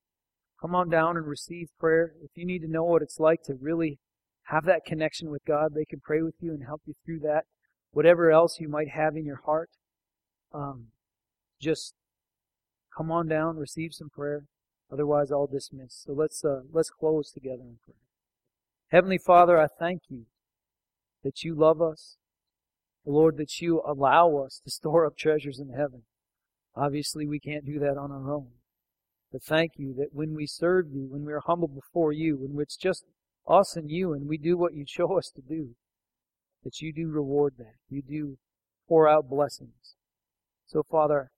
come 0.59 0.75
on 0.75 0.89
down 0.89 1.19
and 1.19 1.27
receive 1.27 1.69
prayer. 1.79 2.15
If 2.23 2.31
you 2.35 2.47
need 2.47 2.61
to 2.61 2.71
know 2.71 2.85
what 2.85 3.03
it's 3.03 3.21
like 3.21 3.43
to 3.43 3.55
really 3.61 3.99
have 4.45 4.65
that 4.65 4.87
connection 4.87 5.31
with 5.31 5.45
God, 5.45 5.75
they 5.75 5.85
can 5.85 6.01
pray 6.01 6.23
with 6.23 6.37
you 6.41 6.55
and 6.55 6.65
help 6.65 6.81
you 6.87 6.95
through 7.05 7.21
that. 7.21 7.45
whatever 7.91 8.31
else 8.31 8.59
you 8.59 8.69
might 8.69 8.89
have 8.89 9.17
in 9.17 9.27
your 9.27 9.43
heart, 9.45 9.71
um, 10.53 10.87
just 11.61 11.95
come 12.97 13.11
on 13.11 13.29
down, 13.29 13.57
receive 13.57 13.93
some 13.93 14.11
prayer. 14.11 14.45
Otherwise, 14.93 15.33
I'll 15.33 15.47
dismiss. 15.47 16.03
So 16.07 16.13
let's 16.13 16.45
uh, 16.45 16.61
let's 16.73 16.91
close 16.91 17.31
together 17.31 17.63
in 17.63 17.79
prayer. 17.85 17.97
Heavenly 18.91 19.19
Father, 19.19 19.59
I 19.59 19.67
thank 19.67 20.03
you 20.09 20.27
that 21.25 21.43
you 21.43 21.55
love 21.55 21.81
us, 21.81 22.17
Lord, 23.05 23.37
that 23.39 23.61
you 23.61 23.83
allow 23.87 24.37
us 24.37 24.61
to 24.65 24.71
store 24.71 25.07
up 25.07 25.17
treasures 25.17 25.59
in 25.59 25.71
heaven. 25.71 26.03
Obviously, 26.77 27.27
we 27.27 27.41
can't 27.41 27.65
do 27.65 27.79
that 27.79 27.97
on 27.97 28.11
our 28.11 28.33
own. 28.33 28.49
But 29.33 29.43
thank 29.43 29.73
you 29.77 29.95
that 29.95 30.11
when 30.13 30.35
we 30.35 30.47
serve 30.47 30.87
you, 30.93 31.09
when 31.11 31.25
we 31.25 31.33
are 31.33 31.43
humble 31.45 31.69
before 31.69 32.13
you, 32.13 32.37
when 32.37 32.61
it's 32.61 32.77
just 32.77 33.05
us 33.49 33.77
and 33.77 33.91
you, 33.91 34.13
and 34.13 34.29
we 34.29 34.39
do 34.39 34.57
what 34.57 34.75
you 34.75 34.85
show 34.87 35.19
us 35.19 35.31
to 35.35 35.43
do, 35.43 35.71
that 36.63 36.81
you 36.81 36.93
do 36.93 37.09
reward 37.09 37.55
that. 37.59 37.75
You 37.89 38.03
do 38.03 38.39
pour 38.89 39.09
out 39.09 39.29
blessings. 39.29 39.97
So, 40.67 40.83
Father, 40.89 41.31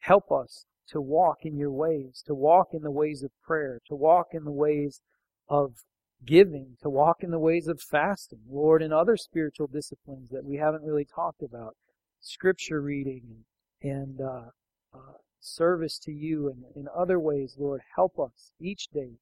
help 0.00 0.30
us 0.30 0.64
to 0.88 1.00
walk 1.00 1.38
in 1.42 1.56
your 1.56 1.70
ways, 1.70 2.22
to 2.26 2.34
walk 2.34 2.68
in 2.72 2.82
the 2.82 2.90
ways 2.90 3.22
of 3.22 3.30
prayer, 3.42 3.80
to 3.86 3.94
walk 3.94 4.28
in 4.32 4.44
the 4.44 4.52
ways 4.52 5.00
of 5.48 5.84
giving, 6.24 6.76
to 6.82 6.88
walk 6.88 7.22
in 7.22 7.30
the 7.30 7.38
ways 7.38 7.68
of 7.68 7.80
fasting, 7.80 8.40
Lord, 8.48 8.82
and 8.82 8.92
other 8.92 9.16
spiritual 9.16 9.66
disciplines 9.66 10.30
that 10.30 10.44
we 10.44 10.56
haven't 10.56 10.84
really 10.84 11.04
talked 11.04 11.42
about, 11.42 11.76
scripture 12.20 12.80
reading 12.80 13.44
and, 13.82 13.92
and 13.92 14.20
uh, 14.20 14.50
uh, 14.94 15.18
service 15.40 15.98
to 16.00 16.12
you, 16.12 16.48
and 16.48 16.64
in 16.74 16.88
other 16.96 17.20
ways, 17.20 17.56
Lord, 17.58 17.82
help 17.94 18.18
us 18.18 18.52
each 18.60 18.88
day 18.88 19.18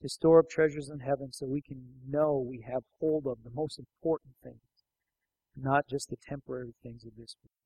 to 0.00 0.08
store 0.08 0.38
up 0.38 0.48
treasures 0.48 0.88
in 0.88 1.00
heaven 1.00 1.32
so 1.32 1.46
we 1.46 1.60
can 1.60 1.82
know 2.08 2.38
we 2.38 2.64
have 2.68 2.84
hold 3.00 3.26
of 3.26 3.38
the 3.42 3.50
most 3.50 3.78
important 3.78 4.34
things, 4.42 4.60
not 5.56 5.88
just 5.88 6.10
the 6.10 6.16
temporary 6.16 6.74
things 6.82 7.04
of 7.04 7.12
this 7.16 7.36
world. 7.42 7.57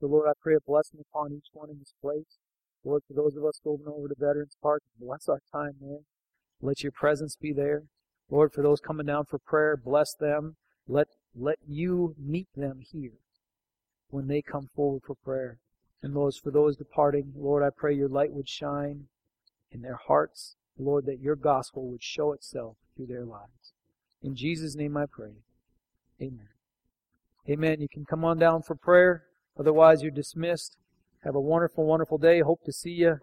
So, 0.00 0.06
Lord, 0.06 0.28
I 0.28 0.32
pray 0.40 0.54
a 0.54 0.60
blessing 0.60 1.00
upon 1.00 1.32
each 1.32 1.48
one 1.52 1.70
in 1.70 1.78
this 1.78 1.94
place. 2.00 2.38
Lord, 2.84 3.02
for 3.06 3.14
those 3.14 3.36
of 3.36 3.44
us 3.44 3.60
going 3.62 3.82
over 3.86 4.08
to 4.08 4.14
Veterans 4.16 4.56
Park, 4.62 4.82
bless 5.00 5.28
our 5.28 5.40
time 5.52 5.74
there. 5.80 6.00
Let 6.60 6.82
your 6.82 6.92
presence 6.92 7.36
be 7.40 7.52
there. 7.52 7.82
Lord, 8.30 8.52
for 8.52 8.62
those 8.62 8.80
coming 8.80 9.06
down 9.06 9.24
for 9.24 9.38
prayer, 9.38 9.76
bless 9.76 10.14
them. 10.14 10.56
Let, 10.86 11.08
let 11.34 11.58
you 11.66 12.14
meet 12.18 12.48
them 12.56 12.80
here 12.92 13.18
when 14.10 14.28
they 14.28 14.42
come 14.42 14.68
forward 14.74 15.02
for 15.06 15.14
prayer. 15.14 15.58
And 16.02 16.14
Lord, 16.14 16.34
for 16.42 16.50
those 16.50 16.76
departing, 16.76 17.32
Lord, 17.36 17.62
I 17.62 17.70
pray 17.76 17.94
your 17.94 18.08
light 18.08 18.32
would 18.32 18.48
shine 18.48 19.06
in 19.72 19.82
their 19.82 19.98
hearts. 20.06 20.54
Lord, 20.78 21.06
that 21.06 21.20
your 21.20 21.34
gospel 21.34 21.88
would 21.88 22.02
show 22.02 22.32
itself 22.32 22.76
through 22.96 23.06
their 23.06 23.24
lives. 23.24 23.72
In 24.22 24.36
Jesus' 24.36 24.76
name 24.76 24.96
I 24.96 25.06
pray. 25.10 25.32
Amen. 26.20 26.48
Amen. 27.48 27.80
You 27.80 27.88
can 27.88 28.04
come 28.04 28.24
on 28.24 28.38
down 28.38 28.62
for 28.62 28.76
prayer. 28.76 29.24
Otherwise, 29.58 30.02
you're 30.02 30.10
dismissed. 30.10 30.76
Have 31.24 31.34
a 31.34 31.40
wonderful, 31.40 31.84
wonderful 31.84 32.18
day. 32.18 32.40
Hope 32.40 32.62
to 32.64 32.72
see 32.72 32.92
you 32.92 33.18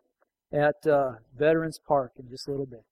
at 0.52 0.86
uh, 0.86 1.14
Veterans 1.38 1.80
Park 1.80 2.12
in 2.20 2.30
just 2.30 2.48
a 2.48 2.52
little 2.52 2.66
bit. 2.66 2.84